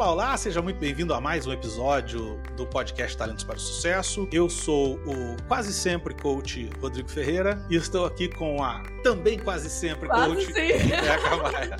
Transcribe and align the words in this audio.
Olá, 0.00 0.12
olá, 0.12 0.36
seja 0.38 0.62
muito 0.62 0.78
bem-vindo 0.78 1.12
a 1.12 1.20
mais 1.20 1.46
um 1.46 1.52
episódio 1.52 2.40
do 2.56 2.66
podcast 2.66 3.14
Talentos 3.18 3.44
para 3.44 3.56
o 3.56 3.60
Sucesso. 3.60 4.26
Eu 4.32 4.48
sou 4.48 4.94
o 4.94 5.36
quase 5.46 5.74
sempre 5.74 6.14
coach 6.14 6.70
Rodrigo 6.80 7.06
Ferreira 7.06 7.62
e 7.68 7.76
estou 7.76 8.06
aqui 8.06 8.26
com 8.26 8.64
a 8.64 8.82
também 9.02 9.38
quase 9.38 9.68
sempre 9.68 10.08
quase 10.08 10.26
coach 10.26 10.46
sim. 10.46 10.52
Beca 10.88 11.36
Maia. 11.36 11.76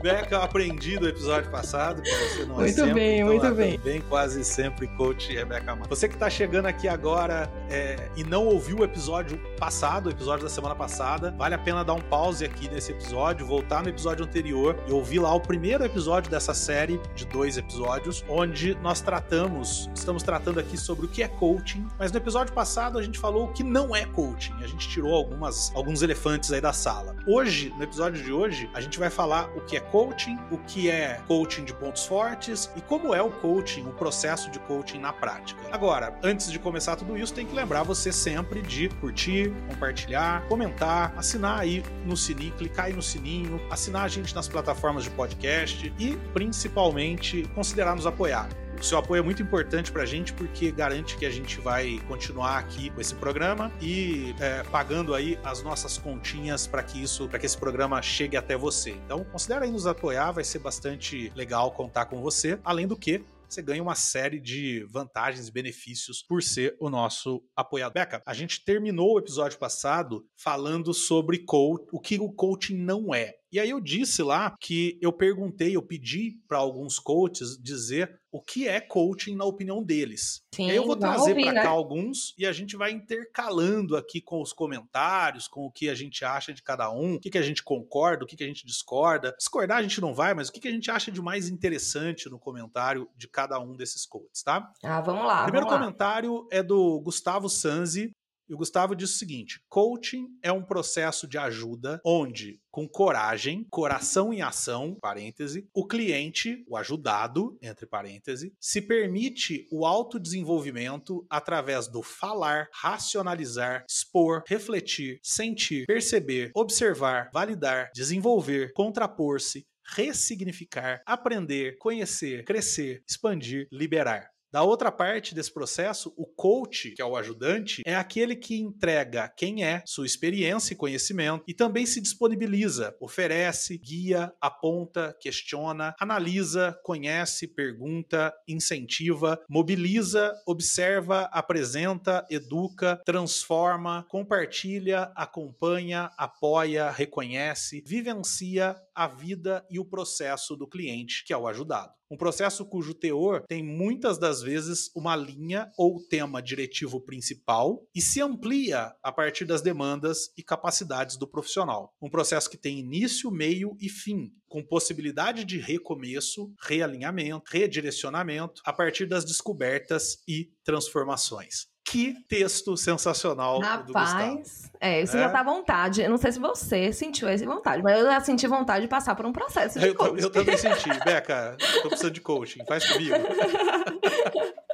Beca, 0.00 0.34
eu 0.36 0.42
aprendi 0.42 0.96
do 0.96 1.08
episódio 1.08 1.50
passado 1.50 2.02
que 2.02 2.10
você 2.10 2.44
não 2.44 2.54
muito 2.54 2.68
é 2.68 2.72
sempre, 2.72 2.94
bem, 2.94 3.20
então 3.20 3.32
muito 3.32 3.54
bem. 3.54 3.78
também 3.78 4.00
quase 4.02 4.44
sempre 4.44 4.86
coach 4.96 5.32
Rebeca 5.34 5.74
Maia. 5.74 5.88
Você 5.88 6.06
que 6.06 6.14
está 6.14 6.30
chegando 6.30 6.66
aqui 6.66 6.86
agora 6.86 7.50
é, 7.68 8.08
e 8.16 8.22
não 8.22 8.46
ouviu 8.46 8.78
o 8.78 8.84
episódio 8.84 9.40
passado, 9.58 10.06
o 10.06 10.10
episódio 10.10 10.44
da 10.44 10.50
semana 10.50 10.76
passada, 10.76 11.34
vale 11.36 11.56
a 11.56 11.58
pena 11.58 11.84
dar 11.84 11.94
um 11.94 12.00
pause 12.00 12.44
aqui 12.44 12.68
nesse 12.68 12.92
episódio, 12.92 13.44
voltar 13.44 13.82
no 13.82 13.88
episódio 13.88 14.24
anterior 14.24 14.76
e 14.86 14.92
ouvir 14.92 15.18
lá 15.18 15.34
o 15.34 15.40
primeiro 15.40 15.84
episódio 15.84 16.30
dessa 16.30 16.54
série 16.54 17.00
de 17.16 17.24
dois 17.26 17.55
episódios, 17.56 18.24
onde 18.28 18.74
nós 18.76 19.00
tratamos, 19.00 19.90
estamos 19.94 20.22
tratando 20.22 20.60
aqui 20.60 20.76
sobre 20.76 21.06
o 21.06 21.08
que 21.08 21.22
é 21.22 21.28
coaching, 21.28 21.86
mas 21.98 22.12
no 22.12 22.18
episódio 22.18 22.52
passado 22.52 22.98
a 22.98 23.02
gente 23.02 23.18
falou 23.18 23.44
o 23.44 23.52
que 23.52 23.62
não 23.62 23.94
é 23.94 24.04
coaching. 24.06 24.52
A 24.62 24.66
gente 24.66 24.88
tirou 24.88 25.14
algumas, 25.14 25.72
alguns 25.74 26.02
elefantes 26.02 26.52
aí 26.52 26.60
da 26.60 26.72
sala. 26.72 27.16
Hoje, 27.26 27.72
no 27.76 27.82
episódio 27.82 28.22
de 28.22 28.32
hoje, 28.32 28.68
a 28.74 28.80
gente 28.80 28.98
vai 28.98 29.10
falar 29.10 29.48
o 29.56 29.60
que 29.60 29.76
é 29.76 29.80
coaching, 29.80 30.38
o 30.50 30.58
que 30.58 30.90
é 30.90 31.20
coaching 31.26 31.64
de 31.64 31.72
pontos 31.74 32.06
fortes 32.06 32.70
e 32.76 32.80
como 32.80 33.14
é 33.14 33.22
o 33.22 33.30
coaching, 33.30 33.82
o 33.82 33.92
processo 33.92 34.50
de 34.50 34.58
coaching 34.60 34.98
na 34.98 35.12
prática. 35.12 35.60
Agora, 35.72 36.18
antes 36.22 36.50
de 36.50 36.58
começar 36.58 36.96
tudo 36.96 37.16
isso, 37.16 37.32
tem 37.32 37.46
que 37.46 37.54
lembrar 37.54 37.82
você 37.82 38.12
sempre 38.12 38.62
de 38.62 38.88
curtir, 38.88 39.52
compartilhar, 39.68 40.46
comentar, 40.48 41.14
assinar 41.16 41.60
aí 41.60 41.82
no 42.04 42.16
sininho, 42.16 42.52
clicar 42.52 42.86
aí 42.86 42.92
no 42.92 43.02
sininho, 43.02 43.60
assinar 43.70 44.04
a 44.04 44.08
gente 44.08 44.34
nas 44.34 44.48
plataformas 44.48 45.04
de 45.04 45.10
podcast 45.10 45.92
e 45.98 46.16
principalmente 46.32 47.45
considerar 47.48 47.94
nos 47.94 48.06
apoiar. 48.06 48.48
O 48.78 48.84
seu 48.84 48.98
apoio 48.98 49.20
é 49.20 49.22
muito 49.22 49.42
importante 49.42 49.90
para 49.90 50.02
a 50.02 50.06
gente 50.06 50.34
porque 50.34 50.70
garante 50.70 51.16
que 51.16 51.24
a 51.24 51.30
gente 51.30 51.58
vai 51.60 51.98
continuar 52.06 52.58
aqui 52.58 52.90
com 52.90 53.00
esse 53.00 53.14
programa 53.14 53.72
e 53.80 54.34
é, 54.38 54.62
pagando 54.64 55.14
aí 55.14 55.38
as 55.42 55.62
nossas 55.62 55.96
continhas 55.96 56.66
para 56.66 56.82
que 56.82 57.02
isso, 57.02 57.26
para 57.26 57.38
que 57.38 57.46
esse 57.46 57.56
programa 57.56 58.02
chegue 58.02 58.36
até 58.36 58.54
você. 58.54 58.90
Então, 58.90 59.24
considere 59.24 59.64
aí 59.64 59.70
nos 59.70 59.86
apoiar, 59.86 60.32
vai 60.32 60.44
ser 60.44 60.58
bastante 60.58 61.32
legal 61.34 61.70
contar 61.72 62.04
com 62.06 62.20
você. 62.20 62.58
Além 62.62 62.86
do 62.86 62.96
que, 62.96 63.24
você 63.48 63.62
ganha 63.62 63.82
uma 63.82 63.94
série 63.94 64.40
de 64.40 64.84
vantagens 64.90 65.48
e 65.48 65.52
benefícios 65.52 66.22
por 66.22 66.42
ser 66.42 66.76
o 66.80 66.90
nosso 66.90 67.42
apoiador. 67.54 67.94
Beca, 67.94 68.22
a 68.26 68.34
gente 68.34 68.64
terminou 68.64 69.14
o 69.14 69.18
episódio 69.18 69.58
passado 69.58 70.26
falando 70.36 70.92
sobre 70.92 71.38
coach, 71.38 71.86
o 71.92 72.00
que 72.00 72.18
o 72.18 72.30
coaching 72.30 72.76
não 72.76 73.14
é. 73.14 73.34
E 73.56 73.58
aí 73.58 73.70
eu 73.70 73.80
disse 73.80 74.22
lá 74.22 74.54
que 74.60 74.98
eu 75.00 75.10
perguntei, 75.10 75.74
eu 75.74 75.80
pedi 75.80 76.38
para 76.46 76.58
alguns 76.58 76.98
coaches 76.98 77.56
dizer 77.56 78.20
o 78.30 78.38
que 78.38 78.68
é 78.68 78.82
coaching 78.82 79.34
na 79.34 79.46
opinião 79.46 79.82
deles. 79.82 80.42
Sim, 80.54 80.70
aí 80.70 80.76
eu 80.76 80.84
vou 80.84 80.94
trazer 80.94 81.34
para 81.34 81.52
né? 81.54 81.62
cá 81.62 81.70
alguns 81.70 82.34
e 82.36 82.44
a 82.44 82.52
gente 82.52 82.76
vai 82.76 82.90
intercalando 82.90 83.96
aqui 83.96 84.20
com 84.20 84.42
os 84.42 84.52
comentários, 84.52 85.48
com 85.48 85.64
o 85.64 85.70
que 85.70 85.88
a 85.88 85.94
gente 85.94 86.22
acha 86.22 86.52
de 86.52 86.62
cada 86.62 86.90
um, 86.90 87.14
o 87.14 87.18
que, 87.18 87.30
que 87.30 87.38
a 87.38 87.42
gente 87.42 87.62
concorda, 87.62 88.24
o 88.24 88.26
que, 88.26 88.36
que 88.36 88.44
a 88.44 88.46
gente 88.46 88.66
discorda. 88.66 89.34
Discordar 89.38 89.78
a 89.78 89.82
gente 89.82 90.02
não 90.02 90.12
vai, 90.12 90.34
mas 90.34 90.50
o 90.50 90.52
que, 90.52 90.60
que 90.60 90.68
a 90.68 90.72
gente 90.72 90.90
acha 90.90 91.10
de 91.10 91.22
mais 91.22 91.48
interessante 91.48 92.28
no 92.28 92.38
comentário 92.38 93.08
de 93.16 93.26
cada 93.26 93.58
um 93.58 93.74
desses 93.74 94.04
coaches, 94.04 94.42
tá? 94.44 94.70
Ah, 94.84 95.00
vamos 95.00 95.24
lá. 95.24 95.40
O 95.40 95.44
primeiro 95.44 95.66
vamos 95.66 95.80
lá. 95.80 95.86
comentário 95.86 96.46
é 96.52 96.62
do 96.62 97.00
Gustavo 97.00 97.48
Sanzi. 97.48 98.12
E 98.48 98.54
o 98.54 98.56
Gustavo 98.56 98.94
diz 98.94 99.10
o 99.10 99.18
seguinte: 99.18 99.60
coaching 99.68 100.28
é 100.42 100.52
um 100.52 100.62
processo 100.62 101.26
de 101.26 101.36
ajuda 101.36 102.00
onde, 102.04 102.60
com 102.70 102.88
coragem, 102.88 103.66
coração 103.70 104.32
em 104.32 104.42
ação, 104.42 104.96
parêntese, 105.00 105.68
o 105.74 105.86
cliente, 105.86 106.64
o 106.68 106.76
ajudado, 106.76 107.58
entre 107.60 107.86
parênteses, 107.86 108.52
se 108.60 108.80
permite 108.80 109.66
o 109.70 109.84
autodesenvolvimento 109.84 111.26
através 111.28 111.88
do 111.88 112.02
falar, 112.02 112.68
racionalizar, 112.72 113.84
expor, 113.88 114.42
refletir, 114.46 115.18
sentir, 115.22 115.86
perceber, 115.86 116.52
observar, 116.54 117.30
validar, 117.32 117.90
desenvolver, 117.94 118.72
contrapor-se, 118.74 119.66
ressignificar, 119.84 121.02
aprender, 121.06 121.76
conhecer, 121.78 122.44
crescer, 122.44 123.02
expandir, 123.08 123.68
liberar. 123.72 124.35
Da 124.56 124.62
outra 124.62 124.90
parte 124.90 125.34
desse 125.34 125.52
processo, 125.52 126.14
o 126.16 126.24
coach, 126.24 126.92
que 126.92 127.02
é 127.02 127.04
o 127.04 127.14
ajudante, 127.14 127.82
é 127.84 127.94
aquele 127.94 128.34
que 128.34 128.58
entrega 128.58 129.28
quem 129.36 129.62
é, 129.62 129.82
sua 129.84 130.06
experiência 130.06 130.72
e 130.72 130.76
conhecimento 130.78 131.44
e 131.46 131.52
também 131.52 131.84
se 131.84 132.00
disponibiliza, 132.00 132.96
oferece, 132.98 133.76
guia, 133.76 134.32
aponta, 134.40 135.14
questiona, 135.20 135.94
analisa, 136.00 136.74
conhece, 136.82 137.46
pergunta, 137.46 138.32
incentiva, 138.48 139.38
mobiliza, 139.46 140.34
observa, 140.46 141.28
apresenta, 141.32 142.26
educa, 142.30 142.98
transforma, 143.04 144.06
compartilha, 144.08 145.12
acompanha, 145.14 146.10
apoia, 146.16 146.90
reconhece, 146.90 147.84
vivencia 147.86 148.74
a 148.94 149.06
vida 149.06 149.66
e 149.68 149.78
o 149.78 149.84
processo 149.84 150.56
do 150.56 150.66
cliente, 150.66 151.22
que 151.26 151.34
é 151.34 151.36
o 151.36 151.46
ajudado. 151.46 151.92
Um 152.08 152.16
processo 152.16 152.64
cujo 152.64 152.94
teor 152.94 153.42
tem 153.48 153.64
muitas 153.64 154.16
das 154.16 154.40
vezes 154.40 154.90
uma 154.94 155.16
linha 155.16 155.70
ou 155.76 156.00
tema 156.00 156.40
diretivo 156.40 157.00
principal 157.00 157.84
e 157.94 158.00
se 158.00 158.20
amplia 158.20 158.94
a 159.02 159.10
partir 159.10 159.44
das 159.44 159.60
demandas 159.60 160.30
e 160.36 160.42
capacidades 160.42 161.16
do 161.16 161.26
profissional. 161.26 161.92
Um 162.00 162.08
processo 162.08 162.48
que 162.48 162.56
tem 162.56 162.78
início, 162.78 163.30
meio 163.30 163.76
e 163.80 163.88
fim, 163.88 164.32
com 164.48 164.62
possibilidade 164.62 165.44
de 165.44 165.58
recomeço, 165.58 166.54
realinhamento, 166.60 167.50
redirecionamento 167.50 168.62
a 168.64 168.72
partir 168.72 169.06
das 169.06 169.24
descobertas 169.24 170.22
e 170.28 170.52
transformações. 170.64 171.66
Que 171.88 172.14
texto 172.28 172.76
sensacional. 172.76 173.60
Rapaz, 173.60 174.70
é, 174.80 175.02
isso 175.02 175.16
É? 175.16 175.20
já 175.20 175.28
tá 175.30 175.40
à 175.40 175.44
vontade. 175.44 176.02
Eu 176.02 176.10
não 176.10 176.16
sei 176.16 176.32
se 176.32 176.38
você 176.40 176.92
sentiu 176.92 177.28
essa 177.28 177.44
vontade, 177.46 177.80
mas 177.82 177.96
eu 178.00 178.04
já 178.06 178.20
senti 178.20 178.44
vontade 178.48 178.82
de 178.82 178.88
passar 178.88 179.14
por 179.14 179.24
um 179.24 179.32
processo 179.32 179.78
de 179.78 179.86
Eu, 179.86 179.94
coaching. 179.94 180.20
eu 180.20 180.30
também 180.30 180.56
senti. 180.56 180.88
Beca, 181.04 181.56
tô 181.82 181.88
precisando 181.88 182.12
de 182.12 182.20
coaching. 182.20 182.64
Faz 182.66 182.84
comigo. 182.90 183.14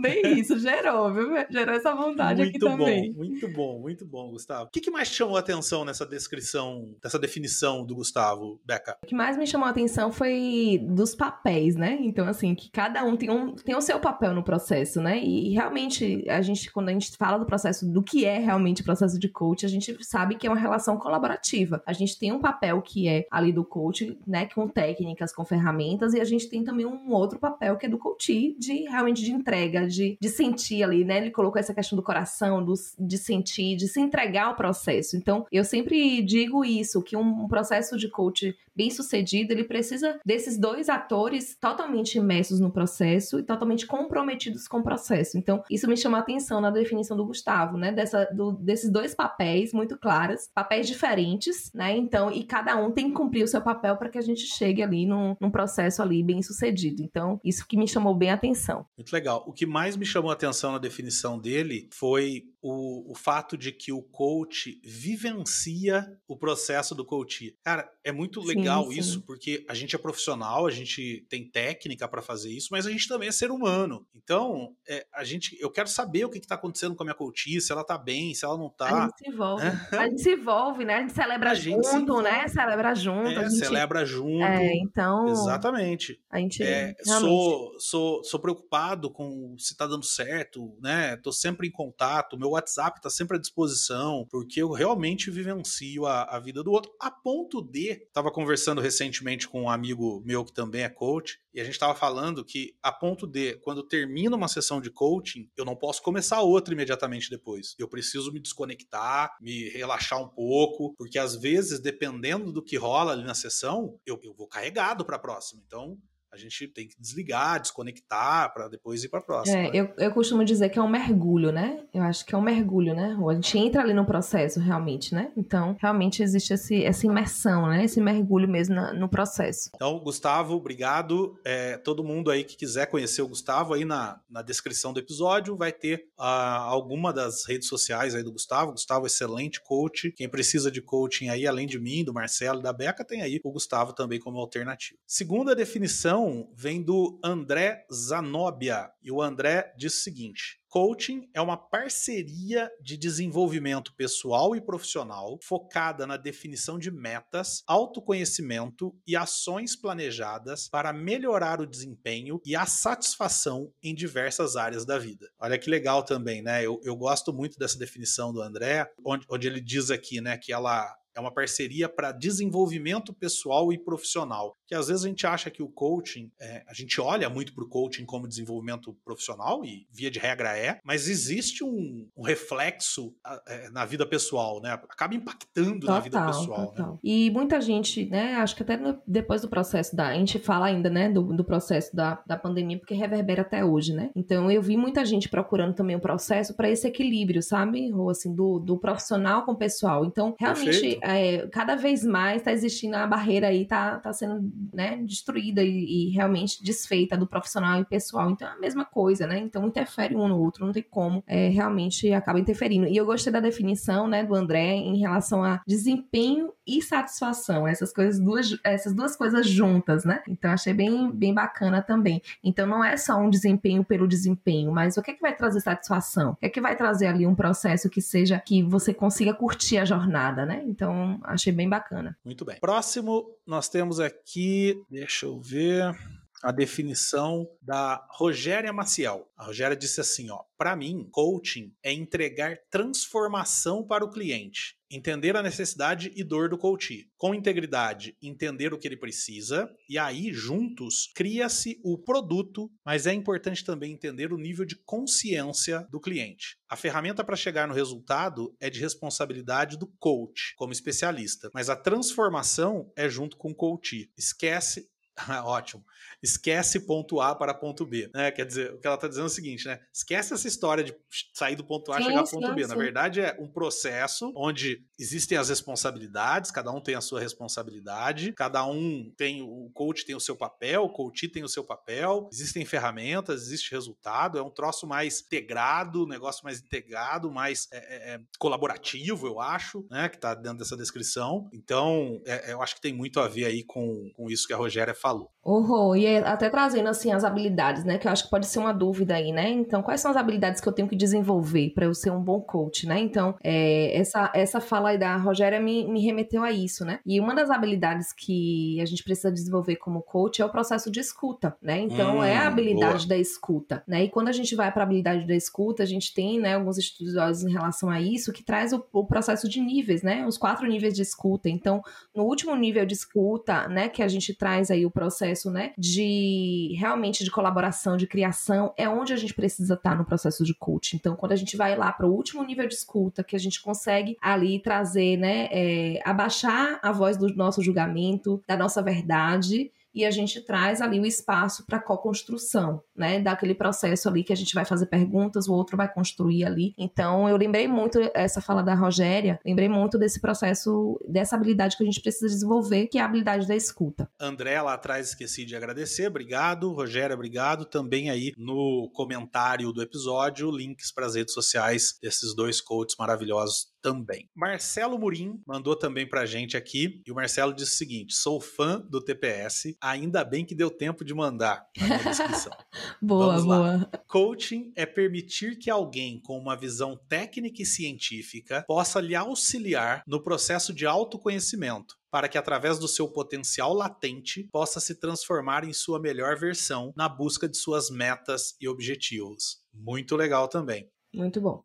Bem 0.00 0.38
isso, 0.38 0.58
gerou, 0.58 1.12
viu? 1.12 1.28
Gerou 1.50 1.74
essa 1.74 1.94
vontade 1.94 2.42
aqui 2.42 2.58
Muito 2.58 2.66
também. 2.66 3.12
bom, 3.12 3.18
muito 3.18 3.48
bom, 3.48 3.80
muito 3.80 4.06
bom, 4.06 4.30
Gustavo. 4.30 4.64
O 4.64 4.70
que, 4.70 4.80
que 4.80 4.90
mais 4.90 5.08
chamou 5.08 5.36
a 5.36 5.40
atenção 5.40 5.84
nessa 5.84 6.06
descrição, 6.06 6.94
dessa 7.02 7.18
definição 7.18 7.84
do 7.84 7.94
Gustavo, 7.94 8.60
Beca? 8.64 8.96
O 9.02 9.06
que 9.06 9.14
mais 9.14 9.36
me 9.36 9.46
chamou 9.46 9.66
a 9.66 9.70
atenção 9.70 10.12
foi 10.12 10.80
dos 10.82 11.14
papéis, 11.14 11.76
né? 11.76 11.98
Então, 12.00 12.26
assim, 12.26 12.54
que 12.54 12.70
cada 12.70 13.04
um 13.04 13.16
tem, 13.16 13.30
um 13.30 13.54
tem 13.54 13.74
o 13.74 13.80
seu 13.80 13.98
papel 13.98 14.34
no 14.34 14.42
processo, 14.42 15.00
né? 15.00 15.18
E 15.18 15.52
realmente, 15.52 16.24
a 16.28 16.40
gente, 16.42 16.70
quando 16.70 16.88
a 16.88 16.92
gente 16.92 17.16
fala 17.16 17.38
do 17.38 17.46
processo, 17.46 17.86
do 17.90 18.02
que 18.02 18.24
é 18.24 18.38
realmente 18.38 18.82
o 18.82 18.84
processo 18.84 19.18
de 19.18 19.28
coach, 19.28 19.64
a 19.64 19.68
gente 19.68 19.96
sabe 20.04 20.36
que 20.36 20.46
é 20.46 20.50
uma 20.50 20.58
relação 20.58 20.96
colaborativa. 20.98 21.82
A 21.86 21.92
gente 21.92 22.18
tem 22.18 22.32
um 22.32 22.40
papel 22.40 22.80
que 22.82 23.08
é 23.08 23.26
ali 23.30 23.52
do 23.52 23.64
coach, 23.64 24.18
né? 24.26 24.46
Com 24.46 24.68
técnicas, 24.68 25.32
com 25.32 25.44
ferramentas, 25.44 26.14
e 26.14 26.20
a 26.20 26.24
gente 26.24 26.48
tem 26.48 26.64
também 26.64 26.86
um 26.86 27.10
outro 27.12 27.38
papel 27.38 27.76
que 27.76 27.86
é 27.86 27.88
do 27.88 27.98
coach, 27.98 28.56
de 28.58 28.82
realmente 28.82 29.22
de 29.22 29.32
entrega, 29.32 29.85
de, 29.86 30.16
de 30.20 30.28
sentir 30.28 30.82
ali, 30.82 31.04
né? 31.04 31.18
Ele 31.18 31.30
colocou 31.30 31.58
essa 31.58 31.74
questão 31.74 31.96
do 31.96 32.02
coração, 32.02 32.64
do, 32.64 32.74
de 32.98 33.18
sentir, 33.18 33.76
de 33.76 33.88
se 33.88 34.00
entregar 34.00 34.46
ao 34.46 34.56
processo. 34.56 35.16
Então, 35.16 35.46
eu 35.50 35.64
sempre 35.64 36.22
digo 36.22 36.64
isso, 36.64 37.02
que 37.02 37.16
um 37.16 37.48
processo 37.48 37.96
de 37.96 38.08
coach 38.08 38.54
bem 38.76 38.90
sucedido, 38.90 39.52
ele 39.52 39.64
precisa 39.64 40.20
desses 40.24 40.58
dois 40.58 40.90
atores 40.90 41.56
totalmente 41.58 42.18
imersos 42.18 42.60
no 42.60 42.70
processo 42.70 43.38
e 43.38 43.42
totalmente 43.42 43.86
comprometidos 43.86 44.68
com 44.68 44.78
o 44.78 44.82
processo. 44.82 45.38
Então, 45.38 45.62
isso 45.70 45.88
me 45.88 45.96
chama 45.96 46.18
a 46.18 46.20
atenção 46.20 46.60
na 46.60 46.70
definição 46.70 47.16
do 47.16 47.24
Gustavo, 47.24 47.78
né? 47.78 47.90
Dessa, 47.90 48.26
do, 48.26 48.52
desses 48.52 48.90
dois 48.90 49.14
papéis 49.14 49.72
muito 49.72 49.96
claros, 49.98 50.50
papéis 50.54 50.86
diferentes, 50.86 51.72
né? 51.72 51.96
Então, 51.96 52.30
e 52.30 52.44
cada 52.44 52.76
um 52.76 52.90
tem 52.90 53.08
que 53.08 53.14
cumprir 53.14 53.44
o 53.44 53.48
seu 53.48 53.62
papel 53.62 53.96
para 53.96 54.10
que 54.10 54.18
a 54.18 54.22
gente 54.22 54.42
chegue 54.42 54.82
ali 54.82 55.06
num, 55.06 55.34
num 55.40 55.50
processo 55.50 56.02
ali 56.02 56.22
bem 56.22 56.42
sucedido. 56.42 57.02
Então, 57.02 57.40
isso 57.42 57.66
que 57.66 57.78
me 57.78 57.88
chamou 57.88 58.14
bem 58.14 58.30
a 58.30 58.34
atenção. 58.34 58.84
Muito 58.96 59.12
legal. 59.12 59.42
O 59.46 59.52
que 59.52 59.64
mais 59.76 59.94
me 59.94 60.06
chamou 60.06 60.30
a 60.30 60.32
atenção 60.32 60.72
na 60.72 60.78
definição 60.78 61.38
dele 61.38 61.86
foi 61.92 62.44
o, 62.68 63.12
o 63.12 63.14
fato 63.14 63.56
de 63.56 63.70
que 63.70 63.92
o 63.92 64.02
coach 64.02 64.80
vivencia 64.84 66.04
o 66.26 66.36
processo 66.36 66.94
do 66.94 67.04
coach. 67.04 67.56
Cara, 67.62 67.88
é 68.02 68.10
muito 68.10 68.40
legal 68.40 68.84
sim, 68.84 68.92
sim. 68.92 68.98
isso, 68.98 69.22
porque 69.22 69.64
a 69.68 69.74
gente 69.74 69.94
é 69.94 69.98
profissional, 69.98 70.66
a 70.66 70.70
gente 70.70 71.24
tem 71.28 71.48
técnica 71.48 72.08
para 72.08 72.20
fazer 72.20 72.50
isso, 72.50 72.68
mas 72.72 72.86
a 72.86 72.90
gente 72.90 73.06
também 73.06 73.28
é 73.28 73.32
ser 73.32 73.52
humano. 73.52 74.04
Então, 74.14 74.74
é, 74.88 75.06
a 75.14 75.22
gente, 75.22 75.56
eu 75.60 75.70
quero 75.70 75.88
saber 75.88 76.24
o 76.24 76.28
que 76.28 76.38
está 76.38 76.56
acontecendo 76.56 76.96
com 76.96 77.04
a 77.04 77.06
minha 77.06 77.14
coach, 77.14 77.60
se 77.60 77.70
ela 77.70 77.82
está 77.82 77.96
bem, 77.96 78.34
se 78.34 78.44
ela 78.44 78.58
não 78.58 78.66
está. 78.66 78.86
A 78.86 79.04
gente 79.04 79.18
se 79.18 79.28
envolve. 79.28 79.66
A 79.92 80.08
gente 80.08 80.22
se 80.22 80.30
envolve, 80.32 80.84
né? 80.84 80.94
A 80.94 81.00
gente 81.02 81.12
celebra 81.12 81.50
a 81.50 81.54
junto, 81.54 81.88
gente 81.88 82.22
né? 82.22 82.48
Celebra 82.48 82.94
junto. 82.94 83.28
É, 83.28 83.48
gente... 83.48 83.58
celebra 83.58 84.04
junto. 84.04 84.42
É, 84.42 84.74
então. 84.76 85.28
Exatamente. 85.28 86.20
A 86.28 86.38
gente. 86.38 86.62
É, 86.62 86.96
sou, 87.04 87.78
sou, 87.78 88.24
sou 88.24 88.40
preocupado 88.40 89.10
com 89.10 89.54
se 89.56 89.72
está 89.72 89.86
dando 89.86 90.04
certo, 90.04 90.76
né? 90.80 91.16
Tô 91.18 91.30
sempre 91.30 91.68
em 91.68 91.70
contato, 91.70 92.36
meu 92.36 92.55
WhatsApp 92.56 92.98
está 92.98 93.08
sempre 93.10 93.36
à 93.36 93.40
disposição, 93.40 94.26
porque 94.30 94.62
eu 94.62 94.70
realmente 94.70 95.30
vivencio 95.30 96.06
a, 96.06 96.24
a 96.24 96.40
vida 96.40 96.62
do 96.62 96.72
outro, 96.72 96.92
a 97.00 97.10
ponto 97.10 97.62
de. 97.62 97.90
Estava 97.92 98.30
conversando 98.30 98.80
recentemente 98.80 99.48
com 99.48 99.62
um 99.62 99.70
amigo 99.70 100.22
meu 100.24 100.44
que 100.44 100.52
também 100.52 100.82
é 100.82 100.88
coach, 100.88 101.38
e 101.54 101.60
a 101.60 101.64
gente 101.64 101.74
estava 101.74 101.94
falando 101.94 102.44
que, 102.44 102.74
a 102.82 102.92
ponto 102.92 103.26
de, 103.26 103.54
quando 103.60 103.82
termina 103.82 104.36
uma 104.36 104.48
sessão 104.48 104.80
de 104.80 104.90
coaching, 104.90 105.50
eu 105.56 105.64
não 105.64 105.74
posso 105.74 106.02
começar 106.02 106.40
outra 106.40 106.74
imediatamente 106.74 107.30
depois. 107.30 107.74
Eu 107.78 107.88
preciso 107.88 108.32
me 108.32 108.40
desconectar, 108.40 109.36
me 109.40 109.70
relaxar 109.70 110.20
um 110.20 110.28
pouco, 110.28 110.94
porque 110.98 111.18
às 111.18 111.36
vezes, 111.36 111.80
dependendo 111.80 112.52
do 112.52 112.62
que 112.62 112.76
rola 112.76 113.12
ali 113.12 113.24
na 113.24 113.34
sessão, 113.34 113.98
eu, 114.04 114.20
eu 114.22 114.34
vou 114.34 114.46
carregado 114.46 115.04
para 115.04 115.16
a 115.16 115.20
próxima. 115.20 115.62
Então, 115.66 115.98
a 116.32 116.36
gente 116.36 116.68
tem 116.68 116.86
que 116.86 117.00
desligar, 117.00 117.60
desconectar 117.60 118.52
para 118.52 118.68
depois 118.68 119.02
ir 119.04 119.08
para 119.08 119.20
a 119.20 119.22
próxima. 119.22 119.58
É, 119.58 119.70
eu, 119.72 119.92
eu 119.96 120.12
costumo 120.12 120.44
dizer 120.44 120.68
que 120.68 120.78
é 120.78 120.82
um 120.82 120.88
mergulho, 120.88 121.50
né? 121.50 121.84
Eu 121.92 122.02
acho 122.02 122.24
que 122.24 122.34
é 122.34 122.38
um 122.38 122.42
mergulho, 122.42 122.94
né? 122.94 123.16
A 123.28 123.34
gente 123.34 123.58
entra 123.58 123.82
ali 123.82 123.94
no 123.94 124.04
processo 124.04 124.60
realmente, 124.60 125.14
né? 125.14 125.32
Então, 125.36 125.76
realmente 125.80 126.22
existe 126.22 126.52
esse, 126.52 126.84
essa 126.84 127.06
imersão, 127.06 127.66
né? 127.68 127.84
Esse 127.84 128.00
mergulho 128.00 128.48
mesmo 128.48 128.74
na, 128.74 128.92
no 128.92 129.08
processo. 129.08 129.70
Então, 129.74 129.98
Gustavo, 130.00 130.54
obrigado. 130.54 131.38
É, 131.44 131.78
todo 131.78 132.04
mundo 132.04 132.30
aí 132.30 132.44
que 132.44 132.56
quiser 132.56 132.86
conhecer 132.86 133.22
o 133.22 133.28
Gustavo, 133.28 133.74
aí 133.74 133.84
na, 133.84 134.20
na 134.28 134.42
descrição 134.42 134.92
do 134.92 135.00
episódio 135.00 135.56
vai 135.56 135.72
ter 135.72 136.08
uh, 136.18 136.22
alguma 136.22 137.12
das 137.12 137.46
redes 137.46 137.68
sociais 137.68 138.14
aí 138.14 138.22
do 138.22 138.32
Gustavo. 138.32 138.72
Gustavo, 138.72 139.06
excelente 139.06 139.60
coach. 139.62 140.12
Quem 140.12 140.28
precisa 140.28 140.70
de 140.70 140.82
coaching 140.82 141.28
aí, 141.28 141.46
além 141.46 141.66
de 141.66 141.78
mim, 141.78 142.04
do 142.04 142.12
Marcelo 142.12 142.60
e 142.60 142.62
da 142.62 142.72
Beca, 142.72 143.04
tem 143.04 143.22
aí 143.22 143.40
o 143.42 143.52
Gustavo 143.52 143.92
também 143.92 144.18
como 144.18 144.38
alternativa. 144.38 144.98
Segunda 145.06 145.54
definição 145.54 146.25
vem 146.54 146.82
do 146.82 147.18
André 147.22 147.84
Zanobia. 147.92 148.90
E 149.02 149.10
o 149.10 149.22
André 149.22 149.72
diz 149.76 149.94
o 149.94 150.02
seguinte: 150.02 150.60
Coaching 150.68 151.28
é 151.32 151.40
uma 151.40 151.56
parceria 151.56 152.70
de 152.82 152.96
desenvolvimento 152.96 153.94
pessoal 153.94 154.54
e 154.54 154.60
profissional 154.60 155.38
focada 155.42 156.06
na 156.06 156.16
definição 156.16 156.78
de 156.78 156.90
metas, 156.90 157.62
autoconhecimento 157.66 158.94
e 159.06 159.16
ações 159.16 159.74
planejadas 159.74 160.68
para 160.68 160.92
melhorar 160.92 161.60
o 161.60 161.66
desempenho 161.66 162.40
e 162.44 162.54
a 162.54 162.66
satisfação 162.66 163.72
em 163.82 163.94
diversas 163.94 164.56
áreas 164.56 164.84
da 164.84 164.98
vida. 164.98 165.30
Olha 165.40 165.58
que 165.58 165.70
legal 165.70 166.02
também, 166.02 166.42
né? 166.42 166.66
Eu, 166.66 166.80
eu 166.84 166.94
gosto 166.94 167.32
muito 167.32 167.58
dessa 167.58 167.78
definição 167.78 168.32
do 168.32 168.42
André, 168.42 168.86
onde, 169.04 169.24
onde 169.30 169.46
ele 169.46 169.60
diz 169.60 169.90
aqui, 169.90 170.20
né, 170.20 170.36
que 170.36 170.52
ela 170.52 170.94
é 171.16 171.20
uma 171.20 171.32
parceria 171.32 171.88
para 171.88 172.12
desenvolvimento 172.12 173.12
pessoal 173.12 173.72
e 173.72 173.78
profissional. 173.78 174.56
Que 174.66 174.74
às 174.74 174.88
vezes 174.88 175.04
a 175.04 175.08
gente 175.08 175.26
acha 175.26 175.50
que 175.50 175.62
o 175.62 175.68
coaching, 175.68 176.30
é, 176.40 176.62
a 176.68 176.74
gente 176.74 177.00
olha 177.00 177.28
muito 177.30 177.54
para 177.54 177.64
o 177.64 177.68
coaching 177.68 178.04
como 178.04 178.28
desenvolvimento 178.28 178.94
profissional, 179.04 179.64
e 179.64 179.86
via 179.90 180.10
de 180.10 180.18
regra 180.18 180.56
é, 180.56 180.78
mas 180.84 181.08
existe 181.08 181.64
um, 181.64 182.08
um 182.16 182.22
reflexo 182.22 183.14
é, 183.46 183.70
na 183.70 183.84
vida 183.84 184.04
pessoal, 184.06 184.60
né? 184.60 184.72
Acaba 184.72 185.14
impactando 185.14 185.80
total, 185.80 185.94
na 185.96 186.00
vida 186.00 186.26
pessoal. 186.26 186.74
Né? 186.76 186.98
E 187.02 187.30
muita 187.30 187.60
gente, 187.60 188.06
né? 188.06 188.34
Acho 188.34 188.54
que 188.54 188.62
até 188.62 188.76
no, 188.76 189.00
depois 189.06 189.42
do 189.42 189.48
processo 189.48 189.96
da. 189.96 190.08
A 190.08 190.14
gente 190.14 190.38
fala 190.38 190.66
ainda, 190.66 190.90
né? 190.90 191.08
Do, 191.08 191.22
do 191.22 191.44
processo 191.44 191.94
da, 191.96 192.22
da 192.26 192.36
pandemia, 192.36 192.78
porque 192.78 192.94
reverbera 192.94 193.42
até 193.42 193.64
hoje, 193.64 193.94
né? 193.94 194.10
Então 194.14 194.50
eu 194.50 194.60
vi 194.60 194.76
muita 194.76 195.04
gente 195.04 195.28
procurando 195.28 195.74
também 195.74 195.96
o 195.96 195.98
um 195.98 196.02
processo 196.02 196.54
para 196.54 196.68
esse 196.68 196.86
equilíbrio, 196.86 197.42
sabe? 197.42 197.92
Ou 197.92 198.10
assim, 198.10 198.34
do, 198.34 198.58
do 198.58 198.78
profissional 198.78 199.44
com 199.44 199.52
o 199.52 199.56
pessoal. 199.56 200.04
Então, 200.04 200.34
realmente 200.38 200.98
é, 201.06 201.46
cada 201.48 201.76
vez 201.76 202.04
mais 202.04 202.38
está 202.38 202.52
existindo 202.52 202.96
a 202.96 203.06
barreira 203.06 203.46
aí, 203.46 203.64
tá, 203.64 203.98
tá 203.98 204.12
sendo 204.12 204.50
né, 204.72 204.96
destruída 205.04 205.62
e, 205.62 206.08
e, 206.08 206.10
realmente 206.10 206.62
desfeita 206.62 207.16
do 207.16 207.26
profissional 207.26 207.80
e 207.80 207.84
pessoal. 207.84 208.28
Então 208.30 208.48
é 208.48 208.52
a 208.52 208.58
mesma 208.58 208.84
coisa, 208.84 209.26
né? 209.26 209.38
Então 209.38 209.66
interfere 209.66 210.16
um 210.16 210.26
no 210.26 210.38
outro, 210.38 210.66
não 210.66 210.72
tem 210.72 210.82
como, 210.82 211.22
é, 211.26 211.48
realmente 211.48 212.12
acaba 212.12 212.40
interferindo. 212.40 212.88
E 212.88 212.96
eu 212.96 213.06
gostei 213.06 213.32
da 213.32 213.38
definição, 213.38 214.08
né, 214.08 214.24
do 214.24 214.34
André 214.34 214.74
em 214.74 214.98
relação 214.98 215.44
a 215.44 215.60
desempenho 215.66 216.52
e 216.66 216.82
satisfação, 216.82 217.68
essas 217.68 217.92
coisas 217.92 218.20
duas, 218.20 218.58
essas 218.64 218.92
duas 218.92 219.14
coisas 219.14 219.46
juntas, 219.46 220.04
né? 220.04 220.22
Então 220.28 220.50
achei 220.50 220.74
bem, 220.74 221.12
bem 221.12 221.32
bacana 221.32 221.80
também. 221.80 222.20
Então 222.42 222.66
não 222.66 222.82
é 222.82 222.96
só 222.96 223.16
um 223.16 223.30
desempenho 223.30 223.84
pelo 223.84 224.08
desempenho, 224.08 224.72
mas 224.72 224.96
o 224.96 225.02
que 225.02 225.12
é 225.12 225.14
que 225.14 225.22
vai 225.22 225.36
trazer 225.36 225.60
satisfação? 225.60 226.32
O 226.32 226.36
que 226.36 226.46
é 226.46 226.48
que 226.48 226.60
vai 226.60 226.74
trazer 226.74 227.06
ali 227.06 227.24
um 227.24 227.34
processo 227.34 227.88
que 227.88 228.02
seja 228.02 228.40
que 228.40 228.64
você 228.64 228.92
consiga 228.92 229.32
curtir 229.32 229.78
a 229.78 229.84
jornada, 229.84 230.44
né? 230.44 230.64
Então 230.66 230.95
então, 230.96 231.20
achei 231.24 231.52
bem 231.52 231.68
bacana. 231.68 232.16
Muito 232.24 232.44
bem. 232.44 232.58
Próximo, 232.58 233.26
nós 233.46 233.68
temos 233.68 234.00
aqui, 234.00 234.82
deixa 234.90 235.26
eu 235.26 235.38
ver 235.38 235.94
a 236.42 236.52
definição 236.52 237.48
da 237.60 238.06
Rogéria 238.10 238.72
Maciel. 238.72 239.28
A 239.36 239.46
Rogéria 239.46 239.76
disse 239.76 240.00
assim, 240.00 240.30
ó: 240.30 240.42
"Para 240.56 240.76
mim, 240.76 241.08
coaching 241.10 241.74
é 241.82 241.92
entregar 241.92 242.58
transformação 242.70 243.86
para 243.86 244.04
o 244.04 244.10
cliente, 244.10 244.76
entender 244.90 245.36
a 245.36 245.42
necessidade 245.42 246.12
e 246.14 246.22
dor 246.22 246.48
do 246.48 246.58
coach, 246.58 247.08
com 247.16 247.34
integridade, 247.34 248.16
entender 248.22 248.72
o 248.72 248.78
que 248.78 248.86
ele 248.86 248.96
precisa 248.96 249.68
e 249.88 249.98
aí 249.98 250.32
juntos 250.32 251.10
cria-se 251.14 251.80
o 251.82 251.98
produto, 251.98 252.70
mas 252.84 253.06
é 253.06 253.12
importante 253.12 253.64
também 253.64 253.92
entender 253.92 254.32
o 254.32 254.38
nível 254.38 254.64
de 254.64 254.76
consciência 254.76 255.86
do 255.90 256.00
cliente. 256.00 256.56
A 256.68 256.76
ferramenta 256.76 257.24
para 257.24 257.36
chegar 257.36 257.66
no 257.66 257.74
resultado 257.74 258.54
é 258.60 258.70
de 258.70 258.80
responsabilidade 258.80 259.76
do 259.76 259.86
coach, 259.98 260.54
como 260.56 260.72
especialista, 260.72 261.50
mas 261.52 261.68
a 261.68 261.76
transformação 261.76 262.92
é 262.96 263.08
junto 263.08 263.36
com 263.36 263.50
o 263.50 263.54
coach. 263.54 264.10
Esquece 264.16 264.88
Ótimo 265.44 265.84
esquece 266.22 266.80
ponto 266.80 267.20
A 267.20 267.34
para 267.34 267.54
ponto 267.54 267.84
B, 267.84 268.10
né? 268.14 268.30
Quer 268.30 268.46
dizer, 268.46 268.72
o 268.72 268.78
que 268.78 268.86
ela 268.86 268.96
está 268.96 269.08
dizendo 269.08 269.24
é 269.24 269.26
o 269.26 269.30
seguinte, 269.30 269.66
né? 269.66 269.80
Esquece 269.92 270.34
essa 270.34 270.48
história 270.48 270.82
de 270.82 270.94
sair 271.32 271.56
do 271.56 271.64
ponto 271.64 271.92
A 271.92 272.00
e 272.00 272.04
chegar 272.04 272.20
ao 272.20 272.28
ponto 272.28 272.54
B. 272.54 272.66
Na 272.66 272.74
verdade, 272.74 273.20
é 273.20 273.36
um 273.38 273.48
processo 273.48 274.32
onde 274.34 274.84
existem 274.98 275.38
as 275.38 275.48
responsabilidades, 275.48 276.50
cada 276.50 276.70
um 276.70 276.80
tem 276.80 276.94
a 276.94 277.00
sua 277.00 277.20
responsabilidade, 277.20 278.32
cada 278.32 278.64
um 278.66 279.10
tem, 279.16 279.42
o 279.42 279.70
coach 279.72 280.04
tem 280.04 280.14
o 280.14 280.20
seu 280.20 280.36
papel, 280.36 280.84
o 280.84 280.90
coach 280.90 281.28
tem 281.28 281.44
o 281.44 281.48
seu 281.48 281.64
papel, 281.64 282.28
existem 282.32 282.64
ferramentas, 282.64 283.42
existe 283.42 283.72
resultado, 283.72 284.38
é 284.38 284.42
um 284.42 284.50
troço 284.50 284.86
mais 284.86 285.20
integrado, 285.20 286.04
um 286.04 286.08
negócio 286.08 286.44
mais 286.44 286.60
integrado, 286.60 287.30
mais 287.30 287.68
é, 287.72 287.76
é, 287.76 288.14
é 288.14 288.20
colaborativo, 288.38 289.26
eu 289.26 289.40
acho, 289.40 289.86
né? 289.90 290.08
Que 290.08 290.16
está 290.16 290.34
dentro 290.34 290.58
dessa 290.58 290.76
descrição. 290.76 291.48
Então, 291.52 292.20
é, 292.26 292.52
eu 292.52 292.62
acho 292.62 292.74
que 292.74 292.80
tem 292.80 292.92
muito 292.92 293.20
a 293.20 293.28
ver 293.28 293.46
aí 293.46 293.62
com, 293.62 294.10
com 294.14 294.30
isso 294.30 294.46
que 294.46 294.52
a 294.52 294.56
Rogéria 294.56 294.94
falou. 295.06 295.35
Oh, 295.48 295.94
e 295.94 296.04
é 296.04 296.18
até 296.18 296.50
trazendo 296.50 296.88
assim 296.88 297.12
as 297.12 297.22
habilidades, 297.22 297.84
né? 297.84 297.98
Que 297.98 298.08
eu 298.08 298.10
acho 298.10 298.24
que 298.24 298.30
pode 298.30 298.46
ser 298.46 298.58
uma 298.58 298.72
dúvida 298.72 299.14
aí, 299.14 299.30
né? 299.30 299.48
Então, 299.48 299.80
quais 299.80 300.00
são 300.00 300.10
as 300.10 300.16
habilidades 300.16 300.60
que 300.60 300.68
eu 300.68 300.72
tenho 300.72 300.88
que 300.88 300.96
desenvolver 300.96 301.70
para 301.70 301.84
eu 301.84 301.94
ser 301.94 302.10
um 302.10 302.20
bom 302.20 302.40
coach, 302.40 302.84
né? 302.84 302.98
Então, 302.98 303.36
é, 303.44 303.96
essa, 303.96 304.28
essa 304.34 304.60
fala 304.60 304.88
aí 304.88 304.98
da 304.98 305.16
Rogéria 305.16 305.60
me, 305.60 305.86
me 305.86 306.04
remeteu 306.04 306.42
a 306.42 306.50
isso, 306.50 306.84
né? 306.84 306.98
E 307.06 307.20
uma 307.20 307.32
das 307.32 307.48
habilidades 307.48 308.12
que 308.12 308.80
a 308.80 308.84
gente 308.86 309.04
precisa 309.04 309.30
desenvolver 309.30 309.76
como 309.76 310.02
coach 310.02 310.42
é 310.42 310.44
o 310.44 310.50
processo 310.50 310.90
de 310.90 310.98
escuta, 310.98 311.56
né? 311.62 311.78
Então, 311.78 312.18
hum, 312.18 312.24
é 312.24 312.36
a 312.36 312.48
habilidade 312.48 313.06
boa. 313.06 313.08
da 313.10 313.16
escuta, 313.16 313.84
né? 313.86 314.02
E 314.02 314.08
quando 314.08 314.26
a 314.26 314.32
gente 314.32 314.56
vai 314.56 314.72
para 314.72 314.82
a 314.82 314.86
habilidade 314.86 315.28
da 315.28 315.34
escuta, 315.36 315.84
a 315.84 315.86
gente 315.86 316.12
tem, 316.12 316.40
né, 316.40 316.54
alguns 316.54 316.76
estudos 316.76 317.44
em 317.44 317.52
relação 317.52 317.88
a 317.88 318.00
isso 318.00 318.32
que 318.32 318.42
traz 318.42 318.72
o, 318.72 318.84
o 318.92 319.06
processo 319.06 319.48
de 319.48 319.60
níveis, 319.60 320.02
né? 320.02 320.26
Os 320.26 320.36
quatro 320.36 320.66
níveis 320.66 320.92
de 320.92 321.02
escuta. 321.02 321.48
Então, 321.48 321.82
no 322.12 322.24
último 322.24 322.56
nível 322.56 322.84
de 322.84 322.94
escuta, 322.94 323.68
né, 323.68 323.88
que 323.88 324.02
a 324.02 324.08
gente 324.08 324.34
traz 324.34 324.72
aí 324.72 324.84
o 324.84 324.90
processo, 324.90 325.35
né, 325.44 325.72
de 325.76 326.74
realmente 326.78 327.24
de 327.24 327.30
colaboração, 327.30 327.96
de 327.96 328.06
criação, 328.06 328.72
é 328.76 328.88
onde 328.88 329.12
a 329.12 329.16
gente 329.16 329.34
precisa 329.34 329.74
estar 329.74 329.96
no 329.96 330.04
processo 330.04 330.44
de 330.44 330.54
coaching. 330.54 330.96
Então, 330.96 331.16
quando 331.16 331.32
a 331.32 331.36
gente 331.36 331.56
vai 331.56 331.76
lá 331.76 331.92
para 331.92 332.06
o 332.06 332.12
último 332.12 332.42
nível 332.42 332.66
de 332.66 332.74
escuta, 332.74 333.24
que 333.24 333.36
a 333.36 333.38
gente 333.38 333.60
consegue 333.60 334.16
ali 334.20 334.60
trazer, 334.60 335.16
né, 335.16 335.48
é, 335.50 336.00
abaixar 336.04 336.78
a 336.82 336.92
voz 336.92 337.16
do 337.16 337.28
nosso 337.34 337.62
julgamento, 337.62 338.42
da 338.46 338.56
nossa 338.56 338.82
verdade, 338.82 339.70
e 339.94 340.04
a 340.04 340.10
gente 340.10 340.42
traz 340.42 340.82
ali 340.82 341.00
o 341.00 341.06
espaço 341.06 341.64
para 341.64 341.80
co-construção, 341.80 342.82
né, 342.96 343.20
daquele 343.20 343.54
processo 343.54 344.08
ali 344.08 344.24
que 344.24 344.32
a 344.32 344.36
gente 344.36 344.54
vai 344.54 344.64
fazer 344.64 344.86
perguntas, 344.86 345.48
o 345.48 345.52
outro 345.52 345.76
vai 345.76 345.92
construir 345.92 346.44
ali. 346.44 346.74
Então, 346.78 347.28
eu 347.28 347.36
lembrei 347.36 347.68
muito 347.68 347.98
essa 348.14 348.40
fala 348.40 348.62
da 348.62 348.74
Rogéria, 348.74 349.38
lembrei 349.44 349.68
muito 349.68 349.98
desse 349.98 350.20
processo, 350.20 351.00
dessa 351.08 351.36
habilidade 351.36 351.76
que 351.76 351.82
a 351.82 351.86
gente 351.86 352.00
precisa 352.00 352.26
desenvolver, 352.26 352.86
que 352.86 352.98
é 352.98 353.02
a 353.02 353.04
habilidade 353.04 353.46
da 353.46 353.54
escuta. 353.54 354.08
André, 354.20 354.60
lá 354.60 354.74
atrás 354.74 355.08
esqueci 355.08 355.44
de 355.44 355.56
agradecer, 355.56 356.08
obrigado. 356.08 356.72
Rogéria, 356.72 357.14
obrigado. 357.14 357.64
Também 357.64 358.10
aí 358.10 358.32
no 358.36 358.90
comentário 358.92 359.72
do 359.72 359.82
episódio, 359.82 360.50
links 360.50 360.92
para 360.92 361.06
as 361.06 361.14
redes 361.14 361.34
sociais 361.34 361.98
desses 362.02 362.34
dois 362.34 362.60
coaches 362.60 362.96
maravilhosos 362.98 363.76
também. 363.86 364.28
Marcelo 364.34 364.98
Murim 364.98 365.40
mandou 365.46 365.76
também 365.76 366.08
pra 366.08 366.26
gente 366.26 366.56
aqui, 366.56 367.00
e 367.06 367.12
o 367.12 367.14
Marcelo 367.14 367.54
disse 367.54 367.74
o 367.74 367.76
seguinte: 367.76 368.14
sou 368.14 368.40
fã 368.40 368.80
do 368.80 369.00
TPS, 369.00 369.76
ainda 369.80 370.24
bem 370.24 370.44
que 370.44 370.56
deu 370.56 370.68
tempo 370.68 371.04
de 371.04 371.14
mandar 371.14 371.64
na 371.80 371.96
descrição. 371.98 372.52
boa, 373.00 373.40
boa. 373.42 373.90
Coaching 374.06 374.72
é 374.76 374.84
permitir 374.84 375.58
que 375.58 375.70
alguém 375.70 376.20
com 376.20 376.38
uma 376.38 376.56
visão 376.56 376.98
técnica 377.08 377.62
e 377.62 377.66
científica 377.66 378.64
possa 378.66 379.00
lhe 379.00 379.14
auxiliar 379.14 380.02
no 380.06 380.22
processo 380.22 380.72
de 380.72 380.86
autoconhecimento 380.86 381.96
para 382.10 382.28
que, 382.28 382.38
através 382.38 382.78
do 382.78 382.88
seu 382.88 383.08
potencial 383.08 383.74
latente, 383.74 384.48
possa 384.50 384.80
se 384.80 384.94
transformar 384.94 385.64
em 385.64 385.72
sua 385.72 386.00
melhor 386.00 386.38
versão 386.38 386.92
na 386.96 387.08
busca 387.08 387.48
de 387.48 387.56
suas 387.56 387.90
metas 387.90 388.54
e 388.60 388.68
objetivos. 388.68 389.58
Muito 389.72 390.16
legal 390.16 390.48
também. 390.48 390.88
Muito 391.14 391.40
bom 391.40 391.62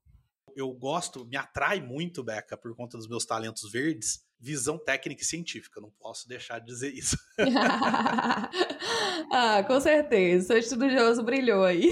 eu 0.56 0.72
gosto, 0.74 1.26
me 1.26 1.38
atrai 1.38 1.82
muito, 1.82 2.24
Beca, 2.24 2.58
por 2.58 2.76
conta 2.76 2.98
dos 2.98 3.08
meus 3.08 3.26
talentos 3.26 3.70
verdes, 3.72 4.22
visão 4.42 4.78
técnica 4.78 5.22
e 5.22 5.26
científica. 5.26 5.80
Não 5.80 5.92
posso 5.92 6.28
deixar 6.28 6.60
de 6.60 6.66
dizer 6.66 6.94
isso. 6.94 7.18
ah, 9.32 9.64
com 9.66 9.80
certeza. 9.80 10.48
Seu 10.48 10.58
estudioso 10.58 11.24
brilhou 11.24 11.64
aí. 11.64 11.92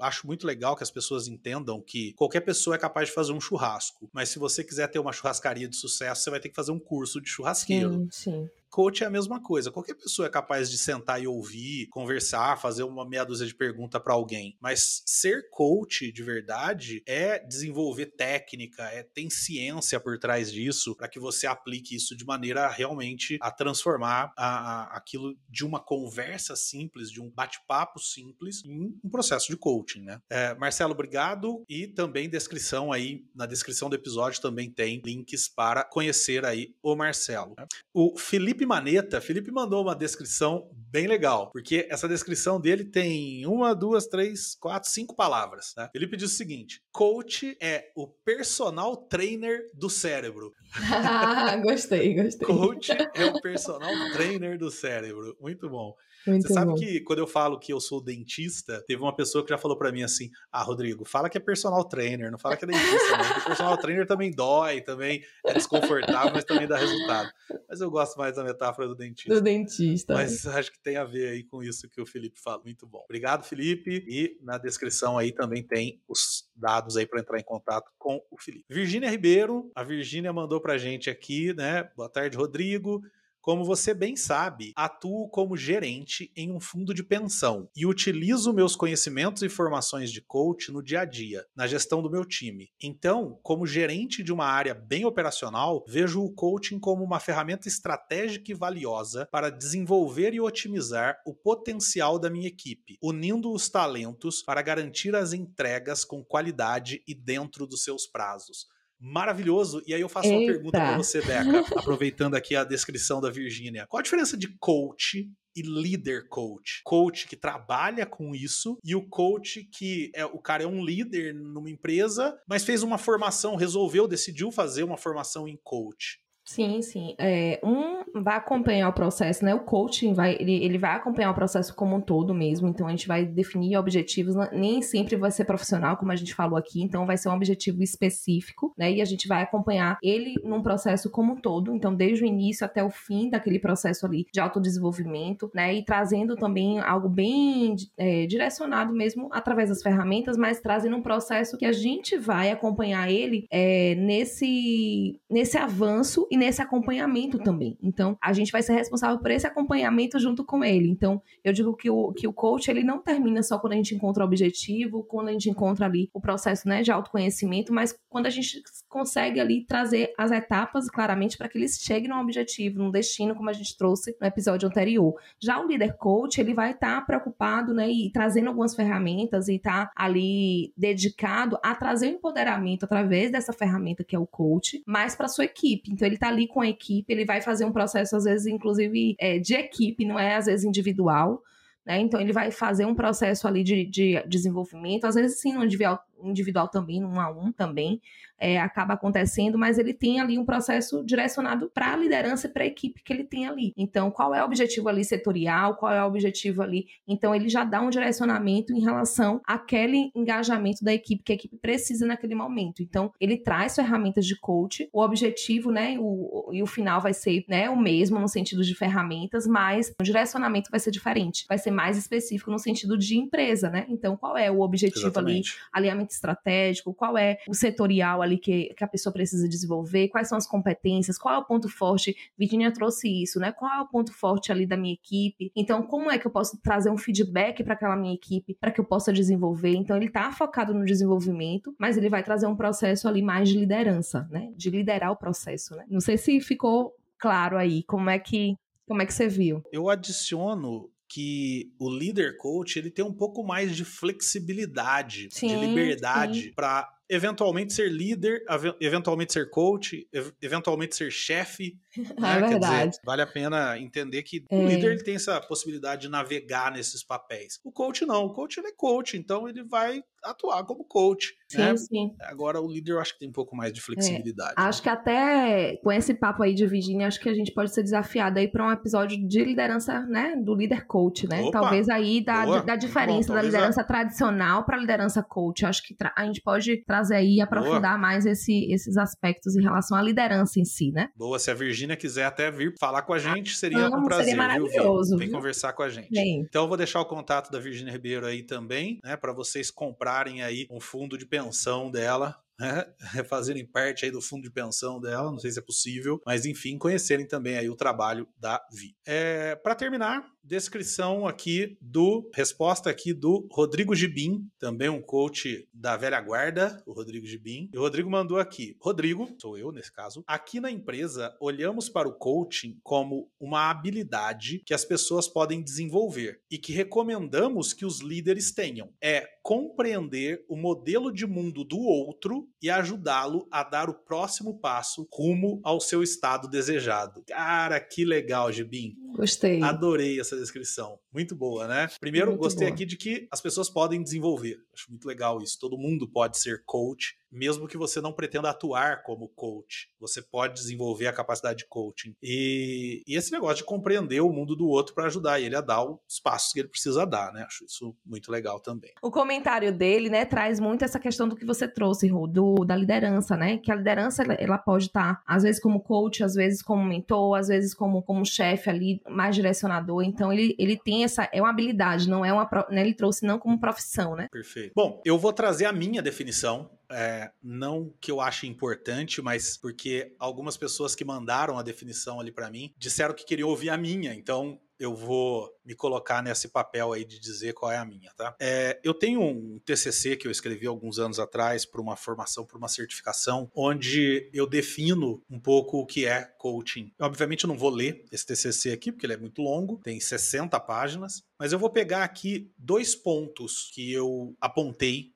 acho 0.00 0.26
muito 0.26 0.46
legal 0.46 0.76
que 0.76 0.82
as 0.82 0.90
pessoas 0.90 1.26
entendam 1.28 1.80
que 1.80 2.12
qualquer 2.12 2.40
pessoa 2.42 2.76
é 2.76 2.78
capaz 2.78 3.08
de 3.08 3.14
fazer 3.14 3.32
um 3.32 3.40
churrasco, 3.40 4.08
mas 4.12 4.28
se 4.28 4.38
você 4.38 4.62
quiser 4.62 4.86
ter 4.88 4.98
uma 4.98 5.12
churrascaria 5.12 5.66
de 5.66 5.76
sucesso, 5.76 6.22
você 6.22 6.30
vai 6.30 6.40
ter 6.40 6.50
que 6.50 6.54
fazer 6.54 6.72
um 6.72 6.78
curso 6.78 7.20
de 7.20 7.28
churrasqueiro. 7.28 8.06
Sim, 8.10 8.48
sim 8.48 8.50
coach 8.74 9.04
é 9.04 9.06
a 9.06 9.10
mesma 9.10 9.40
coisa. 9.40 9.70
Qualquer 9.70 9.94
pessoa 9.94 10.26
é 10.26 10.28
capaz 10.28 10.68
de 10.68 10.76
sentar 10.76 11.22
e 11.22 11.28
ouvir, 11.28 11.86
conversar, 11.90 12.60
fazer 12.60 12.82
uma 12.82 13.08
meia 13.08 13.22
dúzia 13.22 13.46
de 13.46 13.54
perguntas 13.54 14.02
para 14.02 14.14
alguém. 14.14 14.56
Mas 14.60 15.04
ser 15.06 15.48
coach 15.48 16.10
de 16.10 16.22
verdade 16.24 17.00
é 17.06 17.38
desenvolver 17.38 18.06
técnica, 18.06 18.82
é 18.86 19.04
tem 19.04 19.30
ciência 19.30 20.00
por 20.00 20.18
trás 20.18 20.50
disso 20.50 20.96
para 20.96 21.06
que 21.06 21.20
você 21.20 21.46
aplique 21.46 21.94
isso 21.94 22.16
de 22.16 22.24
maneira 22.24 22.66
realmente 22.68 23.38
a 23.40 23.48
transformar 23.48 24.32
a, 24.36 24.46
a, 24.46 24.96
aquilo 24.96 25.38
de 25.48 25.64
uma 25.64 25.78
conversa 25.78 26.56
simples, 26.56 27.12
de 27.12 27.22
um 27.22 27.30
bate-papo 27.30 28.00
simples, 28.00 28.64
em 28.64 28.98
um 29.04 29.08
processo 29.08 29.46
de 29.46 29.56
coaching, 29.56 30.02
né? 30.02 30.18
É, 30.28 30.52
Marcelo, 30.56 30.94
obrigado 30.94 31.62
e 31.68 31.86
também 31.86 32.28
descrição 32.28 32.90
aí 32.90 33.24
na 33.32 33.46
descrição 33.46 33.88
do 33.88 33.94
episódio 33.94 34.42
também 34.42 34.68
tem 34.68 35.00
links 35.04 35.46
para 35.46 35.84
conhecer 35.84 36.44
aí 36.44 36.74
o 36.82 36.96
Marcelo. 36.96 37.54
Né? 37.56 37.66
O 37.92 38.18
Felipe 38.18 38.63
Felipe 38.64 38.66
Maneta, 38.66 39.20
Felipe 39.20 39.50
mandou 39.50 39.82
uma 39.82 39.94
descrição 39.94 40.70
bem 40.90 41.06
legal, 41.06 41.50
porque 41.50 41.86
essa 41.90 42.08
descrição 42.08 42.58
dele 42.58 42.84
tem 42.84 43.46
uma, 43.46 43.74
duas, 43.74 44.06
três, 44.06 44.54
quatro, 44.54 44.88
cinco 44.88 45.14
palavras. 45.14 45.74
Né? 45.76 45.88
Felipe 45.92 46.16
diz 46.16 46.32
o 46.32 46.36
seguinte: 46.36 46.80
coach 46.90 47.56
é 47.60 47.90
o 47.94 48.08
personal 48.24 48.96
trainer 48.96 49.70
do 49.74 49.90
cérebro. 49.90 50.52
gostei, 51.62 52.14
gostei. 52.14 52.46
Coach 52.46 52.90
é 52.92 53.26
o 53.26 53.40
personal 53.40 53.92
trainer 54.12 54.58
do 54.58 54.70
cérebro. 54.70 55.36
Muito 55.40 55.68
bom. 55.68 55.94
Muito 56.26 56.46
Você 56.46 56.54
sabe 56.54 56.72
bom. 56.72 56.74
que 56.76 57.00
quando 57.00 57.18
eu 57.18 57.26
falo 57.26 57.58
que 57.58 57.72
eu 57.72 57.80
sou 57.80 58.00
dentista, 58.02 58.82
teve 58.86 59.02
uma 59.02 59.14
pessoa 59.14 59.44
que 59.44 59.50
já 59.50 59.58
falou 59.58 59.76
para 59.76 59.92
mim 59.92 60.02
assim: 60.02 60.30
Ah, 60.50 60.62
Rodrigo, 60.62 61.04
fala 61.04 61.28
que 61.28 61.36
é 61.36 61.40
personal 61.40 61.84
trainer, 61.84 62.30
não 62.30 62.38
fala 62.38 62.56
que 62.56 62.64
é 62.64 62.68
dentista, 62.68 63.16
não. 63.16 63.24
Porque 63.24 63.40
personal 63.46 63.76
trainer 63.78 64.06
também 64.06 64.30
dói, 64.30 64.80
também 64.80 65.22
é 65.44 65.52
desconfortável, 65.52 66.32
mas 66.32 66.44
também 66.44 66.66
dá 66.66 66.76
resultado. 66.76 67.30
Mas 67.68 67.80
eu 67.80 67.90
gosto 67.90 68.16
mais 68.18 68.36
da 68.36 68.44
metáfora 68.44 68.88
do 68.88 68.94
dentista. 68.94 69.34
Do 69.34 69.40
dentista. 69.40 70.14
Mas 70.14 70.46
acho 70.46 70.72
que 70.72 70.78
tem 70.80 70.96
a 70.96 71.04
ver 71.04 71.28
aí 71.28 71.44
com 71.44 71.62
isso 71.62 71.88
que 71.88 72.00
o 72.00 72.06
Felipe 72.06 72.40
fala. 72.40 72.62
Muito 72.64 72.86
bom. 72.86 73.02
Obrigado, 73.04 73.44
Felipe. 73.44 74.04
E 74.08 74.38
na 74.42 74.58
descrição 74.58 75.18
aí 75.18 75.32
também 75.32 75.62
tem 75.62 76.00
os 76.08 76.48
dados 76.54 76.96
aí 76.96 77.06
para 77.06 77.20
entrar 77.20 77.38
em 77.38 77.44
contato 77.44 77.90
com 77.98 78.20
o 78.30 78.38
Felipe. 78.38 78.64
Virgínia 78.68 79.10
Ribeiro, 79.10 79.70
a 79.74 79.82
Virgínia 79.82 80.32
mandou 80.32 80.60
pra 80.60 80.78
gente 80.78 81.10
aqui, 81.10 81.52
né? 81.54 81.90
Boa 81.96 82.08
tarde, 82.08 82.36
Rodrigo. 82.36 83.02
Como 83.44 83.62
você 83.62 83.92
bem 83.92 84.16
sabe, 84.16 84.72
atuo 84.74 85.28
como 85.28 85.54
gerente 85.54 86.32
em 86.34 86.50
um 86.50 86.58
fundo 86.58 86.94
de 86.94 87.04
pensão 87.04 87.68
e 87.76 87.84
utilizo 87.84 88.54
meus 88.54 88.74
conhecimentos 88.74 89.42
e 89.42 89.50
formações 89.50 90.10
de 90.10 90.22
coach 90.22 90.72
no 90.72 90.82
dia 90.82 91.02
a 91.02 91.04
dia, 91.04 91.44
na 91.54 91.66
gestão 91.66 92.00
do 92.00 92.10
meu 92.10 92.24
time. 92.24 92.70
Então, 92.82 93.38
como 93.42 93.66
gerente 93.66 94.22
de 94.22 94.32
uma 94.32 94.46
área 94.46 94.72
bem 94.72 95.04
operacional, 95.04 95.84
vejo 95.86 96.24
o 96.24 96.32
coaching 96.32 96.80
como 96.80 97.04
uma 97.04 97.20
ferramenta 97.20 97.68
estratégica 97.68 98.50
e 98.50 98.54
valiosa 98.54 99.28
para 99.30 99.50
desenvolver 99.50 100.32
e 100.32 100.40
otimizar 100.40 101.20
o 101.26 101.34
potencial 101.34 102.18
da 102.18 102.30
minha 102.30 102.48
equipe, 102.48 102.96
unindo 103.02 103.52
os 103.52 103.68
talentos 103.68 104.40
para 104.40 104.62
garantir 104.62 105.14
as 105.14 105.34
entregas 105.34 106.02
com 106.02 106.24
qualidade 106.24 107.02
e 107.06 107.14
dentro 107.14 107.66
dos 107.66 107.84
seus 107.84 108.06
prazos 108.06 108.72
maravilhoso. 109.04 109.82
E 109.86 109.92
aí 109.92 110.00
eu 110.00 110.08
faço 110.08 110.28
Eita. 110.28 110.38
uma 110.38 110.46
pergunta 110.46 110.78
para 110.78 110.96
você, 110.96 111.20
Beca, 111.20 111.60
aproveitando 111.78 112.34
aqui 112.34 112.56
a 112.56 112.64
descrição 112.64 113.20
da 113.20 113.30
Virgínia. 113.30 113.86
Qual 113.86 114.00
a 114.00 114.02
diferença 114.02 114.34
de 114.36 114.48
coach 114.58 115.30
e 115.56 115.62
líder 115.62 116.26
coach. 116.28 116.80
Coach 116.84 117.28
que 117.28 117.36
trabalha 117.36 118.04
com 118.04 118.34
isso 118.34 118.76
e 118.82 118.96
o 118.96 119.06
coach 119.06 119.62
que 119.64 120.10
é 120.14 120.24
o 120.24 120.38
cara 120.38 120.64
é 120.64 120.66
um 120.66 120.84
líder 120.84 121.32
numa 121.32 121.70
empresa, 121.70 122.36
mas 122.48 122.64
fez 122.64 122.82
uma 122.82 122.98
formação, 122.98 123.54
resolveu, 123.54 124.08
decidiu 124.08 124.50
fazer 124.50 124.82
uma 124.82 124.96
formação 124.96 125.46
em 125.46 125.56
coach. 125.62 126.18
Sim, 126.44 126.82
sim. 126.82 127.14
É, 127.18 127.60
um 127.62 128.03
vai 128.22 128.36
acompanhar 128.36 128.88
o 128.88 128.92
processo, 128.92 129.44
né? 129.44 129.54
O 129.54 129.60
coaching 129.60 130.12
vai, 130.12 130.36
ele, 130.38 130.64
ele 130.64 130.78
vai 130.78 130.94
acompanhar 130.94 131.30
o 131.30 131.34
processo 131.34 131.74
como 131.74 131.96
um 131.96 132.00
todo 132.00 132.34
mesmo. 132.34 132.68
Então 132.68 132.86
a 132.86 132.90
gente 132.90 133.08
vai 133.08 133.24
definir 133.24 133.76
objetivos. 133.76 134.34
Nem 134.52 134.82
sempre 134.82 135.16
vai 135.16 135.30
ser 135.30 135.44
profissional, 135.44 135.96
como 135.96 136.12
a 136.12 136.16
gente 136.16 136.34
falou 136.34 136.56
aqui. 136.56 136.82
Então 136.82 137.06
vai 137.06 137.16
ser 137.16 137.28
um 137.28 137.34
objetivo 137.34 137.82
específico, 137.82 138.72
né? 138.76 138.92
E 138.92 139.00
a 139.00 139.04
gente 139.04 139.26
vai 139.26 139.42
acompanhar 139.42 139.98
ele 140.02 140.34
num 140.44 140.62
processo 140.62 141.10
como 141.10 141.32
um 141.32 141.36
todo. 141.36 141.74
Então 141.74 141.94
desde 141.94 142.24
o 142.24 142.26
início 142.26 142.64
até 142.64 142.82
o 142.82 142.90
fim 142.90 143.30
daquele 143.30 143.58
processo 143.58 144.06
ali 144.06 144.26
de 144.32 144.40
autodesenvolvimento, 144.40 145.50
né? 145.54 145.74
E 145.74 145.84
trazendo 145.84 146.36
também 146.36 146.80
algo 146.80 147.08
bem 147.08 147.76
é, 147.96 148.26
direcionado 148.26 148.92
mesmo 148.92 149.28
através 149.32 149.68
das 149.68 149.82
ferramentas, 149.82 150.36
mas 150.36 150.60
trazendo 150.60 150.96
um 150.96 151.02
processo 151.02 151.56
que 151.56 151.66
a 151.66 151.72
gente 151.72 152.16
vai 152.16 152.50
acompanhar 152.50 153.10
ele 153.10 153.46
é, 153.50 153.94
nesse 153.94 155.18
nesse 155.30 155.58
avanço 155.58 156.26
e 156.30 156.36
nesse 156.36 156.62
acompanhamento 156.62 157.38
também. 157.38 157.76
Então, 157.82 158.03
a 158.22 158.32
gente 158.32 158.52
vai 158.52 158.62
ser 158.62 158.74
responsável 158.74 159.18
por 159.18 159.30
esse 159.30 159.46
acompanhamento 159.46 160.18
junto 160.18 160.44
com 160.44 160.64
ele. 160.64 160.88
Então, 160.88 161.22
eu 161.42 161.52
digo 161.52 161.74
que 161.74 161.90
o, 161.90 162.12
que 162.12 162.26
o 162.26 162.32
coach, 162.32 162.70
ele 162.70 162.82
não 162.82 163.00
termina 163.00 163.42
só 163.42 163.58
quando 163.58 163.74
a 163.74 163.76
gente 163.76 163.94
encontra 163.94 164.22
o 164.22 164.26
objetivo, 164.26 165.02
quando 165.04 165.28
a 165.28 165.32
gente 165.32 165.50
encontra 165.50 165.86
ali 165.86 166.10
o 166.12 166.20
processo 166.20 166.68
né, 166.68 166.82
de 166.82 166.90
autoconhecimento, 166.90 167.72
mas 167.72 167.96
quando 168.08 168.26
a 168.26 168.30
gente 168.30 168.62
consegue 168.88 169.40
ali 169.40 169.64
trazer 169.64 170.12
as 170.16 170.30
etapas 170.30 170.88
claramente 170.88 171.36
para 171.36 171.48
que 171.48 171.58
eles 171.58 171.78
cheguem 171.80 172.08
no 172.08 172.20
objetivo, 172.20 172.78
no 172.78 172.92
destino, 172.92 173.34
como 173.34 173.50
a 173.50 173.52
gente 173.52 173.76
trouxe 173.76 174.16
no 174.20 174.26
episódio 174.26 174.68
anterior. 174.68 175.14
Já 175.40 175.60
o 175.60 175.66
líder 175.66 175.96
coach, 175.96 176.40
ele 176.40 176.54
vai 176.54 176.72
estar 176.72 177.00
tá 177.00 177.06
preocupado, 177.06 177.74
né, 177.74 177.90
e 177.90 178.10
trazendo 178.12 178.48
algumas 178.48 178.74
ferramentas 178.74 179.48
e 179.48 179.58
tá 179.58 179.90
ali 179.96 180.72
dedicado 180.76 181.58
a 181.62 181.74
trazer 181.74 182.08
o 182.08 182.10
empoderamento 182.10 182.84
através 182.84 183.30
dessa 183.30 183.52
ferramenta 183.52 184.04
que 184.04 184.14
é 184.14 184.18
o 184.18 184.26
coach, 184.26 184.82
mais 184.86 185.14
para 185.14 185.28
sua 185.28 185.44
equipe. 185.44 185.90
Então, 185.92 186.06
ele 186.06 186.18
tá 186.18 186.28
ali 186.28 186.46
com 186.46 186.60
a 186.60 186.68
equipe, 186.68 187.12
ele 187.12 187.24
vai 187.24 187.40
fazer 187.40 187.64
um 187.64 187.72
processo, 187.72 187.93
às 187.96 188.24
vezes, 188.24 188.46
inclusive, 188.46 189.16
é, 189.18 189.38
de 189.38 189.54
equipe, 189.54 190.04
não 190.04 190.18
é 190.18 190.36
às 190.36 190.46
vezes 190.46 190.64
individual. 190.64 191.42
Né? 191.86 192.00
Então, 192.00 192.20
ele 192.20 192.32
vai 192.32 192.50
fazer 192.50 192.86
um 192.86 192.94
processo 192.94 193.46
ali 193.46 193.62
de, 193.62 193.84
de 193.84 194.22
desenvolvimento, 194.26 195.04
às 195.04 195.14
vezes 195.14 195.40
sim, 195.40 195.52
no 195.52 195.64
individual, 195.64 196.00
individual 196.28 196.68
também, 196.68 197.00
no 197.00 197.08
um 197.08 197.20
a 197.20 197.30
um 197.30 197.52
também, 197.52 198.00
é, 198.38 198.60
acaba 198.60 198.94
acontecendo, 198.94 199.58
mas 199.58 199.78
ele 199.78 199.94
tem 199.94 200.20
ali 200.20 200.38
um 200.38 200.44
processo 200.44 201.04
direcionado 201.04 201.70
para 201.72 201.92
a 201.92 201.96
liderança 201.96 202.46
e 202.46 202.50
para 202.50 202.64
a 202.64 202.66
equipe 202.66 203.02
que 203.02 203.12
ele 203.12 203.24
tem 203.24 203.46
ali. 203.46 203.72
Então, 203.76 204.10
qual 204.10 204.34
é 204.34 204.42
o 204.42 204.44
objetivo 204.44 204.88
ali 204.88 205.04
setorial, 205.04 205.76
qual 205.76 205.92
é 205.92 206.02
o 206.02 206.06
objetivo 206.06 206.62
ali? 206.62 206.86
Então, 207.06 207.34
ele 207.34 207.48
já 207.48 207.64
dá 207.64 207.80
um 207.80 207.90
direcionamento 207.90 208.72
em 208.72 208.80
relação 208.80 209.40
àquele 209.46 210.10
engajamento 210.14 210.84
da 210.84 210.92
equipe 210.92 211.22
que 211.22 211.32
a 211.32 211.34
equipe 211.34 211.56
precisa 211.56 212.06
naquele 212.06 212.34
momento. 212.34 212.82
Então, 212.82 213.12
ele 213.20 213.36
traz 213.36 213.76
ferramentas 213.76 214.26
de 214.26 214.36
coach, 214.36 214.88
o 214.92 215.00
objetivo, 215.00 215.70
né, 215.70 215.96
o, 215.98 216.50
e 216.52 216.62
o 216.62 216.66
final 216.66 217.00
vai 217.00 217.14
ser 217.14 217.44
né, 217.48 217.70
o 217.70 217.76
mesmo 217.76 218.18
no 218.18 218.28
sentido 218.28 218.62
de 218.62 218.74
ferramentas, 218.74 219.46
mas 219.46 219.92
o 220.00 220.02
direcionamento 220.02 220.70
vai 220.70 220.80
ser 220.80 220.90
diferente, 220.90 221.44
vai 221.48 221.58
ser 221.58 221.70
mais 221.70 221.96
específico 221.96 222.50
no 222.50 222.58
sentido 222.58 222.98
de 222.98 223.16
empresa, 223.16 223.70
né? 223.70 223.86
Então, 223.88 224.16
qual 224.16 224.36
é 224.36 224.50
o 224.50 224.60
objetivo 224.60 225.06
Exatamente. 225.06 225.52
ali? 225.72 225.84
Alinhamento 225.84 226.13
estratégico, 226.14 226.94
qual 226.94 227.16
é 227.18 227.38
o 227.48 227.54
setorial 227.54 228.22
ali 228.22 228.38
que, 228.38 228.72
que 228.74 228.84
a 228.84 228.88
pessoa 228.88 229.12
precisa 229.12 229.48
desenvolver, 229.48 230.08
quais 230.08 230.28
são 230.28 230.38
as 230.38 230.46
competências, 230.46 231.18
qual 231.18 231.34
é 231.34 231.38
o 231.38 231.44
ponto 231.44 231.68
forte. 231.68 232.16
Virginia 232.38 232.72
trouxe 232.72 233.08
isso, 233.22 233.38
né? 233.38 233.52
Qual 233.52 233.72
é 233.72 233.80
o 233.80 233.88
ponto 233.88 234.12
forte 234.12 234.50
ali 234.50 234.66
da 234.66 234.76
minha 234.76 234.94
equipe? 234.94 235.52
Então, 235.54 235.82
como 235.82 236.10
é 236.10 236.18
que 236.18 236.26
eu 236.26 236.30
posso 236.30 236.60
trazer 236.60 236.90
um 236.90 236.96
feedback 236.96 237.62
para 237.62 237.74
aquela 237.74 237.96
minha 237.96 238.14
equipe 238.14 238.56
para 238.60 238.70
que 238.70 238.80
eu 238.80 238.84
possa 238.84 239.12
desenvolver? 239.12 239.74
Então, 239.74 239.96
ele 239.96 240.06
está 240.06 240.30
focado 240.32 240.74
no 240.74 240.84
desenvolvimento, 240.84 241.74
mas 241.78 241.96
ele 241.96 242.08
vai 242.08 242.22
trazer 242.22 242.46
um 242.46 242.56
processo 242.56 243.08
ali 243.08 243.22
mais 243.22 243.48
de 243.48 243.58
liderança, 243.58 244.26
né? 244.30 244.52
De 244.56 244.70
liderar 244.70 245.10
o 245.10 245.16
processo, 245.16 245.74
né? 245.74 245.84
Não 245.88 246.00
sei 246.00 246.16
se 246.16 246.40
ficou 246.40 246.94
claro 247.18 247.56
aí 247.56 247.82
como 247.84 248.10
é 248.10 248.18
que 248.18 248.56
como 248.86 249.00
é 249.00 249.06
que 249.06 249.14
você 249.14 249.28
viu? 249.28 249.62
Eu 249.72 249.88
adiciono 249.88 250.90
que 251.14 251.72
o 251.78 251.88
líder 251.88 252.36
coach 252.38 252.76
ele 252.76 252.90
tem 252.90 253.04
um 253.04 253.12
pouco 253.12 253.44
mais 253.44 253.76
de 253.76 253.84
flexibilidade, 253.84 255.28
sim, 255.30 255.46
de 255.46 255.54
liberdade 255.54 256.52
para 256.56 256.92
eventualmente 257.08 257.72
ser 257.72 257.88
líder, 257.88 258.42
eventualmente 258.80 259.32
ser 259.32 259.48
coach, 259.48 260.08
eventualmente 260.42 260.96
ser 260.96 261.12
chefe. 261.12 261.78
Né? 262.18 262.38
É 262.38 262.48
verdade. 262.48 262.90
Dizer, 262.90 263.02
vale 263.04 263.22
a 263.22 263.26
pena 263.26 263.78
entender 263.78 264.24
que 264.24 264.44
é. 264.50 264.56
o 264.56 264.66
líder 264.66 264.92
ele 264.92 265.04
tem 265.04 265.14
essa 265.14 265.40
possibilidade 265.40 266.02
de 266.02 266.08
navegar 266.08 266.72
nesses 266.72 267.04
papéis. 267.04 267.60
O 267.62 267.70
coach 267.70 268.04
não, 268.04 268.24
o 268.24 268.32
coach 268.32 268.58
ele 268.58 268.68
é 268.68 268.72
coach, 268.72 269.16
então 269.16 269.48
ele 269.48 269.62
vai 269.62 270.02
atuar 270.24 270.64
como 270.64 270.84
coach. 270.84 271.34
Sim, 271.48 271.58
né? 271.58 271.76
sim. 271.76 272.14
Agora 272.22 272.60
o 272.60 272.70
líder 272.70 272.92
eu 272.92 273.00
acho 273.00 273.12
que 273.12 273.20
tem 273.20 273.28
um 273.28 273.32
pouco 273.32 273.54
mais 273.54 273.72
de 273.72 273.80
flexibilidade. 273.80 274.54
É. 274.58 274.62
Acho 274.62 274.82
que 274.82 274.88
até 274.88 275.76
com 275.82 275.92
esse 275.92 276.14
papo 276.14 276.42
aí 276.42 276.54
de 276.54 276.66
Virginia, 276.66 277.06
acho 277.06 277.20
que 277.20 277.28
a 277.28 277.34
gente 277.34 277.52
pode 277.52 277.72
ser 277.72 277.82
desafiado 277.82 278.38
aí 278.38 278.48
para 278.48 278.66
um 278.66 278.72
episódio 278.72 279.16
de 279.26 279.44
liderança, 279.44 280.00
né, 280.06 280.36
do 280.36 280.54
líder 280.54 280.86
coach, 280.86 281.28
né? 281.28 281.42
Opa, 281.42 281.60
talvez 281.60 281.88
aí 281.88 282.24
da, 282.24 282.60
da 282.60 282.76
diferença 282.76 283.28
bom, 283.28 283.34
da 283.34 283.42
liderança 283.42 283.82
a... 283.82 283.84
tradicional 283.84 284.64
para 284.64 284.76
a 284.76 284.80
liderança 284.80 285.22
coach. 285.22 285.64
Acho 285.64 285.82
que 285.82 285.94
a 286.16 286.24
gente 286.24 286.40
pode 286.42 286.84
trazer 286.84 287.16
aí 287.16 287.40
aprofundar 287.40 287.92
Boa. 287.92 287.98
mais 287.98 288.26
esse, 288.26 288.72
esses 288.72 288.96
aspectos 288.96 289.54
em 289.56 289.62
relação 289.62 289.96
à 289.96 290.02
liderança 290.02 290.58
em 290.58 290.64
si, 290.64 290.90
né? 290.90 291.08
Boa, 291.16 291.38
se 291.38 291.50
a 291.50 291.54
Virginia 291.54 291.96
quiser 291.96 292.24
até 292.24 292.50
vir 292.50 292.74
falar 292.78 293.02
com 293.02 293.12
a 293.12 293.18
gente, 293.18 293.56
seria 293.56 293.86
um 293.88 294.04
prazer. 294.04 294.24
Seria 294.24 294.36
maravilhoso. 294.36 295.16
Vem 295.16 295.30
conversar 295.30 295.72
com 295.72 295.82
a 295.82 295.88
gente. 295.88 296.10
Bem. 296.10 296.40
Então 296.40 296.62
eu 296.62 296.68
vou 296.68 296.76
deixar 296.76 297.00
o 297.00 297.04
contato 297.04 297.50
da 297.50 297.58
Virginia 297.58 297.92
Ribeiro 297.92 298.26
aí 298.26 298.42
também, 298.42 298.98
né, 299.04 299.16
para 299.16 299.32
vocês 299.32 299.70
comprarem 300.14 300.42
aí 300.42 300.66
um 300.70 300.80
fundo 300.80 301.18
de 301.18 301.26
pensão 301.26 301.90
dela 301.90 302.36
né, 302.58 302.84
fazerem 303.28 303.66
parte 303.66 304.04
aí 304.04 304.12
do 304.12 304.20
fundo 304.20 304.44
de 304.44 304.50
pensão 304.50 305.00
dela, 305.00 305.30
não 305.30 305.40
sei 305.40 305.50
se 305.50 305.58
é 305.58 305.62
possível, 305.62 306.20
mas 306.24 306.46
enfim, 306.46 306.78
conhecerem 306.78 307.26
também 307.26 307.58
aí 307.58 307.68
o 307.68 307.74
trabalho 307.74 308.28
da 308.38 308.64
Vi. 308.72 308.96
É, 309.04 309.56
Para 309.56 309.74
terminar, 309.74 310.24
descrição 310.44 311.26
aqui 311.26 311.76
do, 311.80 312.30
resposta 312.34 312.90
aqui 312.90 313.12
do 313.12 313.48
Rodrigo 313.50 313.94
Gibim, 313.94 314.46
também 314.58 314.88
um 314.88 315.00
coach 315.00 315.66
da 315.72 315.96
velha 315.96 316.20
guarda, 316.20 316.82
o 316.86 316.92
Rodrigo 316.92 317.26
Gibim. 317.26 317.70
E 317.72 317.78
o 317.78 317.80
Rodrigo 317.80 318.10
mandou 318.10 318.38
aqui, 318.38 318.76
Rodrigo, 318.80 319.28
sou 319.40 319.56
eu 319.56 319.72
nesse 319.72 319.92
caso, 319.92 320.22
aqui 320.26 320.60
na 320.60 320.70
empresa 320.70 321.34
olhamos 321.40 321.88
para 321.88 322.08
o 322.08 322.14
coaching 322.14 322.78
como 322.82 323.30
uma 323.40 323.70
habilidade 323.70 324.62
que 324.64 324.74
as 324.74 324.84
pessoas 324.84 325.26
podem 325.26 325.62
desenvolver 325.62 326.40
e 326.50 326.58
que 326.58 326.72
recomendamos 326.72 327.72
que 327.72 327.86
os 327.86 328.00
líderes 328.00 328.52
tenham. 328.52 328.90
É 329.02 329.26
compreender 329.42 330.44
o 330.48 330.56
modelo 330.56 331.12
de 331.12 331.26
mundo 331.26 331.64
do 331.64 331.78
outro 331.78 332.48
e 332.62 332.70
ajudá-lo 332.70 333.46
a 333.50 333.62
dar 333.62 333.90
o 333.90 333.94
próximo 333.94 334.58
passo 334.58 335.06
rumo 335.12 335.60
ao 335.62 335.80
seu 335.80 336.02
estado 336.02 336.48
desejado. 336.48 337.22
Cara, 337.26 337.78
que 337.78 338.04
legal, 338.04 338.50
Gibim. 338.50 338.94
Gostei. 339.14 339.62
Adorei 339.62 340.18
essa 340.18 340.33
descrição. 340.36 340.98
Muito 341.12 341.34
boa, 341.34 341.66
né? 341.66 341.88
Primeiro, 342.00 342.28
muito 342.28 342.40
gostei 342.40 342.66
boa. 342.66 342.74
aqui 342.74 342.84
de 342.84 342.96
que 342.96 343.28
as 343.30 343.40
pessoas 343.40 343.68
podem 343.68 344.02
desenvolver. 344.02 344.58
Acho 344.72 344.90
muito 344.90 345.06
legal 345.06 345.42
isso. 345.42 345.58
Todo 345.58 345.78
mundo 345.78 346.08
pode 346.08 346.38
ser 346.38 346.62
coach 346.64 347.16
mesmo 347.34 347.66
que 347.66 347.76
você 347.76 348.00
não 348.00 348.12
pretenda 348.12 348.48
atuar 348.48 349.02
como 349.02 349.28
coach. 349.28 349.88
Você 350.00 350.22
pode 350.22 350.54
desenvolver 350.54 351.08
a 351.08 351.12
capacidade 351.12 351.58
de 351.58 351.66
coaching. 351.66 352.14
E, 352.22 353.02
e 353.06 353.16
esse 353.16 353.32
negócio 353.32 353.56
de 353.56 353.64
compreender 353.64 354.20
o 354.20 354.32
mundo 354.32 354.54
do 354.54 354.68
outro 354.68 354.94
para 354.94 355.06
ajudar 355.06 355.40
ele 355.40 355.56
a 355.56 355.60
dar 355.60 355.84
os 355.84 356.20
passos 356.22 356.52
que 356.52 356.60
ele 356.60 356.68
precisa 356.68 357.04
dar, 357.04 357.32
né? 357.32 357.42
Acho 357.42 357.64
isso 357.64 357.94
muito 358.06 358.30
legal 358.30 358.60
também. 358.60 358.92
O 359.02 359.10
comentário 359.10 359.72
dele, 359.72 360.08
né, 360.08 360.24
traz 360.24 360.60
muito 360.60 360.84
essa 360.84 361.00
questão 361.00 361.28
do 361.28 361.34
que 361.34 361.44
você 361.44 361.66
trouxe, 361.66 362.06
Rô, 362.06 362.26
do, 362.26 362.64
da 362.64 362.76
liderança, 362.76 363.36
né? 363.36 363.58
Que 363.58 363.72
a 363.72 363.74
liderança, 363.74 364.22
ela, 364.22 364.34
ela 364.34 364.58
pode 364.58 364.86
estar, 364.86 365.16
tá, 365.16 365.22
às 365.26 365.42
vezes, 365.42 365.60
como 365.60 365.80
coach, 365.80 366.22
às 366.22 366.34
vezes 366.34 366.62
como 366.62 366.84
mentor, 366.84 367.38
às 367.38 367.48
vezes 367.48 367.74
como, 367.74 368.02
como 368.02 368.24
chefe 368.24 368.70
ali, 368.70 369.02
mais 369.08 369.34
direcionador. 369.34 370.02
Então, 370.02 370.32
ele, 370.32 370.54
ele 370.58 370.76
tem 370.76 371.02
essa, 371.02 371.28
é 371.32 371.40
uma 371.40 371.50
habilidade, 371.50 372.08
não 372.08 372.24
é 372.24 372.32
uma, 372.32 372.48
né, 372.70 372.80
ele 372.82 372.94
trouxe 372.94 373.26
não 373.26 373.38
como 373.38 373.58
profissão, 373.58 374.14
né? 374.14 374.28
Perfeito. 374.30 374.72
Bom, 374.74 375.00
eu 375.04 375.18
vou 375.18 375.32
trazer 375.32 375.64
a 375.66 375.72
minha 375.72 376.02
definição 376.02 376.70
é, 376.94 377.30
não 377.42 377.92
que 378.00 378.10
eu 378.10 378.20
ache 378.20 378.46
importante, 378.46 379.20
mas 379.20 379.56
porque 379.56 380.14
algumas 380.18 380.56
pessoas 380.56 380.94
que 380.94 381.04
mandaram 381.04 381.58
a 381.58 381.62
definição 381.62 382.20
ali 382.20 382.32
para 382.32 382.50
mim 382.50 382.72
disseram 382.76 383.14
que 383.14 383.24
queriam 383.24 383.48
ouvir 383.48 383.70
a 383.70 383.76
minha, 383.76 384.14
então 384.14 384.60
eu 384.78 384.94
vou 384.94 385.50
me 385.64 385.74
colocar 385.74 386.22
nesse 386.22 386.48
papel 386.48 386.92
aí 386.92 387.04
de 387.04 387.18
dizer 387.18 387.54
qual 387.54 387.70
é 387.70 387.76
a 387.76 387.84
minha, 387.84 388.12
tá? 388.16 388.34
É, 388.40 388.80
eu 388.82 388.92
tenho 388.92 389.22
um 389.22 389.58
TCC 389.64 390.16
que 390.16 390.26
eu 390.26 390.30
escrevi 390.30 390.66
alguns 390.66 390.98
anos 390.98 391.18
atrás 391.18 391.64
para 391.64 391.80
uma 391.80 391.96
formação, 391.96 392.44
para 392.44 392.58
uma 392.58 392.68
certificação, 392.68 393.50
onde 393.54 394.28
eu 394.32 394.46
defino 394.46 395.22
um 395.30 395.38
pouco 395.38 395.78
o 395.78 395.86
que 395.86 396.06
é 396.06 396.24
coaching. 396.38 396.92
Obviamente 397.00 397.44
eu 397.44 397.48
não 397.48 397.56
vou 397.56 397.70
ler 397.70 398.04
esse 398.10 398.26
TCC 398.26 398.72
aqui, 398.72 398.90
porque 398.92 399.06
ele 399.06 399.14
é 399.14 399.18
muito 399.18 399.42
longo, 399.42 399.80
tem 399.82 399.98
60 400.00 400.58
páginas, 400.60 401.22
mas 401.38 401.52
eu 401.52 401.58
vou 401.58 401.70
pegar 401.70 402.04
aqui 402.04 402.50
dois 402.58 402.94
pontos 402.94 403.70
que 403.72 403.92
eu 403.92 404.36
apontei 404.40 405.13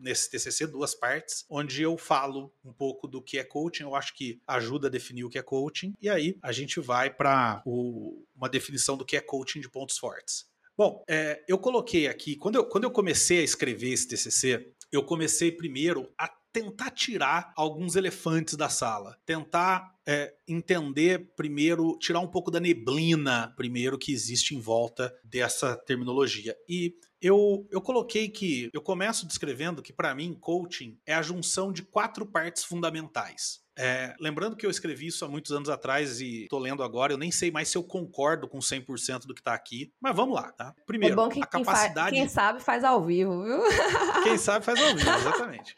nesse 0.00 0.30
TCC 0.30 0.66
duas 0.66 0.94
partes, 0.94 1.44
onde 1.48 1.82
eu 1.82 1.96
falo 1.96 2.52
um 2.64 2.72
pouco 2.72 3.06
do 3.06 3.22
que 3.22 3.38
é 3.38 3.44
coaching. 3.44 3.84
Eu 3.84 3.94
acho 3.94 4.14
que 4.14 4.40
ajuda 4.46 4.88
a 4.88 4.90
definir 4.90 5.24
o 5.24 5.30
que 5.30 5.38
é 5.38 5.42
coaching. 5.42 5.94
E 6.00 6.08
aí 6.08 6.38
a 6.42 6.52
gente 6.52 6.80
vai 6.80 7.10
para 7.10 7.62
uma 7.64 8.48
definição 8.48 8.96
do 8.96 9.04
que 9.04 9.16
é 9.16 9.20
coaching 9.20 9.60
de 9.60 9.68
pontos 9.68 9.98
fortes. 9.98 10.46
Bom, 10.76 11.02
é, 11.08 11.42
eu 11.48 11.58
coloquei 11.58 12.06
aqui, 12.06 12.36
quando 12.36 12.56
eu, 12.56 12.64
quando 12.66 12.84
eu 12.84 12.90
comecei 12.90 13.40
a 13.40 13.44
escrever 13.44 13.92
esse 13.92 14.08
TCC, 14.08 14.72
eu 14.92 15.02
comecei 15.02 15.50
primeiro 15.50 16.12
a 16.18 16.28
tentar 16.56 16.90
tirar 16.90 17.52
alguns 17.54 17.96
elefantes 17.96 18.56
da 18.56 18.70
sala, 18.70 19.18
tentar 19.26 19.94
é, 20.06 20.32
entender 20.48 21.32
primeiro, 21.36 21.98
tirar 21.98 22.20
um 22.20 22.26
pouco 22.26 22.50
da 22.50 22.58
neblina 22.58 23.52
primeiro 23.56 23.98
que 23.98 24.10
existe 24.10 24.54
em 24.54 24.60
volta 24.60 25.14
dessa 25.22 25.76
terminologia. 25.76 26.56
E 26.66 26.94
eu, 27.26 27.66
eu 27.70 27.80
coloquei 27.80 28.28
que 28.28 28.70
eu 28.72 28.80
começo 28.80 29.26
descrevendo 29.26 29.82
que 29.82 29.92
para 29.92 30.14
mim 30.14 30.34
coaching 30.34 30.98
é 31.04 31.14
a 31.14 31.22
junção 31.22 31.72
de 31.72 31.82
quatro 31.82 32.24
partes 32.24 32.64
fundamentais. 32.64 33.65
É, 33.78 34.14
lembrando 34.18 34.56
que 34.56 34.64
eu 34.64 34.70
escrevi 34.70 35.08
isso 35.08 35.24
há 35.24 35.28
muitos 35.28 35.52
anos 35.52 35.68
atrás 35.68 36.20
e 36.20 36.46
tô 36.48 36.58
lendo 36.58 36.82
agora, 36.82 37.12
eu 37.12 37.18
nem 37.18 37.30
sei 37.30 37.50
mais 37.50 37.68
se 37.68 37.76
eu 37.76 37.82
concordo 37.82 38.48
com 38.48 38.58
100% 38.58 39.26
do 39.26 39.34
que 39.34 39.42
tá 39.42 39.52
aqui, 39.52 39.92
mas 40.00 40.16
vamos 40.16 40.34
lá, 40.34 40.50
tá? 40.52 40.74
Primeiro, 40.86 41.12
é 41.12 41.16
bom 41.16 41.28
que 41.28 41.42
a 41.42 41.46
capacidade... 41.46 42.10
Quem, 42.10 42.20
quem 42.20 42.28
sabe 42.28 42.60
faz 42.60 42.84
ao 42.84 43.04
vivo, 43.04 43.42
viu? 43.42 43.62
Quem 44.22 44.38
sabe 44.38 44.64
faz 44.64 44.80
ao 44.80 44.96
vivo, 44.96 45.08
exatamente. 45.08 45.76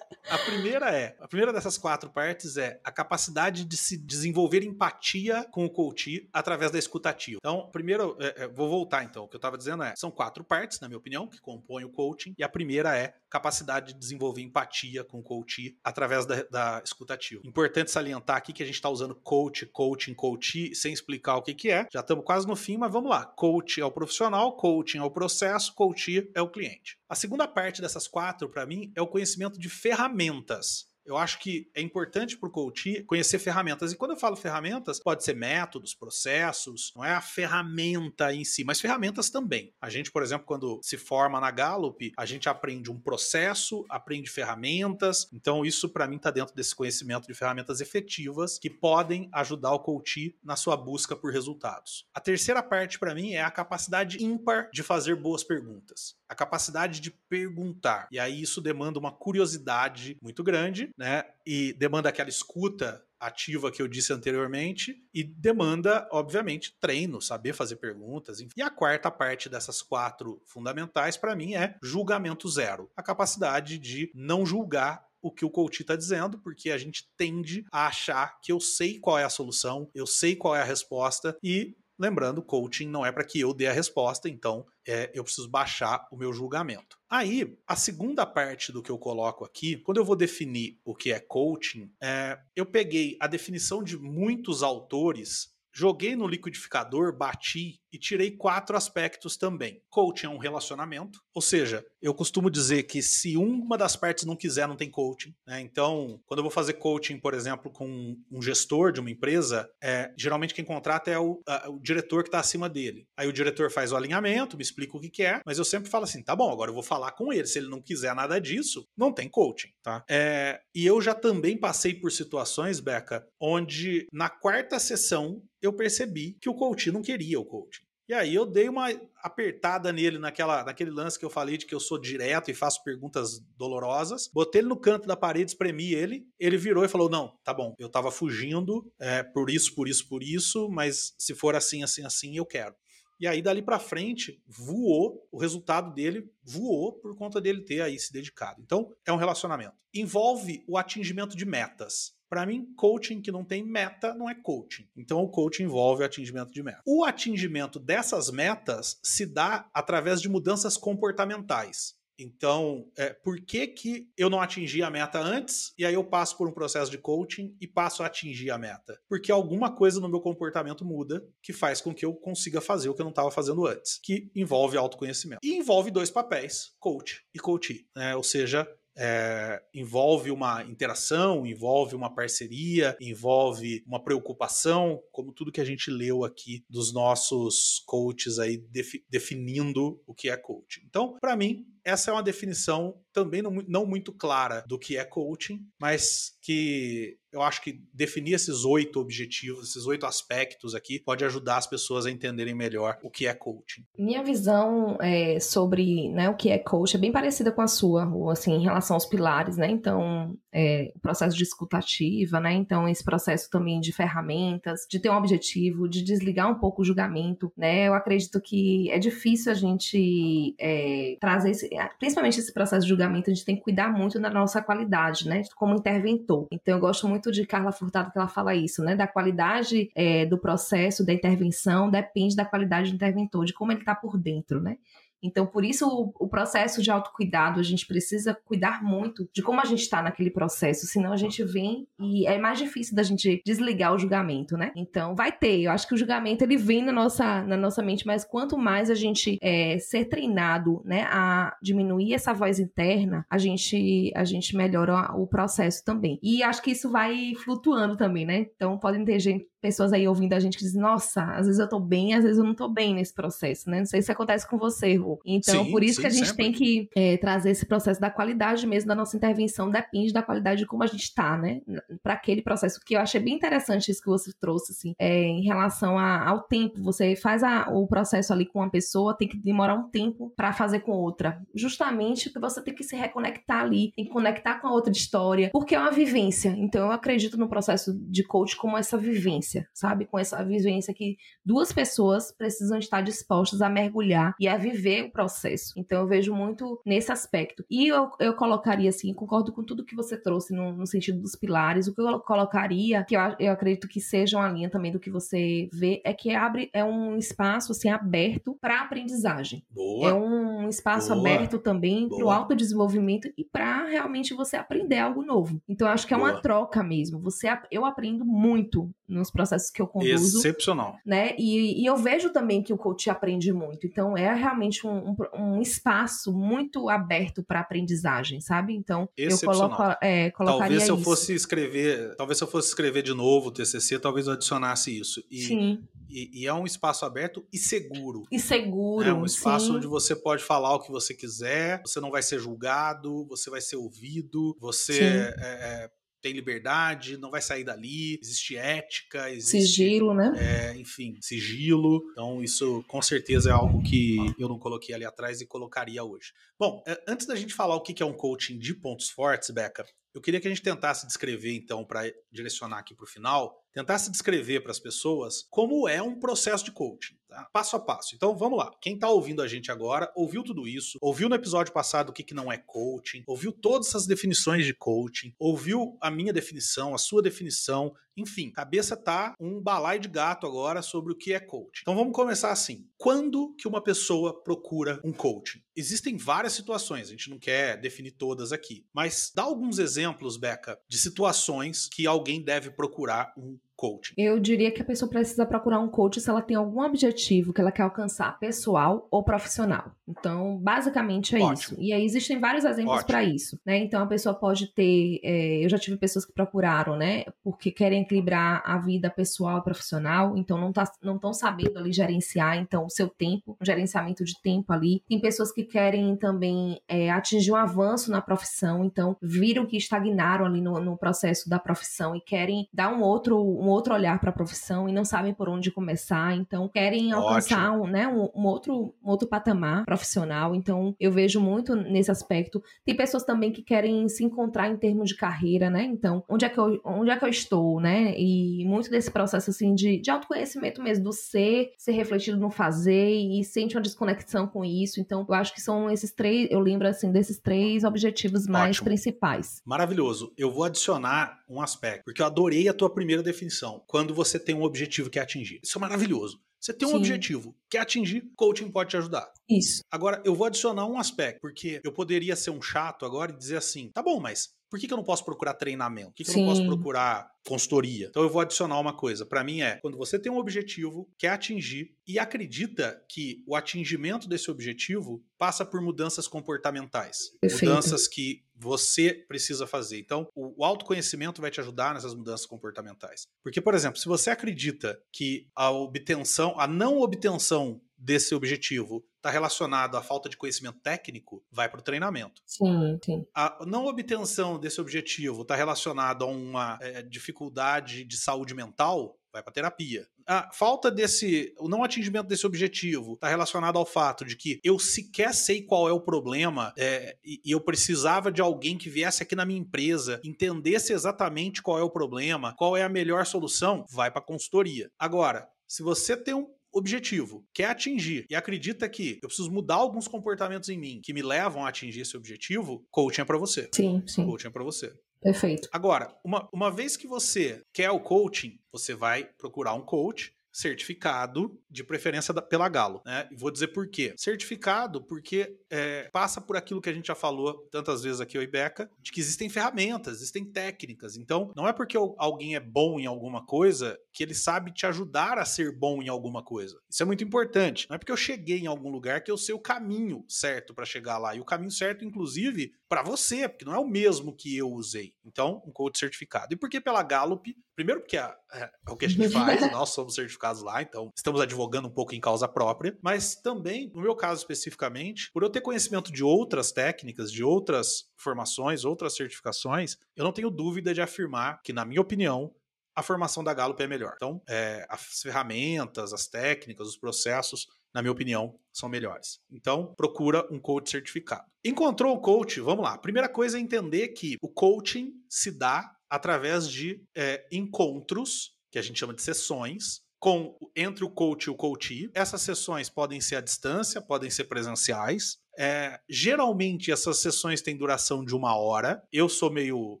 A 0.28 0.38
primeira 0.38 0.90
é, 0.90 1.16
a 1.20 1.28
primeira 1.28 1.52
dessas 1.52 1.78
quatro 1.78 2.10
partes 2.10 2.56
é 2.56 2.80
a 2.82 2.90
capacidade 2.90 3.64
de 3.64 3.76
se 3.76 3.96
desenvolver 3.96 4.64
empatia 4.64 5.44
com 5.52 5.64
o 5.64 5.70
coach 5.70 6.28
através 6.32 6.72
da 6.72 6.78
escutativa. 6.78 7.38
Então, 7.38 7.68
primeiro, 7.70 8.16
é, 8.18 8.44
é, 8.44 8.48
vou 8.48 8.68
voltar 8.68 9.04
então. 9.04 9.24
O 9.24 9.28
que 9.28 9.36
eu 9.36 9.38
estava 9.38 9.56
dizendo 9.56 9.84
é, 9.84 9.94
são 9.96 10.10
quatro 10.10 10.42
partes, 10.42 10.80
na 10.80 10.88
minha 10.88 10.98
opinião, 10.98 11.28
que 11.28 11.40
compõem 11.40 11.84
o 11.84 11.90
coaching, 11.90 12.34
e 12.36 12.42
a 12.42 12.48
primeira 12.48 12.96
é 12.96 13.14
capacidade 13.36 13.92
de 13.92 13.98
desenvolver 13.98 14.40
empatia 14.40 15.04
com 15.04 15.18
o 15.18 15.22
coach 15.22 15.78
através 15.84 16.24
da, 16.24 16.42
da 16.44 16.82
escutativa. 16.82 17.42
Importante 17.44 17.90
salientar 17.90 18.36
aqui 18.36 18.52
que 18.52 18.62
a 18.62 18.66
gente 18.66 18.76
está 18.76 18.88
usando 18.88 19.14
coach, 19.14 19.66
coaching, 19.66 20.14
coach, 20.14 20.74
sem 20.74 20.92
explicar 20.92 21.36
o 21.36 21.42
que, 21.42 21.54
que 21.54 21.70
é. 21.70 21.86
Já 21.92 22.00
estamos 22.00 22.24
quase 22.24 22.46
no 22.46 22.56
fim, 22.56 22.78
mas 22.78 22.90
vamos 22.90 23.10
lá. 23.10 23.26
Coach 23.26 23.80
é 23.80 23.84
o 23.84 23.90
profissional, 23.90 24.56
coaching 24.56 24.98
é 24.98 25.02
o 25.02 25.10
processo, 25.10 25.74
coach 25.74 26.30
é 26.34 26.40
o 26.40 26.48
cliente. 26.48 26.98
A 27.08 27.14
segunda 27.14 27.46
parte 27.46 27.82
dessas 27.82 28.08
quatro, 28.08 28.48
para 28.48 28.64
mim, 28.64 28.90
é 28.96 29.02
o 29.02 29.06
conhecimento 29.06 29.58
de 29.58 29.68
ferramentas 29.68 30.88
eu 31.06 31.16
acho 31.16 31.38
que 31.38 31.70
é 31.74 31.80
importante 31.80 32.36
para 32.36 32.48
o 32.48 32.52
coach 32.52 33.02
conhecer 33.04 33.38
ferramentas. 33.38 33.92
E 33.92 33.96
quando 33.96 34.12
eu 34.12 34.16
falo 34.16 34.36
ferramentas, 34.36 34.98
pode 34.98 35.24
ser 35.24 35.34
métodos, 35.34 35.94
processos, 35.94 36.92
não 36.94 37.04
é 37.04 37.12
a 37.12 37.20
ferramenta 37.20 38.32
em 38.32 38.44
si, 38.44 38.64
mas 38.64 38.80
ferramentas 38.80 39.30
também. 39.30 39.72
A 39.80 39.88
gente, 39.88 40.10
por 40.10 40.22
exemplo, 40.22 40.46
quando 40.46 40.80
se 40.82 40.96
forma 40.96 41.40
na 41.40 41.50
Gallup, 41.50 42.12
a 42.16 42.26
gente 42.26 42.48
aprende 42.48 42.90
um 42.90 42.98
processo, 42.98 43.84
aprende 43.88 44.30
ferramentas. 44.30 45.28
Então, 45.32 45.64
isso 45.64 45.88
para 45.88 46.08
mim 46.08 46.16
está 46.16 46.30
dentro 46.30 46.54
desse 46.54 46.74
conhecimento 46.74 47.26
de 47.26 47.34
ferramentas 47.34 47.80
efetivas 47.80 48.58
que 48.58 48.68
podem 48.68 49.28
ajudar 49.32 49.72
o 49.72 49.80
coach 49.80 50.36
na 50.42 50.56
sua 50.56 50.76
busca 50.76 51.14
por 51.14 51.32
resultados. 51.32 52.06
A 52.12 52.20
terceira 52.20 52.62
parte 52.62 52.98
para 52.98 53.14
mim 53.14 53.32
é 53.32 53.42
a 53.42 53.50
capacidade 53.50 54.22
ímpar 54.22 54.68
de 54.72 54.82
fazer 54.82 55.16
boas 55.16 55.44
perguntas 55.44 56.16
a 56.28 56.34
capacidade 56.34 57.00
de 57.00 57.10
perguntar. 57.10 58.08
E 58.10 58.18
aí 58.18 58.42
isso 58.42 58.60
demanda 58.60 58.98
uma 58.98 59.12
curiosidade 59.12 60.16
muito 60.22 60.42
grande, 60.42 60.90
né? 60.96 61.24
E 61.46 61.72
demanda 61.74 62.08
aquela 62.08 62.28
escuta 62.28 63.02
ativa 63.18 63.70
que 63.70 63.80
eu 63.80 63.88
disse 63.88 64.12
anteriormente 64.12 65.02
e 65.12 65.24
demanda, 65.24 66.06
obviamente, 66.12 66.76
treino, 66.78 67.20
saber 67.20 67.54
fazer 67.54 67.76
perguntas. 67.76 68.40
Enfim. 68.40 68.52
E 68.56 68.62
a 68.62 68.70
quarta 68.70 69.10
parte 69.10 69.48
dessas 69.48 69.82
quatro 69.82 70.42
fundamentais, 70.44 71.16
para 71.16 71.34
mim, 71.34 71.54
é 71.54 71.76
julgamento 71.82 72.48
zero. 72.48 72.90
A 72.96 73.02
capacidade 73.02 73.78
de 73.78 74.10
não 74.14 74.44
julgar 74.44 75.06
o 75.22 75.32
que 75.32 75.44
o 75.44 75.50
coach 75.50 75.80
está 75.80 75.96
dizendo, 75.96 76.38
porque 76.38 76.70
a 76.70 76.78
gente 76.78 77.10
tende 77.16 77.64
a 77.72 77.86
achar 77.86 78.38
que 78.40 78.52
eu 78.52 78.60
sei 78.60 79.00
qual 79.00 79.18
é 79.18 79.24
a 79.24 79.30
solução, 79.30 79.90
eu 79.94 80.06
sei 80.06 80.36
qual 80.36 80.54
é 80.54 80.60
a 80.60 80.64
resposta 80.64 81.36
e 81.42 81.76
Lembrando, 81.98 82.42
coaching 82.42 82.88
não 82.88 83.04
é 83.04 83.10
para 83.10 83.24
que 83.24 83.40
eu 83.40 83.54
dê 83.54 83.66
a 83.66 83.72
resposta, 83.72 84.28
então 84.28 84.66
é, 84.86 85.10
eu 85.14 85.24
preciso 85.24 85.48
baixar 85.48 86.06
o 86.10 86.16
meu 86.16 86.32
julgamento. 86.32 86.98
Aí, 87.08 87.56
a 87.66 87.74
segunda 87.74 88.26
parte 88.26 88.70
do 88.72 88.82
que 88.82 88.90
eu 88.90 88.98
coloco 88.98 89.44
aqui, 89.44 89.76
quando 89.78 89.98
eu 89.98 90.04
vou 90.04 90.16
definir 90.16 90.78
o 90.84 90.94
que 90.94 91.12
é 91.12 91.20
coaching, 91.20 91.90
é, 92.02 92.38
eu 92.54 92.66
peguei 92.66 93.16
a 93.20 93.26
definição 93.26 93.82
de 93.82 93.96
muitos 93.96 94.62
autores 94.62 95.56
Joguei 95.78 96.16
no 96.16 96.26
liquidificador, 96.26 97.14
bati 97.14 97.82
e 97.96 97.98
tirei 97.98 98.30
quatro 98.30 98.76
aspectos 98.76 99.38
também. 99.38 99.82
Coaching 99.88 100.26
é 100.26 100.28
um 100.28 100.36
relacionamento, 100.36 101.18
ou 101.34 101.40
seja, 101.40 101.82
eu 102.00 102.12
costumo 102.12 102.50
dizer 102.50 102.82
que 102.82 103.02
se 103.02 103.38
uma 103.38 103.78
das 103.78 103.96
partes 103.96 104.24
não 104.24 104.36
quiser, 104.36 104.68
não 104.68 104.76
tem 104.76 104.90
coaching. 104.90 105.34
Né? 105.46 105.62
Então, 105.62 106.20
quando 106.26 106.40
eu 106.40 106.42
vou 106.42 106.50
fazer 106.50 106.74
coaching, 106.74 107.18
por 107.18 107.32
exemplo, 107.32 107.72
com 107.72 108.14
um 108.30 108.42
gestor 108.42 108.92
de 108.92 109.00
uma 109.00 109.10
empresa, 109.10 109.68
é, 109.82 110.12
geralmente 110.16 110.52
quem 110.52 110.64
contrata 110.64 111.10
é 111.10 111.18
o, 111.18 111.40
a, 111.48 111.70
o 111.70 111.80
diretor 111.80 112.22
que 112.22 112.28
está 112.28 112.38
acima 112.38 112.68
dele. 112.68 113.08
Aí 113.16 113.26
o 113.26 113.32
diretor 113.32 113.70
faz 113.70 113.92
o 113.92 113.96
alinhamento, 113.96 114.58
me 114.58 114.62
explica 114.62 114.94
o 114.94 115.00
que, 115.00 115.08
que 115.08 115.22
é, 115.22 115.40
mas 115.46 115.56
eu 115.56 115.64
sempre 115.64 115.88
falo 115.88 116.04
assim: 116.04 116.22
tá 116.22 116.36
bom, 116.36 116.52
agora 116.52 116.70
eu 116.70 116.74
vou 116.74 116.82
falar 116.82 117.12
com 117.12 117.32
ele. 117.32 117.46
Se 117.46 117.58
ele 117.58 117.68
não 117.68 117.80
quiser 117.80 118.14
nada 118.14 118.38
disso, 118.38 118.86
não 118.94 119.10
tem 119.10 119.26
coaching. 119.26 119.70
Tá? 119.82 120.04
É, 120.08 120.60
e 120.74 120.84
eu 120.84 121.00
já 121.00 121.14
também 121.14 121.56
passei 121.56 121.94
por 121.94 122.12
situações, 122.12 122.78
Beca, 122.78 123.26
onde 123.40 124.06
na 124.12 124.28
quarta 124.28 124.78
sessão 124.78 125.42
eu 125.62 125.72
percebi 125.72 126.36
que 126.40 126.48
o 126.48 126.54
coach 126.54 126.90
não 126.90 127.02
queria 127.02 127.40
o 127.40 127.44
coaching. 127.44 127.85
E 128.08 128.14
aí 128.14 128.34
eu 128.34 128.46
dei 128.46 128.68
uma 128.68 128.88
apertada 129.22 129.92
nele 129.92 130.18
naquela, 130.18 130.64
naquele 130.64 130.90
lance 130.90 131.18
que 131.18 131.24
eu 131.24 131.30
falei 131.30 131.56
de 131.56 131.66
que 131.66 131.74
eu 131.74 131.80
sou 131.80 131.98
direto 131.98 132.50
e 132.50 132.54
faço 132.54 132.84
perguntas 132.84 133.40
dolorosas. 133.56 134.30
Botei 134.32 134.60
ele 134.60 134.68
no 134.68 134.76
canto 134.76 135.08
da 135.08 135.16
parede, 135.16 135.50
espremi 135.50 135.92
ele. 135.92 136.24
Ele 136.38 136.56
virou 136.56 136.84
e 136.84 136.88
falou: 136.88 137.08
Não, 137.10 137.36
tá 137.42 137.52
bom, 137.52 137.74
eu 137.78 137.88
tava 137.88 138.12
fugindo 138.12 138.90
é, 139.00 139.24
por 139.24 139.50
isso, 139.50 139.74
por 139.74 139.88
isso, 139.88 140.08
por 140.08 140.22
isso, 140.22 140.68
mas 140.68 141.14
se 141.18 141.34
for 141.34 141.56
assim, 141.56 141.82
assim, 141.82 142.04
assim, 142.04 142.36
eu 142.36 142.46
quero. 142.46 142.74
E 143.18 143.26
aí, 143.26 143.40
dali 143.40 143.62
para 143.62 143.78
frente, 143.78 144.42
voou, 144.46 145.26
o 145.32 145.38
resultado 145.38 145.94
dele 145.94 146.30
voou 146.44 146.92
por 146.92 147.16
conta 147.16 147.40
dele 147.40 147.62
ter 147.62 147.80
aí 147.80 147.98
se 147.98 148.12
dedicado. 148.12 148.60
Então, 148.62 148.94
é 149.06 149.12
um 149.12 149.16
relacionamento. 149.16 149.74
Envolve 149.94 150.62
o 150.68 150.76
atingimento 150.76 151.34
de 151.34 151.46
metas. 151.46 152.14
Para 152.28 152.46
mim, 152.46 152.72
coaching 152.76 153.20
que 153.20 153.30
não 153.30 153.44
tem 153.44 153.64
meta 153.64 154.14
não 154.14 154.28
é 154.28 154.34
coaching. 154.34 154.88
Então, 154.96 155.20
o 155.20 155.28
coaching 155.28 155.64
envolve 155.64 156.02
o 156.02 156.06
atingimento 156.06 156.52
de 156.52 156.62
meta. 156.62 156.82
O 156.86 157.04
atingimento 157.04 157.78
dessas 157.78 158.30
metas 158.30 158.98
se 159.02 159.24
dá 159.24 159.68
através 159.72 160.20
de 160.20 160.28
mudanças 160.28 160.76
comportamentais. 160.76 161.96
Então, 162.18 162.90
é, 162.96 163.12
por 163.12 163.38
que, 163.40 163.66
que 163.66 164.08
eu 164.16 164.30
não 164.30 164.40
atingi 164.40 164.82
a 164.82 164.90
meta 164.90 165.20
antes 165.20 165.72
e 165.78 165.84
aí 165.84 165.94
eu 165.94 166.04
passo 166.04 166.36
por 166.36 166.48
um 166.48 166.52
processo 166.52 166.90
de 166.90 166.98
coaching 166.98 167.54
e 167.60 167.66
passo 167.66 168.02
a 168.02 168.06
atingir 168.06 168.50
a 168.50 168.58
meta? 168.58 168.98
Porque 169.08 169.30
alguma 169.30 169.74
coisa 169.74 170.00
no 170.00 170.08
meu 170.08 170.20
comportamento 170.20 170.84
muda 170.84 171.22
que 171.42 171.52
faz 171.52 171.80
com 171.80 171.94
que 171.94 172.06
eu 172.06 172.14
consiga 172.14 172.60
fazer 172.60 172.88
o 172.88 172.94
que 172.94 173.02
eu 173.02 173.04
não 173.04 173.10
estava 173.10 173.30
fazendo 173.30 173.66
antes, 173.66 173.98
que 174.02 174.30
envolve 174.34 174.76
autoconhecimento. 174.76 175.40
E 175.44 175.56
envolve 175.56 175.90
dois 175.90 176.10
papéis, 176.10 176.74
coach 176.80 177.22
e 177.34 177.38
coachee, 177.38 177.86
né? 177.94 178.16
Ou 178.16 178.22
seja, 178.22 178.66
é, 178.96 179.62
envolve 179.74 180.30
uma 180.30 180.62
interação, 180.64 181.46
envolve 181.46 181.94
uma 181.94 182.14
parceria, 182.14 182.96
envolve 183.00 183.84
uma 183.86 184.02
preocupação, 184.02 185.02
como 185.12 185.32
tudo 185.32 185.52
que 185.52 185.60
a 185.60 185.64
gente 185.64 185.90
leu 185.90 186.24
aqui 186.24 186.64
dos 186.68 186.92
nossos 186.92 187.82
coaches 187.86 188.38
aí 188.38 188.56
defi 188.56 189.04
definindo 189.08 190.00
o 190.06 190.14
que 190.14 190.30
é 190.30 190.36
coaching. 190.36 190.82
Então, 190.86 191.16
para 191.20 191.36
mim, 191.36 191.66
essa 191.86 192.10
é 192.10 192.12
uma 192.12 192.22
definição 192.22 192.96
também 193.12 193.40
não, 193.40 193.52
não, 193.68 193.86
muito 193.86 194.12
clara 194.12 194.64
do 194.66 194.76
que 194.76 194.98
é 194.98 195.04
coaching, 195.04 195.60
mas 195.80 196.32
que 196.42 197.16
eu 197.32 197.40
acho 197.42 197.62
que 197.62 197.80
definir 197.94 198.34
esses 198.34 198.64
oito 198.64 198.98
objetivos, 198.98 199.70
esses 199.70 199.86
oito 199.86 200.04
aspectos 200.04 200.74
aqui, 200.74 200.98
pode 200.98 201.24
ajudar 201.24 201.58
as 201.58 201.66
pessoas 201.66 202.04
a 202.04 202.10
entenderem 202.10 202.54
melhor 202.54 202.98
o 203.02 203.10
que 203.10 203.26
é 203.26 203.34
coaching. 203.34 203.84
Minha 203.96 204.24
visão 204.24 204.98
é, 205.00 205.38
sobre 205.38 206.10
né, 206.10 206.28
o 206.28 206.34
que 206.34 206.50
é 206.50 206.58
coaching 206.58 206.96
é 206.96 207.00
bem 207.00 207.12
parecida 207.12 207.52
com 207.52 207.62
a 207.62 207.68
sua, 207.68 208.10
assim, 208.32 208.52
em 208.52 208.64
relação 208.64 208.96
aos 208.96 209.06
pilares, 209.06 209.56
né? 209.56 209.70
Então, 209.70 210.36
é, 210.58 210.90
processo 211.02 211.36
de 211.36 211.42
escutativa, 211.42 212.40
né? 212.40 212.54
Então, 212.54 212.88
esse 212.88 213.04
processo 213.04 213.50
também 213.50 213.78
de 213.78 213.92
ferramentas, 213.92 214.86
de 214.88 214.98
ter 214.98 215.10
um 215.10 215.14
objetivo, 215.14 215.86
de 215.86 216.02
desligar 216.02 216.50
um 216.50 216.54
pouco 216.54 216.80
o 216.80 216.84
julgamento, 216.84 217.52
né? 217.54 217.86
Eu 217.86 217.92
acredito 217.92 218.40
que 218.40 218.90
é 218.90 218.98
difícil 218.98 219.52
a 219.52 219.54
gente 219.54 220.54
é, 220.58 221.18
trazer 221.20 221.50
esse, 221.50 221.68
principalmente 221.98 222.40
esse 222.40 222.54
processo 222.54 222.84
de 222.84 222.88
julgamento, 222.88 223.30
a 223.30 223.34
gente 223.34 223.44
tem 223.44 223.54
que 223.54 223.60
cuidar 223.60 223.92
muito 223.92 224.18
da 224.18 224.30
nossa 224.30 224.62
qualidade, 224.62 225.28
né? 225.28 225.42
Como 225.54 225.74
interventor. 225.74 226.48
Então, 226.50 226.74
eu 226.74 226.80
gosto 226.80 227.06
muito 227.06 227.30
de 227.30 227.44
Carla 227.44 227.70
Furtado 227.70 228.10
que 228.10 228.16
ela 228.16 228.28
fala 228.28 228.54
isso, 228.54 228.82
né? 228.82 228.96
Da 228.96 229.06
qualidade 229.06 229.90
é, 229.94 230.24
do 230.24 230.38
processo, 230.38 231.04
da 231.04 231.12
intervenção, 231.12 231.90
depende 231.90 232.34
da 232.34 232.46
qualidade 232.46 232.90
do 232.90 232.94
interventor, 232.94 233.44
de 233.44 233.52
como 233.52 233.72
ele 233.72 233.80
está 233.80 233.94
por 233.94 234.16
dentro, 234.16 234.58
né? 234.58 234.78
Então, 235.22 235.46
por 235.46 235.64
isso, 235.64 235.86
o, 235.86 236.12
o, 236.24 236.28
processo 236.28 236.82
de 236.82 236.90
autocuidado, 236.90 237.60
a 237.60 237.62
gente 237.62 237.86
precisa 237.86 238.36
cuidar 238.44 238.82
muito 238.82 239.28
de 239.32 239.42
como 239.42 239.60
a 239.60 239.64
gente 239.64 239.82
está 239.82 240.02
naquele 240.02 240.30
processo, 240.30 240.86
senão 240.86 241.12
a 241.12 241.16
gente 241.16 241.42
vem 241.44 241.86
e 241.98 242.26
é 242.26 242.38
mais 242.38 242.58
difícil 242.58 242.94
da 242.94 243.02
gente 243.02 243.42
desligar 243.44 243.94
o 243.94 243.98
julgamento, 243.98 244.56
né? 244.56 244.72
Então, 244.76 245.14
vai 245.14 245.32
ter. 245.32 245.60
Eu 245.62 245.70
acho 245.70 245.86
que 245.88 245.94
o 245.94 245.96
julgamento, 245.96 246.44
ele 246.44 246.56
vem 246.56 246.84
na 246.84 246.92
nossa, 246.92 247.42
na 247.42 247.56
nossa 247.56 247.82
mente, 247.82 248.06
mas 248.06 248.24
quanto 248.24 248.56
mais 248.56 248.90
a 248.90 248.94
gente 248.94 249.38
é, 249.42 249.78
ser 249.78 250.06
treinado, 250.06 250.82
né, 250.84 251.06
a 251.10 251.56
diminuir 251.62 252.14
essa 252.14 252.32
voz 252.32 252.58
interna, 252.58 253.24
a 253.30 253.38
gente, 253.38 254.12
a 254.14 254.24
gente 254.24 254.56
melhora 254.56 255.12
o 255.16 255.26
processo 255.26 255.84
também. 255.84 256.18
E 256.22 256.42
acho 256.42 256.62
que 256.62 256.70
isso 256.70 256.90
vai 256.90 257.34
flutuando 257.44 257.96
também, 257.96 258.24
né? 258.24 258.46
Então, 258.54 258.78
podem 258.78 259.04
ter 259.04 259.18
gente, 259.18 259.46
pessoas 259.66 259.92
aí 259.92 260.06
ouvindo 260.06 260.32
a 260.32 260.38
gente 260.38 260.56
que 260.56 260.62
dizem, 260.62 260.80
nossa, 260.80 261.24
às 261.24 261.46
vezes 261.46 261.58
eu 261.58 261.68
tô 261.68 261.80
bem, 261.80 262.14
às 262.14 262.22
vezes 262.22 262.38
eu 262.38 262.44
não 262.44 262.54
tô 262.54 262.68
bem 262.68 262.94
nesse 262.94 263.12
processo, 263.12 263.68
né? 263.68 263.80
Não 263.80 263.86
sei 263.86 264.00
se 264.00 264.12
acontece 264.12 264.48
com 264.48 264.56
você, 264.56 264.94
Rô. 264.94 265.20
Então, 265.26 265.64
sim, 265.64 265.70
por 265.72 265.82
isso 265.82 265.96
sim, 265.96 266.02
que 266.02 266.06
a 266.06 266.10
gente 266.10 266.28
sempre. 266.28 266.44
tem 266.44 266.52
que 266.52 266.88
é, 266.94 267.16
trazer 267.16 267.50
esse 267.50 267.66
processo 267.66 268.00
da 268.00 268.08
qualidade 268.08 268.64
mesmo 268.64 268.86
da 268.86 268.94
nossa 268.94 269.16
intervenção, 269.16 269.68
depende 269.68 270.12
da 270.12 270.22
qualidade 270.22 270.60
de 270.60 270.66
como 270.66 270.84
a 270.84 270.86
gente 270.86 271.12
tá, 271.12 271.36
né? 271.36 271.62
Para 272.00 272.14
aquele 272.14 272.42
processo, 272.42 272.80
que 272.80 272.94
eu 272.94 273.00
achei 273.00 273.20
bem 273.20 273.34
interessante 273.34 273.90
isso 273.90 274.00
que 274.00 274.08
você 274.08 274.32
trouxe, 274.40 274.70
assim, 274.70 274.94
é, 275.00 275.24
em 275.24 275.42
relação 275.42 275.98
a, 275.98 276.28
ao 276.28 276.42
tempo. 276.42 276.80
Você 276.84 277.16
faz 277.16 277.42
a, 277.42 277.68
o 277.68 277.88
processo 277.88 278.32
ali 278.32 278.46
com 278.46 278.60
uma 278.60 278.70
pessoa, 278.70 279.16
tem 279.16 279.26
que 279.26 279.36
demorar 279.36 279.74
um 279.74 279.90
tempo 279.90 280.32
para 280.36 280.52
fazer 280.52 280.80
com 280.80 280.92
outra. 280.92 281.42
Justamente 281.52 282.30
porque 282.30 282.48
você 282.48 282.62
tem 282.62 282.72
que 282.72 282.84
se 282.84 282.94
reconectar 282.94 283.62
ali, 283.62 283.92
tem 283.96 284.04
que 284.04 284.12
conectar 284.12 284.60
com 284.60 284.68
a 284.68 284.72
outra 284.72 284.92
história, 284.92 285.50
porque 285.52 285.74
é 285.74 285.80
uma 285.80 285.90
vivência. 285.90 286.54
Então, 286.56 286.86
eu 286.86 286.92
acredito 286.92 287.36
no 287.36 287.48
processo 287.48 287.92
de 287.92 288.22
coach 288.22 288.56
como 288.56 288.78
essa 288.78 288.96
vivência 288.96 289.55
vivência, 289.56 289.68
sabe? 289.72 290.04
Com 290.04 290.18
essa 290.18 290.44
vivência 290.44 290.92
que 290.92 291.16
duas 291.44 291.72
pessoas 291.72 292.32
precisam 292.32 292.78
estar 292.78 293.00
dispostas 293.00 293.62
a 293.62 293.68
mergulhar 293.68 294.34
e 294.38 294.48
a 294.48 294.56
viver 294.56 295.04
o 295.04 295.12
processo. 295.12 295.72
Então 295.76 296.00
eu 296.00 296.06
vejo 296.06 296.34
muito 296.34 296.80
nesse 296.84 297.10
aspecto. 297.10 297.64
E 297.70 297.88
eu, 297.88 298.10
eu 298.20 298.34
colocaria 298.34 298.90
assim, 298.90 299.14
concordo 299.14 299.52
com 299.52 299.62
tudo 299.62 299.84
que 299.84 299.96
você 299.96 300.16
trouxe 300.16 300.54
no, 300.54 300.72
no 300.72 300.86
sentido 300.86 301.20
dos 301.20 301.36
pilares. 301.36 301.86
O 301.86 301.94
que 301.94 302.00
eu 302.00 302.20
colocaria, 302.20 303.04
que 303.04 303.16
eu, 303.16 303.20
eu 303.38 303.52
acredito 303.52 303.88
que 303.88 304.00
seja 304.00 304.38
uma 304.38 304.48
linha 304.48 304.70
também 304.70 304.92
do 304.92 305.00
que 305.00 305.10
você 305.10 305.68
vê, 305.72 306.02
é 306.04 306.12
que 306.12 306.34
abre 306.34 306.68
é 306.72 306.84
um 306.84 307.16
espaço 307.16 307.72
assim 307.72 307.88
aberto 307.88 308.56
para 308.60 308.82
aprendizagem. 308.82 309.64
Boa. 309.70 310.10
É 310.10 310.14
um 310.14 310.68
espaço 310.68 311.08
Boa. 311.08 311.20
aberto 311.20 311.58
também 311.58 312.08
para 312.08 312.24
o 312.24 312.30
autodesenvolvimento 312.30 313.28
e 313.36 313.44
para 313.44 313.86
realmente 313.86 314.34
você 314.34 314.56
aprender 314.56 314.98
algo 314.98 315.22
novo. 315.22 315.60
Então 315.68 315.86
eu 315.86 315.94
acho 315.94 316.06
que 316.06 316.14
é 316.14 316.16
Boa. 316.16 316.30
uma 316.30 316.40
troca 316.40 316.82
mesmo. 316.82 317.20
Você 317.20 317.46
eu 317.70 317.84
aprendo 317.84 318.24
muito 318.24 318.90
nos 319.08 319.30
processos 319.30 319.70
que 319.70 319.80
eu 319.80 319.86
conduzo. 319.86 320.38
Excepcional. 320.38 320.96
Né? 321.04 321.34
E, 321.38 321.82
e 321.82 321.86
eu 321.86 321.96
vejo 321.96 322.30
também 322.30 322.62
que 322.62 322.72
o 322.72 322.76
coach 322.76 323.08
aprende 323.08 323.52
muito. 323.52 323.86
Então, 323.86 324.16
é 324.16 324.34
realmente 324.34 324.86
um, 324.86 325.10
um, 325.10 325.16
um 325.34 325.62
espaço 325.62 326.32
muito 326.32 326.88
aberto 326.88 327.42
para 327.42 327.60
aprendizagem, 327.60 328.40
sabe? 328.40 328.74
Então, 328.74 329.08
eu 329.16 329.38
coloco, 329.38 329.82
é, 330.02 330.30
colocaria 330.30 330.60
Talvez 330.60 330.82
se 330.82 330.90
eu 330.90 330.96
isso. 330.96 331.04
fosse 331.04 331.34
escrever, 331.34 332.14
talvez 332.16 332.38
se 332.38 332.44
eu 332.44 332.48
fosse 332.48 332.68
escrever 332.68 333.02
de 333.02 333.14
novo 333.14 333.48
o 333.48 333.52
TCC, 333.52 333.98
talvez 333.98 334.26
eu 334.26 334.32
adicionasse 334.34 334.96
isso. 334.96 335.22
E, 335.30 335.42
Sim. 335.42 335.84
E, 336.08 336.42
e, 336.42 336.46
é 336.46 336.54
um 336.54 336.64
espaço 336.64 337.04
aberto 337.04 337.44
e 337.52 337.58
seguro. 337.58 338.24
E 338.30 338.38
seguro. 338.38 339.08
É 339.08 339.12
um 339.12 339.24
espaço 339.24 339.66
sim. 339.66 339.72
onde 339.72 339.86
você 339.86 340.14
pode 340.14 340.42
falar 340.42 340.74
o 340.74 340.80
que 340.80 340.90
você 340.90 341.12
quiser, 341.12 341.82
você 341.84 342.00
não 342.00 342.10
vai 342.10 342.22
ser 342.22 342.38
julgado, 342.38 343.26
você 343.26 343.50
vai 343.50 343.60
ser 343.60 343.76
ouvido, 343.76 344.56
você 344.60 345.02
é, 345.02 345.34
é, 345.38 345.90
tem 346.26 346.32
liberdade, 346.32 347.16
não 347.16 347.30
vai 347.30 347.40
sair 347.40 347.62
dali, 347.62 348.18
existe 348.20 348.56
ética, 348.56 349.30
existe. 349.30 349.76
Sigilo, 349.76 350.12
né? 350.12 350.32
É, 350.36 350.76
enfim, 350.76 351.16
sigilo. 351.20 352.02
Então, 352.10 352.42
isso 352.42 352.82
com 352.88 353.00
certeza 353.00 353.50
é 353.50 353.52
algo 353.52 353.80
que 353.80 354.16
eu 354.36 354.48
não 354.48 354.58
coloquei 354.58 354.92
ali 354.92 355.04
atrás 355.04 355.40
e 355.40 355.46
colocaria 355.46 356.02
hoje. 356.02 356.32
Bom, 356.58 356.82
é, 356.84 357.00
antes 357.06 357.26
da 357.26 357.36
gente 357.36 357.54
falar 357.54 357.76
o 357.76 357.80
que 357.80 358.02
é 358.02 358.06
um 358.06 358.12
coaching 358.12 358.58
de 358.58 358.74
pontos 358.74 359.08
fortes, 359.08 359.50
Beca, 359.50 359.86
eu 360.12 360.20
queria 360.20 360.40
que 360.40 360.48
a 360.48 360.50
gente 360.50 360.62
tentasse 360.62 361.06
descrever, 361.06 361.54
então, 361.54 361.84
para 361.84 362.10
direcionar 362.32 362.78
aqui 362.78 362.92
para 362.92 363.04
o 363.04 363.08
final, 363.08 363.62
tentasse 363.72 364.10
descrever 364.10 364.60
para 364.60 364.72
as 364.72 364.80
pessoas 364.80 365.46
como 365.48 365.86
é 365.86 366.02
um 366.02 366.18
processo 366.18 366.64
de 366.64 366.72
coaching, 366.72 367.14
tá? 367.36 367.48
passo 367.52 367.76
a 367.76 367.80
passo. 367.80 368.14
Então 368.14 368.36
vamos 368.36 368.58
lá. 368.58 368.70
Quem 368.80 368.94
está 368.94 369.08
ouvindo 369.08 369.42
a 369.42 369.48
gente 369.48 369.70
agora 369.70 370.10
ouviu 370.14 370.42
tudo 370.42 370.66
isso, 370.66 370.98
ouviu 371.00 371.28
no 371.28 371.34
episódio 371.34 371.72
passado 371.72 372.10
o 372.10 372.12
que, 372.12 372.22
que 372.22 372.34
não 372.34 372.50
é 372.50 372.58
coaching, 372.58 373.22
ouviu 373.26 373.52
todas 373.52 373.88
essas 373.88 374.06
definições 374.06 374.64
de 374.64 374.74
coaching, 374.74 375.34
ouviu 375.38 375.96
a 376.00 376.10
minha 376.10 376.32
definição, 376.32 376.94
a 376.94 376.98
sua 376.98 377.22
definição, 377.22 377.94
enfim, 378.16 378.50
cabeça 378.50 378.96
tá 378.96 379.34
um 379.38 379.60
balai 379.60 379.98
de 379.98 380.08
gato 380.08 380.46
agora 380.46 380.80
sobre 380.80 381.12
o 381.12 381.16
que 381.16 381.34
é 381.34 381.40
coaching. 381.40 381.82
Então 381.82 381.94
vamos 381.94 382.14
começar 382.14 382.50
assim. 382.50 382.88
Quando 382.96 383.54
que 383.58 383.68
uma 383.68 383.82
pessoa 383.82 384.42
procura 384.42 385.00
um 385.04 385.12
coaching? 385.12 385.60
Existem 385.76 386.16
várias 386.16 386.54
situações, 386.54 387.08
a 387.08 387.10
gente 387.10 387.28
não 387.28 387.38
quer 387.38 387.78
definir 387.78 388.12
todas 388.12 388.52
aqui, 388.52 388.86
mas 388.94 389.30
dá 389.34 389.42
alguns 389.42 389.78
exemplos, 389.78 390.38
Beca, 390.38 390.80
de 390.88 390.98
situações 390.98 391.88
que 391.92 392.06
alguém 392.06 392.42
deve 392.42 392.70
procurar 392.70 393.34
um 393.36 393.58
coaching? 393.76 394.14
Eu 394.16 394.40
diria 394.40 394.70
que 394.70 394.82
a 394.82 394.84
pessoa 394.84 395.08
precisa 395.08 395.44
procurar 395.44 395.78
um 395.80 395.88
coach 395.88 396.20
se 396.20 396.30
ela 396.30 396.42
tem 396.42 396.56
algum 396.56 396.80
objetivo 396.80 397.52
que 397.52 397.60
ela 397.60 397.72
quer 397.72 397.82
alcançar, 397.82 398.38
pessoal 398.38 399.06
ou 399.10 399.22
profissional. 399.22 399.92
Então, 400.08 400.56
basicamente 400.58 401.36
é 401.36 401.40
Ótimo. 401.40 401.52
isso. 401.54 401.76
E 401.78 401.92
aí 401.92 402.04
existem 402.04 402.38
vários 402.38 402.64
exemplos 402.64 403.02
para 403.02 403.24
isso, 403.24 403.58
né? 403.66 403.78
Então, 403.78 404.02
a 404.02 404.06
pessoa 404.06 404.34
pode 404.34 404.68
ter, 404.68 405.20
é, 405.22 405.64
eu 405.64 405.68
já 405.68 405.78
tive 405.78 405.96
pessoas 405.96 406.24
que 406.24 406.32
procuraram, 406.32 406.96
né? 406.96 407.24
Porque 407.42 407.70
querem 407.70 408.02
equilibrar 408.02 408.62
a 408.64 408.78
vida 408.78 409.10
pessoal 409.10 409.58
e 409.58 409.64
profissional, 409.64 410.36
então 410.36 410.58
não 410.58 410.72
tá, 410.72 410.84
não 411.02 411.16
estão 411.16 411.32
sabendo 411.32 411.78
ali 411.78 411.92
gerenciar, 411.92 412.56
então 412.56 412.86
o 412.86 412.90
seu 412.90 413.08
tempo, 413.08 413.56
o 413.60 413.64
gerenciamento 413.64 414.24
de 414.24 414.40
tempo 414.40 414.72
ali. 414.72 415.02
Tem 415.08 415.20
pessoas 415.20 415.52
que 415.52 415.64
querem 415.64 416.16
também 416.16 416.80
é, 416.88 417.10
atingir 417.10 417.52
um 417.52 417.56
avanço 417.56 418.10
na 418.10 418.20
profissão, 418.20 418.84
então 418.84 419.16
viram 419.20 419.66
que 419.66 419.76
estagnaram 419.76 420.46
ali 420.46 420.60
no, 420.60 420.78
no 420.80 420.96
processo 420.96 421.48
da 421.48 421.58
profissão 421.58 422.14
e 422.14 422.20
querem 422.20 422.68
dar 422.72 422.92
um 422.92 423.02
outro 423.02 423.36
um 423.36 423.65
outro 423.68 423.94
olhar 423.94 424.20
para 424.20 424.30
a 424.30 424.32
profissão 424.32 424.88
e 424.88 424.92
não 424.92 425.04
sabem 425.04 425.34
por 425.34 425.48
onde 425.48 425.70
começar, 425.70 426.36
então 426.36 426.68
querem 426.68 427.12
alcançar 427.12 427.72
um, 427.72 427.86
né, 427.86 428.06
um, 428.08 428.28
um, 428.34 428.46
outro, 428.46 428.94
um 429.02 429.10
outro 429.10 429.28
patamar 429.28 429.84
profissional. 429.84 430.54
Então 430.54 430.94
eu 430.98 431.10
vejo 431.12 431.40
muito 431.40 431.74
nesse 431.74 432.10
aspecto. 432.10 432.62
Tem 432.84 432.96
pessoas 432.96 433.24
também 433.24 433.52
que 433.52 433.62
querem 433.62 434.08
se 434.08 434.24
encontrar 434.24 434.68
em 434.68 434.76
termos 434.76 435.08
de 435.08 435.16
carreira, 435.16 435.70
né? 435.70 435.84
Então, 435.84 436.24
onde 436.28 436.44
é 436.44 436.48
que 436.48 436.58
eu, 436.58 436.80
onde 436.84 437.10
é 437.10 437.16
que 437.16 437.24
eu 437.24 437.28
estou, 437.28 437.80
né? 437.80 438.14
E 438.16 438.64
muito 438.64 438.90
desse 438.90 439.10
processo 439.10 439.50
assim 439.50 439.74
de, 439.74 439.98
de 440.00 440.10
autoconhecimento 440.10 440.82
mesmo, 440.82 441.04
do 441.04 441.12
ser, 441.12 441.72
ser 441.78 441.92
refletido 441.92 442.38
no 442.38 442.50
fazer 442.50 443.10
e 443.10 443.42
sente 443.44 443.76
uma 443.76 443.82
desconexão 443.82 444.46
com 444.46 444.64
isso. 444.64 445.00
Então, 445.00 445.24
eu 445.28 445.34
acho 445.34 445.54
que 445.54 445.60
são 445.60 445.90
esses 445.90 446.12
três, 446.12 446.48
eu 446.50 446.60
lembro 446.60 446.86
assim 446.88 447.10
desses 447.10 447.38
três 447.38 447.84
objetivos 447.84 448.46
mais 448.46 448.76
Ótimo. 448.76 448.86
principais. 448.86 449.62
Maravilhoso. 449.64 450.32
Eu 450.36 450.50
vou 450.50 450.64
adicionar 450.64 451.40
um 451.48 451.60
aspecto, 451.60 452.04
porque 452.04 452.20
eu 452.20 452.26
adorei 452.26 452.68
a 452.68 452.74
tua 452.74 452.90
primeira 452.90 453.22
definição 453.22 453.55
definição 453.56 453.82
quando 453.86 454.14
você 454.14 454.38
tem 454.38 454.54
um 454.54 454.62
objetivo 454.62 455.08
que 455.08 455.18
é 455.18 455.22
atingir. 455.22 455.60
Isso 455.62 455.78
é 455.78 455.80
maravilhoso. 455.80 456.40
Você 456.60 456.72
tem 456.72 456.88
um 456.88 456.92
Sim. 456.92 456.96
objetivo, 456.96 457.56
que 457.70 457.76
é 457.76 457.80
atingir, 457.80 458.30
coaching 458.34 458.70
pode 458.70 458.90
te 458.90 458.96
ajudar. 458.96 459.30
Isso. 459.48 459.82
Agora, 459.90 460.20
eu 460.24 460.34
vou 460.34 460.46
adicionar 460.46 460.86
um 460.86 460.98
aspecto, 460.98 461.40
porque 461.40 461.80
eu 461.84 461.92
poderia 461.92 462.34
ser 462.34 462.50
um 462.50 462.62
chato 462.62 463.04
agora 463.04 463.30
e 463.30 463.36
dizer 463.36 463.56
assim: 463.56 463.90
tá 463.92 464.02
bom, 464.02 464.18
mas 464.18 464.56
por 464.68 464.80
que, 464.80 464.88
que 464.88 464.92
eu 464.92 464.96
não 464.96 465.04
posso 465.04 465.24
procurar 465.24 465.54
treinamento? 465.54 466.08
Por 466.08 466.16
que, 466.16 466.24
que 466.24 466.30
eu 466.30 466.38
não 466.38 466.46
posso 466.46 466.66
procurar 466.66 467.30
consultoria? 467.46 468.08
Então 468.08 468.22
eu 468.22 468.30
vou 468.30 468.40
adicionar 468.40 468.80
uma 468.80 468.96
coisa. 468.96 469.24
Para 469.24 469.44
mim 469.44 469.60
é 469.60 469.76
quando 469.76 469.96
você 469.96 470.18
tem 470.18 470.32
um 470.32 470.38
objetivo, 470.38 471.08
quer 471.16 471.28
atingir 471.28 471.94
e 472.06 472.18
acredita 472.18 473.00
que 473.08 473.44
o 473.46 473.54
atingimento 473.54 474.28
desse 474.28 474.50
objetivo 474.50 475.24
passa 475.38 475.64
por 475.64 475.80
mudanças 475.80 476.26
comportamentais. 476.26 477.30
Perfeito. 477.40 477.66
Mudanças 477.66 478.08
que 478.08 478.42
você 478.56 479.12
precisa 479.12 479.66
fazer. 479.66 479.98
Então, 479.98 480.28
o 480.34 480.64
autoconhecimento 480.64 481.40
vai 481.40 481.50
te 481.50 481.60
ajudar 481.60 481.94
nessas 481.94 482.14
mudanças 482.14 482.46
comportamentais. 482.46 483.26
Porque, 483.42 483.60
por 483.60 483.74
exemplo, 483.74 483.98
se 483.98 484.08
você 484.08 484.30
acredita 484.30 485.00
que 485.12 485.48
a 485.54 485.70
obtenção, 485.70 486.58
a 486.58 486.66
não 486.66 487.00
obtenção 487.00 487.80
desse 487.98 488.34
objetivo 488.34 489.04
está 489.16 489.30
relacionado 489.30 489.96
à 489.96 490.02
falta 490.02 490.28
de 490.28 490.36
conhecimento 490.36 490.78
técnico, 490.80 491.42
vai 491.50 491.68
para 491.68 491.80
o 491.80 491.82
treinamento. 491.82 492.42
Sim, 492.44 492.98
sim. 493.02 493.26
A 493.34 493.64
não 493.66 493.86
obtenção 493.86 494.58
desse 494.58 494.80
objetivo 494.80 495.42
está 495.42 495.56
relacionado 495.56 496.24
a 496.24 496.26
uma 496.26 496.78
é, 496.80 497.02
dificuldade 497.02 498.04
de 498.04 498.16
saúde 498.16 498.54
mental, 498.54 499.18
vai 499.36 499.42
para 499.42 499.52
terapia. 499.52 500.06
A 500.26 500.50
falta 500.52 500.90
desse, 500.90 501.54
o 501.58 501.68
não 501.68 501.84
atingimento 501.84 502.26
desse 502.26 502.46
objetivo 502.46 503.14
está 503.14 503.28
relacionado 503.28 503.78
ao 503.78 503.86
fato 503.86 504.24
de 504.24 504.36
que 504.36 504.58
eu 504.64 504.78
sequer 504.78 505.34
sei 505.34 505.62
qual 505.62 505.88
é 505.88 505.92
o 505.92 506.00
problema 506.00 506.72
é, 506.76 507.16
e, 507.24 507.40
e, 507.44 507.50
eu 507.50 507.60
precisava 507.60 508.32
de 508.32 508.40
alguém 508.40 508.76
que 508.76 508.90
viesse 508.90 509.22
aqui 509.22 509.36
na 509.36 509.44
minha 509.44 509.60
empresa, 509.60 510.20
entendesse 510.24 510.92
exatamente 510.92 511.62
qual 511.62 511.78
é 511.78 511.82
o 511.82 511.90
problema, 511.90 512.54
qual 512.56 512.76
é 512.76 512.82
a 512.82 512.88
melhor 512.88 513.24
solução, 513.26 513.84
vai 513.90 514.10
para 514.10 514.22
consultoria. 514.22 514.90
Agora, 514.98 515.48
se 515.68 515.82
você 515.82 516.16
tem 516.16 516.34
um 516.34 516.48
objetivo, 516.72 517.44
quer 517.54 517.66
atingir 517.66 518.26
e 518.28 518.34
acredita 518.34 518.88
que 518.88 519.18
eu 519.22 519.28
preciso 519.28 519.50
mudar 519.50 519.76
alguns 519.76 520.06
comportamentos 520.06 520.68
em 520.68 520.78
mim 520.78 521.00
que 521.02 521.12
me 521.12 521.22
levam 521.22 521.64
a 521.64 521.68
atingir 521.68 522.02
esse 522.02 522.16
objetivo, 522.16 522.84
coaching 522.90 523.22
é 523.22 523.24
para 523.24 523.38
você. 523.38 523.68
Sim, 523.72 524.02
sim. 524.06 524.26
Coaching 524.26 524.48
é 524.48 524.50
para 524.50 524.64
você. 524.64 524.92
Perfeito. 525.26 525.68
Agora, 525.72 526.16
uma, 526.24 526.48
uma 526.52 526.70
vez 526.70 526.96
que 526.96 527.08
você 527.08 527.60
quer 527.72 527.90
o 527.90 527.98
coaching, 527.98 528.60
você 528.70 528.94
vai 528.94 529.24
procurar 529.36 529.74
um 529.74 529.82
coach 529.82 530.32
certificado, 530.56 531.60
de 531.68 531.84
preferência 531.84 532.32
da, 532.32 532.40
pela 532.40 532.66
Galo. 532.66 533.02
Né? 533.04 533.28
E 533.30 533.36
vou 533.36 533.50
dizer 533.50 533.68
por 533.68 533.88
quê. 533.88 534.14
Certificado 534.16 535.04
porque 535.04 535.54
é, 535.68 536.08
passa 536.10 536.40
por 536.40 536.56
aquilo 536.56 536.80
que 536.80 536.88
a 536.88 536.94
gente 536.94 537.08
já 537.08 537.14
falou 537.14 537.68
tantas 537.70 538.02
vezes 538.02 538.22
aqui, 538.22 538.38
o 538.38 538.42
Ibeca, 538.42 538.90
de 538.98 539.12
que 539.12 539.20
existem 539.20 539.50
ferramentas, 539.50 540.16
existem 540.16 540.50
técnicas. 540.50 541.16
Então, 541.16 541.52
não 541.54 541.68
é 541.68 541.74
porque 541.74 541.98
alguém 542.16 542.54
é 542.54 542.60
bom 542.60 542.98
em 542.98 543.04
alguma 543.04 543.44
coisa 543.44 543.98
que 544.14 544.22
ele 544.22 544.34
sabe 544.34 544.72
te 544.72 544.86
ajudar 544.86 545.38
a 545.38 545.44
ser 545.44 545.76
bom 545.76 546.02
em 546.02 546.08
alguma 546.08 546.42
coisa. 546.42 546.78
Isso 546.88 547.02
é 547.02 547.06
muito 547.06 547.22
importante. 547.22 547.86
Não 547.90 547.96
é 547.96 547.98
porque 547.98 548.12
eu 548.12 548.16
cheguei 548.16 548.60
em 548.60 548.66
algum 548.66 548.88
lugar 548.88 549.22
que 549.22 549.30
eu 549.30 549.36
sei 549.36 549.54
o 549.54 549.60
caminho 549.60 550.24
certo 550.26 550.72
para 550.72 550.86
chegar 550.86 551.18
lá. 551.18 551.34
E 551.36 551.40
o 551.40 551.44
caminho 551.44 551.70
certo, 551.70 552.02
inclusive, 552.02 552.72
para 552.88 553.02
você, 553.02 553.48
porque 553.48 553.64
não 553.64 553.74
é 553.74 553.78
o 553.78 553.86
mesmo 553.86 554.34
que 554.34 554.56
eu 554.56 554.70
usei. 554.70 555.14
Então, 555.24 555.62
um 555.66 555.72
coach 555.72 555.98
certificado. 555.98 556.54
E 556.54 556.56
por 556.56 556.68
que 556.68 556.80
pela 556.80 557.02
Gallup? 557.02 557.54
Primeiro, 557.74 558.00
porque 558.00 558.16
é, 558.16 558.34
é, 558.52 558.70
o 558.88 558.96
que 558.96 559.06
a 559.06 559.08
gente 559.08 559.28
faz, 559.30 559.60
nós 559.72 559.90
somos 559.90 560.14
certificados 560.14 560.62
lá, 560.62 560.82
então 560.82 561.10
estamos 561.16 561.40
advogando 561.40 561.88
um 561.88 561.92
pouco 561.92 562.14
em 562.14 562.20
causa 562.20 562.46
própria. 562.46 562.96
Mas 563.02 563.34
também, 563.34 563.90
no 563.94 564.00
meu 564.00 564.14
caso 564.14 564.40
especificamente, 564.40 565.30
por 565.32 565.42
eu 565.42 565.50
ter 565.50 565.60
conhecimento 565.60 566.12
de 566.12 566.22
outras 566.22 566.72
técnicas, 566.72 567.32
de 567.32 567.42
outras 567.42 568.08
formações, 568.16 568.84
outras 568.84 569.14
certificações, 569.16 569.96
eu 570.14 570.24
não 570.24 570.32
tenho 570.32 570.50
dúvida 570.50 570.94
de 570.94 571.00
afirmar 571.00 571.60
que, 571.62 571.72
na 571.72 571.84
minha 571.84 572.00
opinião, 572.00 572.54
a 572.94 573.02
formação 573.02 573.44
da 573.44 573.52
Gallup 573.52 573.82
é 573.82 573.86
melhor. 573.86 574.14
Então, 574.16 574.40
é, 574.48 574.86
as 574.88 575.20
ferramentas, 575.20 576.14
as 576.14 576.26
técnicas, 576.26 576.88
os 576.88 576.96
processos 576.96 577.68
na 577.96 578.02
minha 578.02 578.12
opinião, 578.12 578.54
são 578.70 578.90
melhores. 578.90 579.40
Então, 579.50 579.94
procura 579.96 580.46
um 580.52 580.60
coach 580.60 580.90
certificado. 580.90 581.46
Encontrou 581.64 582.14
o 582.14 582.20
coach? 582.20 582.60
Vamos 582.60 582.84
lá. 582.84 582.98
Primeira 582.98 583.26
coisa 583.26 583.56
é 583.56 583.60
entender 583.60 584.08
que 584.08 584.36
o 584.42 584.50
coaching 584.50 585.14
se 585.30 585.50
dá 585.50 585.90
através 586.10 586.68
de 586.68 587.02
é, 587.16 587.46
encontros, 587.50 588.54
que 588.70 588.78
a 588.78 588.82
gente 588.82 588.98
chama 588.98 589.14
de 589.14 589.22
sessões, 589.22 590.02
com 590.20 590.58
entre 590.76 591.04
o 591.04 591.10
coach 591.10 591.44
e 591.44 591.50
o 591.50 591.54
coachee. 591.54 592.10
Essas 592.12 592.42
sessões 592.42 592.90
podem 592.90 593.18
ser 593.18 593.36
à 593.36 593.40
distância, 593.40 594.02
podem 594.02 594.28
ser 594.28 594.44
presenciais. 594.44 595.38
É, 595.58 596.00
geralmente 596.08 596.90
essas 596.90 597.18
sessões 597.18 597.62
têm 597.62 597.76
duração 597.76 598.24
de 598.24 598.34
uma 598.34 598.56
hora. 598.56 599.02
Eu 599.12 599.28
sou 599.28 599.50
meio 599.50 600.00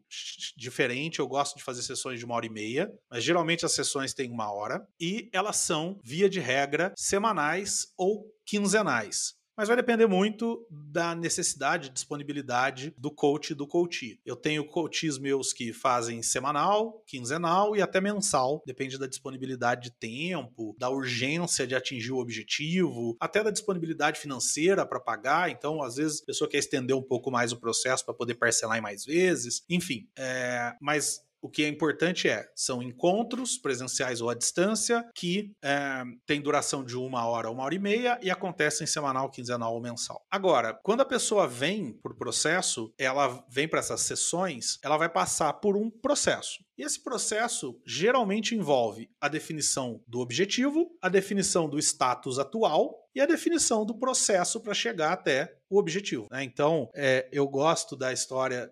diferente, 0.56 1.18
eu 1.18 1.28
gosto 1.28 1.56
de 1.56 1.62
fazer 1.62 1.82
sessões 1.82 2.18
de 2.18 2.24
uma 2.24 2.34
hora 2.34 2.46
e 2.46 2.50
meia, 2.50 2.92
mas 3.10 3.22
geralmente 3.22 3.64
as 3.64 3.72
sessões 3.72 4.14
têm 4.14 4.30
uma 4.30 4.52
hora 4.52 4.86
e 5.00 5.28
elas 5.32 5.56
são, 5.56 5.98
via 6.02 6.28
de 6.28 6.40
regra, 6.40 6.92
semanais 6.96 7.92
ou 7.96 8.26
quinzenais 8.44 9.35
mas 9.56 9.68
vai 9.68 9.76
depender 9.76 10.06
muito 10.06 10.66
da 10.70 11.14
necessidade, 11.14 11.88
disponibilidade 11.88 12.94
do 12.98 13.10
coach 13.10 13.54
do 13.54 13.66
coachee. 13.66 14.20
Eu 14.24 14.36
tenho 14.36 14.66
coaches 14.66 15.18
meus 15.18 15.52
que 15.52 15.72
fazem 15.72 16.22
semanal, 16.22 17.02
quinzenal 17.06 17.74
e 17.74 17.82
até 17.82 18.00
mensal, 18.00 18.62
depende 18.66 18.98
da 18.98 19.06
disponibilidade 19.06 19.84
de 19.84 19.90
tempo, 19.90 20.76
da 20.78 20.90
urgência 20.90 21.66
de 21.66 21.74
atingir 21.74 22.12
o 22.12 22.18
objetivo, 22.18 23.16
até 23.20 23.42
da 23.42 23.50
disponibilidade 23.50 24.20
financeira 24.20 24.84
para 24.84 25.00
pagar. 25.00 25.50
Então, 25.50 25.82
às 25.82 25.96
vezes, 25.96 26.22
a 26.22 26.26
pessoa 26.26 26.48
quer 26.48 26.58
estender 26.58 26.94
um 26.94 27.02
pouco 27.02 27.30
mais 27.30 27.52
o 27.52 27.56
processo 27.56 28.04
para 28.04 28.14
poder 28.14 28.34
parcelar 28.34 28.78
em 28.78 28.82
mais 28.82 29.04
vezes. 29.04 29.64
Enfim, 29.68 30.08
é... 30.16 30.74
mas 30.80 31.25
o 31.46 31.48
que 31.48 31.62
é 31.62 31.68
importante 31.68 32.28
é, 32.28 32.44
são 32.56 32.82
encontros 32.82 33.56
presenciais 33.56 34.20
ou 34.20 34.28
à 34.28 34.34
distância 34.34 35.08
que 35.14 35.52
é, 35.62 36.02
têm 36.26 36.40
duração 36.40 36.84
de 36.84 36.96
uma 36.96 37.24
hora, 37.24 37.48
uma 37.48 37.62
hora 37.62 37.74
e 37.74 37.78
meia 37.78 38.18
e 38.20 38.28
acontecem 38.28 38.84
semanal, 38.84 39.30
quinzenal 39.30 39.72
ou 39.72 39.80
mensal. 39.80 40.26
Agora, 40.28 40.76
quando 40.82 41.02
a 41.02 41.04
pessoa 41.04 41.46
vem 41.46 41.92
por 42.02 42.16
processo, 42.16 42.92
ela 42.98 43.44
vem 43.48 43.68
para 43.68 43.78
essas 43.78 44.00
sessões, 44.00 44.76
ela 44.82 44.96
vai 44.96 45.08
passar 45.08 45.52
por 45.52 45.76
um 45.76 45.88
processo. 45.88 46.64
E 46.76 46.82
esse 46.82 47.02
processo 47.02 47.80
geralmente 47.86 48.56
envolve 48.56 49.08
a 49.20 49.28
definição 49.28 50.02
do 50.06 50.18
objetivo, 50.18 50.90
a 51.00 51.08
definição 51.08 51.68
do 51.68 51.78
status 51.78 52.40
atual 52.40 53.05
e 53.16 53.20
a 53.20 53.24
definição 53.24 53.86
do 53.86 53.94
processo 53.94 54.60
para 54.60 54.74
chegar 54.74 55.14
até 55.14 55.56
o 55.70 55.78
objetivo. 55.78 56.26
Né? 56.30 56.44
Então, 56.44 56.90
é, 56.94 57.26
eu 57.32 57.48
gosto 57.48 57.96
da 57.96 58.12
história 58.12 58.70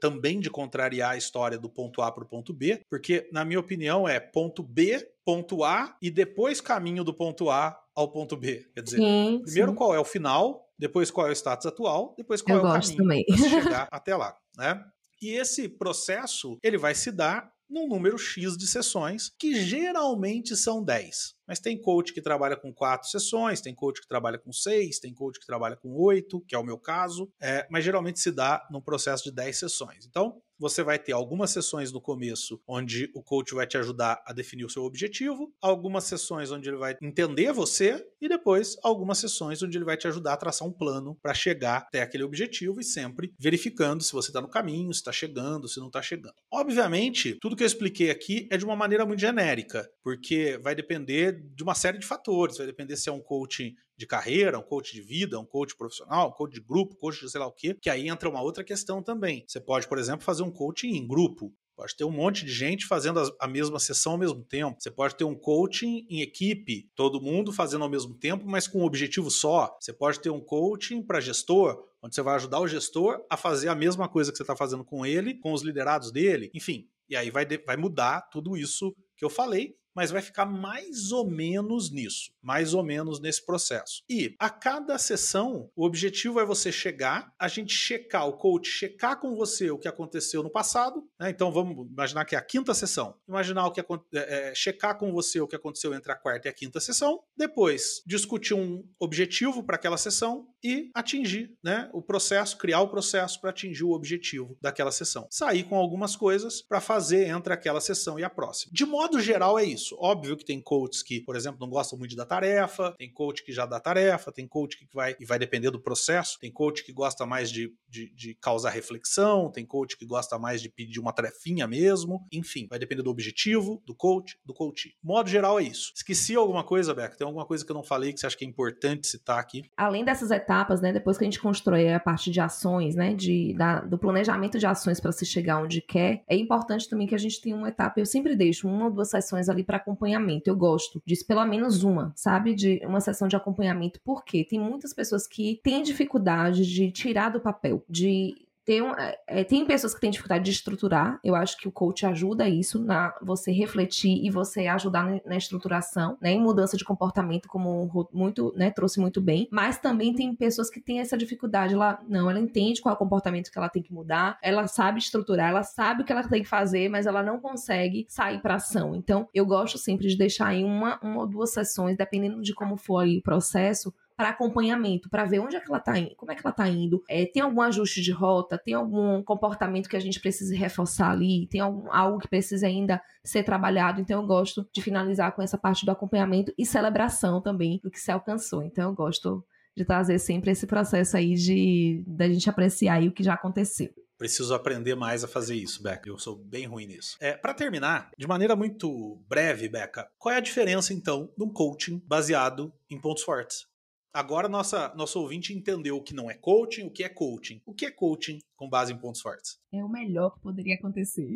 também 0.00 0.40
de 0.40 0.50
contrariar 0.50 1.12
a 1.12 1.16
história 1.16 1.56
do 1.56 1.70
ponto 1.70 2.02
A 2.02 2.10
para 2.10 2.24
o 2.24 2.26
ponto 2.26 2.52
B, 2.52 2.80
porque, 2.90 3.28
na 3.32 3.44
minha 3.44 3.60
opinião, 3.60 4.08
é 4.08 4.18
ponto 4.18 4.64
B, 4.64 5.08
ponto 5.24 5.62
A 5.62 5.96
e 6.02 6.10
depois 6.10 6.60
caminho 6.60 7.04
do 7.04 7.14
ponto 7.14 7.48
A 7.48 7.80
ao 7.94 8.10
ponto 8.10 8.36
B. 8.36 8.68
Quer 8.74 8.82
dizer, 8.82 8.96
sim, 8.96 9.40
primeiro 9.44 9.70
sim. 9.70 9.76
qual 9.76 9.94
é 9.94 10.00
o 10.00 10.04
final, 10.04 10.68
depois 10.76 11.08
qual 11.12 11.28
é 11.28 11.30
o 11.30 11.32
status 11.32 11.66
atual, 11.66 12.16
depois 12.18 12.42
qual 12.42 12.58
eu 12.58 12.66
é 12.66 12.68
o 12.68 12.72
caminho 12.72 13.24
para 13.26 13.36
chegar 13.48 13.88
até 13.92 14.16
lá. 14.16 14.36
Né? 14.56 14.84
E 15.22 15.30
esse 15.36 15.68
processo 15.68 16.58
ele 16.64 16.76
vai 16.76 16.96
se 16.96 17.12
dar 17.12 17.53
num 17.68 17.88
número 17.88 18.18
X 18.18 18.56
de 18.56 18.66
sessões, 18.66 19.30
que 19.38 19.54
geralmente 19.64 20.56
são 20.56 20.82
10. 20.82 21.34
Mas 21.46 21.60
tem 21.60 21.80
coach 21.80 22.12
que 22.12 22.22
trabalha 22.22 22.56
com 22.56 22.72
quatro 22.72 23.08
sessões, 23.08 23.60
tem 23.60 23.74
coach 23.74 24.00
que 24.00 24.08
trabalha 24.08 24.38
com 24.38 24.52
seis, 24.52 24.98
tem 24.98 25.12
coach 25.12 25.38
que 25.38 25.46
trabalha 25.46 25.76
com 25.76 25.94
oito, 25.94 26.40
que 26.46 26.54
é 26.54 26.58
o 26.58 26.64
meu 26.64 26.78
caso, 26.78 27.30
é, 27.40 27.66
mas 27.70 27.84
geralmente 27.84 28.20
se 28.20 28.30
dá 28.30 28.66
num 28.70 28.80
processo 28.80 29.24
de 29.24 29.32
10 29.32 29.58
sessões. 29.58 30.06
Então, 30.06 30.40
você 30.58 30.82
vai 30.82 30.98
ter 30.98 31.12
algumas 31.12 31.50
sessões 31.50 31.92
no 31.92 32.00
começo 32.00 32.60
onde 32.66 33.10
o 33.14 33.22
coach 33.22 33.54
vai 33.54 33.66
te 33.66 33.76
ajudar 33.76 34.22
a 34.26 34.32
definir 34.32 34.64
o 34.64 34.70
seu 34.70 34.84
objetivo, 34.84 35.52
algumas 35.60 36.04
sessões 36.04 36.50
onde 36.50 36.68
ele 36.68 36.76
vai 36.76 36.96
entender 37.02 37.52
você 37.52 38.04
e 38.20 38.28
depois 38.28 38.76
algumas 38.82 39.18
sessões 39.18 39.62
onde 39.62 39.76
ele 39.76 39.84
vai 39.84 39.96
te 39.96 40.06
ajudar 40.06 40.34
a 40.34 40.36
traçar 40.36 40.66
um 40.66 40.72
plano 40.72 41.18
para 41.22 41.34
chegar 41.34 41.78
até 41.78 42.02
aquele 42.02 42.24
objetivo 42.24 42.80
e 42.80 42.84
sempre 42.84 43.32
verificando 43.38 44.02
se 44.02 44.12
você 44.12 44.28
está 44.28 44.40
no 44.40 44.48
caminho, 44.48 44.92
se 44.92 45.00
está 45.00 45.12
chegando, 45.12 45.68
se 45.68 45.78
não 45.78 45.88
está 45.88 46.00
chegando. 46.00 46.34
Obviamente, 46.52 47.38
tudo 47.40 47.56
que 47.56 47.62
eu 47.62 47.66
expliquei 47.66 48.10
aqui 48.10 48.48
é 48.50 48.56
de 48.56 48.64
uma 48.64 48.76
maneira 48.76 49.04
muito 49.04 49.20
genérica, 49.20 49.88
porque 50.02 50.58
vai 50.62 50.74
depender 50.74 51.42
de 51.54 51.62
uma 51.62 51.74
série 51.74 51.98
de 51.98 52.06
fatores, 52.06 52.58
vai 52.58 52.66
depender 52.66 52.96
se 52.96 53.08
é 53.08 53.12
um 53.12 53.20
coaching 53.20 53.74
de 53.96 54.06
carreira, 54.06 54.58
um 54.58 54.62
coach 54.62 54.92
de 54.92 55.00
vida, 55.00 55.38
um 55.38 55.44
coach 55.44 55.76
profissional, 55.76 56.28
um 56.28 56.32
coach 56.32 56.52
de 56.52 56.60
grupo, 56.60 56.96
coach 56.96 57.20
de 57.20 57.30
sei 57.30 57.40
lá 57.40 57.46
o 57.46 57.52
quê, 57.52 57.76
que 57.80 57.90
aí 57.90 58.08
entra 58.08 58.28
uma 58.28 58.42
outra 58.42 58.64
questão 58.64 59.02
também. 59.02 59.44
Você 59.46 59.60
pode, 59.60 59.88
por 59.88 59.98
exemplo, 59.98 60.24
fazer 60.24 60.42
um 60.42 60.50
coaching 60.50 60.88
em 60.96 61.06
grupo, 61.06 61.52
Pode 61.76 61.96
ter 61.96 62.04
um 62.04 62.10
monte 62.10 62.44
de 62.44 62.52
gente 62.52 62.86
fazendo 62.86 63.20
a 63.40 63.48
mesma 63.48 63.80
sessão 63.80 64.12
ao 64.12 64.18
mesmo 64.18 64.44
tempo. 64.44 64.80
Você 64.80 64.90
pode 64.90 65.16
ter 65.16 65.24
um 65.24 65.34
coaching 65.34 66.06
em 66.08 66.20
equipe, 66.20 66.88
todo 66.94 67.20
mundo 67.20 67.52
fazendo 67.52 67.82
ao 67.82 67.90
mesmo 67.90 68.14
tempo, 68.14 68.46
mas 68.46 68.68
com 68.68 68.80
um 68.80 68.84
objetivo 68.84 69.28
só. 69.28 69.76
Você 69.80 69.92
pode 69.92 70.20
ter 70.20 70.30
um 70.30 70.40
coaching 70.40 71.02
para 71.02 71.20
gestor, 71.20 71.84
onde 72.00 72.14
você 72.14 72.22
vai 72.22 72.36
ajudar 72.36 72.60
o 72.60 72.68
gestor 72.68 73.24
a 73.28 73.36
fazer 73.36 73.68
a 73.68 73.74
mesma 73.74 74.08
coisa 74.08 74.30
que 74.30 74.36
você 74.36 74.44
está 74.44 74.54
fazendo 74.54 74.84
com 74.84 75.04
ele, 75.04 75.34
com 75.34 75.52
os 75.52 75.62
liderados 75.62 76.12
dele. 76.12 76.48
Enfim, 76.54 76.88
e 77.08 77.16
aí 77.16 77.28
vai, 77.28 77.44
vai 77.44 77.76
mudar 77.76 78.22
tudo 78.30 78.56
isso 78.56 78.94
que 79.16 79.24
eu 79.24 79.30
falei, 79.30 79.74
mas 79.94 80.10
vai 80.10 80.20
ficar 80.20 80.46
mais 80.46 81.12
ou 81.12 81.28
menos 81.28 81.90
nisso, 81.90 82.30
mais 82.42 82.74
ou 82.74 82.82
menos 82.82 83.20
nesse 83.20 83.44
processo. 83.44 84.02
E 84.08 84.34
a 84.38 84.50
cada 84.50 84.98
sessão, 84.98 85.70
o 85.76 85.84
objetivo 85.84 86.40
é 86.40 86.44
você 86.44 86.72
chegar, 86.72 87.32
a 87.38 87.48
gente 87.48 87.72
checar, 87.72 88.26
o 88.26 88.36
coach 88.36 88.68
checar 88.68 89.20
com 89.20 89.34
você 89.34 89.70
o 89.70 89.78
que 89.78 89.88
aconteceu 89.88 90.42
no 90.42 90.50
passado, 90.50 91.06
né? 91.18 91.30
Então 91.30 91.52
vamos 91.52 91.86
imaginar 91.90 92.24
que 92.24 92.34
é 92.34 92.38
a 92.38 92.42
quinta 92.42 92.74
sessão, 92.74 93.14
imaginar 93.28 93.66
o 93.66 93.70
que 93.70 93.80
é, 93.80 93.84
é, 94.14 94.54
checar 94.54 94.98
com 94.98 95.12
você 95.12 95.40
o 95.40 95.46
que 95.46 95.56
aconteceu 95.56 95.94
entre 95.94 96.10
a 96.10 96.16
quarta 96.16 96.48
e 96.48 96.50
a 96.50 96.54
quinta 96.54 96.80
sessão, 96.80 97.20
depois 97.36 98.02
discutir 98.06 98.54
um 98.54 98.84
objetivo 98.98 99.62
para 99.62 99.76
aquela 99.76 99.96
sessão 99.96 100.48
e 100.64 100.90
atingir, 100.94 101.54
né, 101.62 101.90
o 101.92 102.00
processo, 102.00 102.56
criar 102.56 102.80
o 102.80 102.88
processo 102.88 103.38
para 103.38 103.50
atingir 103.50 103.84
o 103.84 103.92
objetivo 103.92 104.56
daquela 104.62 104.90
sessão. 104.90 105.28
Sair 105.30 105.64
com 105.64 105.76
algumas 105.76 106.16
coisas 106.16 106.62
para 106.62 106.80
fazer 106.80 107.28
entre 107.28 107.52
aquela 107.52 107.82
sessão 107.82 108.18
e 108.18 108.24
a 108.24 108.30
próxima. 108.30 108.72
De 108.72 108.86
modo 108.86 109.20
geral 109.20 109.58
é 109.58 109.64
isso. 109.64 109.94
Óbvio 110.00 110.38
que 110.38 110.44
tem 110.44 110.62
coaches 110.62 111.02
que, 111.02 111.20
por 111.20 111.36
exemplo, 111.36 111.60
não 111.60 111.68
gostam 111.68 111.98
muito 111.98 112.16
da 112.16 112.24
tarefa, 112.24 112.94
tem 112.96 113.12
coach 113.12 113.44
que 113.44 113.52
já 113.52 113.66
dá 113.66 113.78
tarefa, 113.78 114.32
tem 114.32 114.48
coach 114.48 114.78
que 114.78 114.86
vai 114.94 115.14
e 115.20 115.26
vai 115.26 115.38
depender 115.38 115.70
do 115.70 115.82
processo, 115.82 116.38
tem 116.40 116.50
coach 116.50 116.82
que 116.82 116.92
gosta 116.92 117.26
mais 117.26 117.50
de, 117.50 117.70
de, 117.86 118.10
de 118.14 118.34
causar 118.36 118.70
reflexão, 118.70 119.50
tem 119.52 119.66
coach 119.66 119.98
que 119.98 120.06
gosta 120.06 120.38
mais 120.38 120.62
de 120.62 120.70
pedir 120.70 120.98
uma 120.98 121.12
tarefinha 121.12 121.66
mesmo, 121.66 122.26
enfim, 122.32 122.66
vai 122.70 122.78
depender 122.78 123.02
do 123.02 123.10
objetivo, 123.10 123.82
do 123.84 123.94
coach, 123.94 124.38
do 124.46 124.54
coach. 124.54 124.96
Modo 125.02 125.28
geral 125.28 125.60
é 125.60 125.64
isso. 125.64 125.92
Esqueci 125.94 126.34
alguma 126.34 126.64
coisa, 126.64 126.94
Beca? 126.94 127.16
Tem 127.16 127.26
alguma 127.26 127.44
coisa 127.44 127.64
que 127.64 127.70
eu 127.70 127.74
não 127.74 127.84
falei 127.84 128.14
que 128.14 128.20
você 128.20 128.26
acha 128.26 128.36
que 128.36 128.46
é 128.46 128.48
importante 128.48 129.06
citar 129.06 129.38
aqui? 129.38 129.70
Além 129.76 130.04
dessas 130.04 130.30
etapas, 130.30 130.53
né, 130.80 130.92
depois 130.92 131.18
que 131.18 131.24
a 131.24 131.26
gente 131.26 131.40
constrói 131.40 131.92
a 131.92 132.00
parte 132.00 132.30
de 132.30 132.40
ações, 132.40 132.94
né, 132.94 133.14
de, 133.14 133.54
da, 133.54 133.80
do 133.80 133.98
planejamento 133.98 134.58
de 134.58 134.66
ações 134.66 135.00
para 135.00 135.12
se 135.12 135.26
chegar 135.26 135.62
onde 135.62 135.80
quer, 135.80 136.22
é 136.28 136.36
importante 136.36 136.88
também 136.88 137.06
que 137.06 137.14
a 137.14 137.18
gente 137.18 137.40
tenha 137.40 137.56
uma 137.56 137.68
etapa, 137.68 137.98
eu 137.98 138.06
sempre 138.06 138.36
deixo 138.36 138.68
uma 138.68 138.86
ou 138.86 138.90
duas 138.90 139.10
sessões 139.10 139.48
ali 139.48 139.62
para 139.62 139.76
acompanhamento. 139.78 140.48
Eu 140.48 140.56
gosto 140.56 141.02
disso, 141.04 141.26
pelo 141.26 141.44
menos 141.44 141.82
uma, 141.82 142.12
sabe? 142.14 142.54
De 142.54 142.80
uma 142.84 143.00
sessão 143.00 143.28
de 143.28 143.36
acompanhamento. 143.36 144.00
Porque 144.04 144.44
tem 144.44 144.60
muitas 144.60 144.92
pessoas 144.92 145.26
que 145.26 145.60
têm 145.62 145.82
dificuldade 145.82 146.64
de 146.66 146.90
tirar 146.90 147.30
do 147.30 147.40
papel, 147.40 147.84
de 147.88 148.34
tem, 148.64 148.80
é, 148.98 149.18
é, 149.26 149.44
tem 149.44 149.64
pessoas 149.66 149.94
que 149.94 150.00
têm 150.00 150.10
dificuldade 150.10 150.44
de 150.44 150.50
estruturar. 150.50 151.18
Eu 151.22 151.34
acho 151.34 151.56
que 151.58 151.68
o 151.68 151.72
coach 151.72 152.06
ajuda 152.06 152.48
isso, 152.48 152.82
na 152.82 153.14
você 153.22 153.52
refletir 153.52 154.24
e 154.24 154.30
você 154.30 154.66
ajudar 154.66 155.20
na 155.24 155.36
estruturação, 155.36 156.16
né? 156.20 156.32
Em 156.32 156.40
mudança 156.40 156.76
de 156.76 156.84
comportamento, 156.84 157.48
como 157.48 158.08
muito, 158.12 158.52
né, 158.56 158.70
trouxe 158.70 159.00
muito 159.00 159.20
bem. 159.20 159.48
Mas 159.50 159.78
também 159.78 160.14
tem 160.14 160.34
pessoas 160.34 160.70
que 160.70 160.80
têm 160.80 161.00
essa 161.00 161.16
dificuldade. 161.16 161.74
Ela, 161.74 161.98
não, 162.08 162.30
ela 162.30 162.40
entende 162.40 162.80
qual 162.80 162.92
é 162.92 162.96
o 162.96 162.98
comportamento 162.98 163.50
que 163.50 163.58
ela 163.58 163.68
tem 163.68 163.82
que 163.82 163.92
mudar, 163.92 164.38
ela 164.42 164.66
sabe 164.66 164.98
estruturar, 164.98 165.50
ela 165.50 165.62
sabe 165.62 166.02
o 166.02 166.04
que 166.04 166.12
ela 166.12 166.26
tem 166.26 166.42
que 166.42 166.48
fazer, 166.48 166.88
mas 166.88 167.06
ela 167.06 167.22
não 167.22 167.40
consegue 167.40 168.06
sair 168.08 168.40
para 168.40 168.54
ação. 168.54 168.94
Então, 168.94 169.28
eu 169.34 169.44
gosto 169.44 169.78
sempre 169.78 170.06
de 170.08 170.16
deixar 170.16 170.54
em 170.54 170.64
uma, 170.64 170.98
uma 171.02 171.20
ou 171.20 171.26
duas 171.26 171.52
sessões, 171.52 171.96
dependendo 171.96 172.40
de 172.40 172.54
como 172.54 172.76
for 172.76 173.00
aí 173.00 173.18
o 173.18 173.22
processo, 173.22 173.92
para 174.16 174.30
acompanhamento, 174.30 175.10
para 175.10 175.24
ver 175.24 175.40
onde 175.40 175.56
é 175.56 175.60
que 175.60 175.68
ela 175.68 175.78
está 175.78 175.98
indo, 175.98 176.14
como 176.16 176.30
é 176.30 176.34
que 176.34 176.40
ela 176.44 176.50
está 176.50 176.68
indo, 176.68 177.02
é, 177.08 177.26
tem 177.26 177.42
algum 177.42 177.60
ajuste 177.60 178.00
de 178.00 178.12
rota, 178.12 178.56
tem 178.56 178.74
algum 178.74 179.22
comportamento 179.22 179.88
que 179.88 179.96
a 179.96 180.00
gente 180.00 180.20
precisa 180.20 180.54
reforçar 180.56 181.10
ali, 181.10 181.48
tem 181.48 181.60
algum, 181.60 181.92
algo 181.92 182.18
que 182.18 182.28
precisa 182.28 182.66
ainda 182.66 183.02
ser 183.24 183.42
trabalhado. 183.42 184.00
Então 184.00 184.20
eu 184.20 184.26
gosto 184.26 184.68
de 184.72 184.80
finalizar 184.80 185.34
com 185.34 185.42
essa 185.42 185.58
parte 185.58 185.84
do 185.84 185.90
acompanhamento 185.90 186.52
e 186.56 186.64
celebração 186.64 187.40
também 187.40 187.80
do 187.82 187.90
que 187.90 187.98
se 187.98 188.10
alcançou. 188.10 188.62
Então 188.62 188.90
eu 188.90 188.94
gosto 188.94 189.44
de 189.76 189.84
trazer 189.84 190.18
sempre 190.18 190.52
esse 190.52 190.66
processo 190.66 191.16
aí 191.16 191.34
de 191.34 192.04
da 192.06 192.28
gente 192.28 192.48
apreciar 192.48 192.94
aí 192.94 193.08
o 193.08 193.12
que 193.12 193.24
já 193.24 193.34
aconteceu. 193.34 193.90
Preciso 194.16 194.54
aprender 194.54 194.94
mais 194.94 195.24
a 195.24 195.28
fazer 195.28 195.56
isso, 195.56 195.82
Beca. 195.82 196.08
Eu 196.08 196.18
sou 196.18 196.36
bem 196.36 196.66
ruim 196.66 196.86
nisso. 196.86 197.16
É, 197.20 197.36
para 197.36 197.52
terminar, 197.52 198.10
de 198.16 198.26
maneira 198.28 198.54
muito 198.54 199.20
breve, 199.28 199.68
Beca, 199.68 200.08
qual 200.16 200.32
é 200.32 200.38
a 200.38 200.40
diferença 200.40 200.94
então 200.94 201.28
de 201.36 201.44
um 201.44 201.52
coaching 201.52 202.00
baseado 202.06 202.72
em 202.88 203.00
pontos 203.00 203.24
fortes? 203.24 203.66
Agora 204.14 204.48
nossa, 204.48 204.94
nosso 204.94 205.20
ouvinte 205.20 205.52
entendeu 205.52 205.96
o 205.96 206.00
que 206.00 206.14
não 206.14 206.30
é 206.30 206.34
coaching, 206.34 206.86
o 206.86 206.90
que 206.90 207.02
é 207.02 207.08
coaching. 207.08 207.60
O 207.66 207.74
que 207.74 207.84
é 207.84 207.90
coaching 207.90 208.38
com 208.54 208.68
base 208.68 208.92
em 208.92 208.96
pontos 208.96 209.20
fortes? 209.20 209.58
É 209.72 209.82
o 209.82 209.88
melhor 209.88 210.30
que 210.30 210.38
poderia 210.38 210.76
acontecer. 210.76 211.26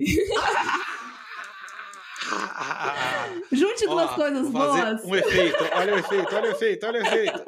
Junte 3.50 3.84
duas 3.84 4.12
coisas 4.12 4.48
boas. 4.50 5.04
Um 5.04 5.16
efeito, 5.16 5.64
olha 5.74 5.96
o 5.96 5.98
efeito, 5.98 6.36
olha 6.36 6.48
o 6.48 6.52
efeito, 6.52 6.86
olha 6.86 7.00
o 7.00 7.02
efeito. 7.04 7.42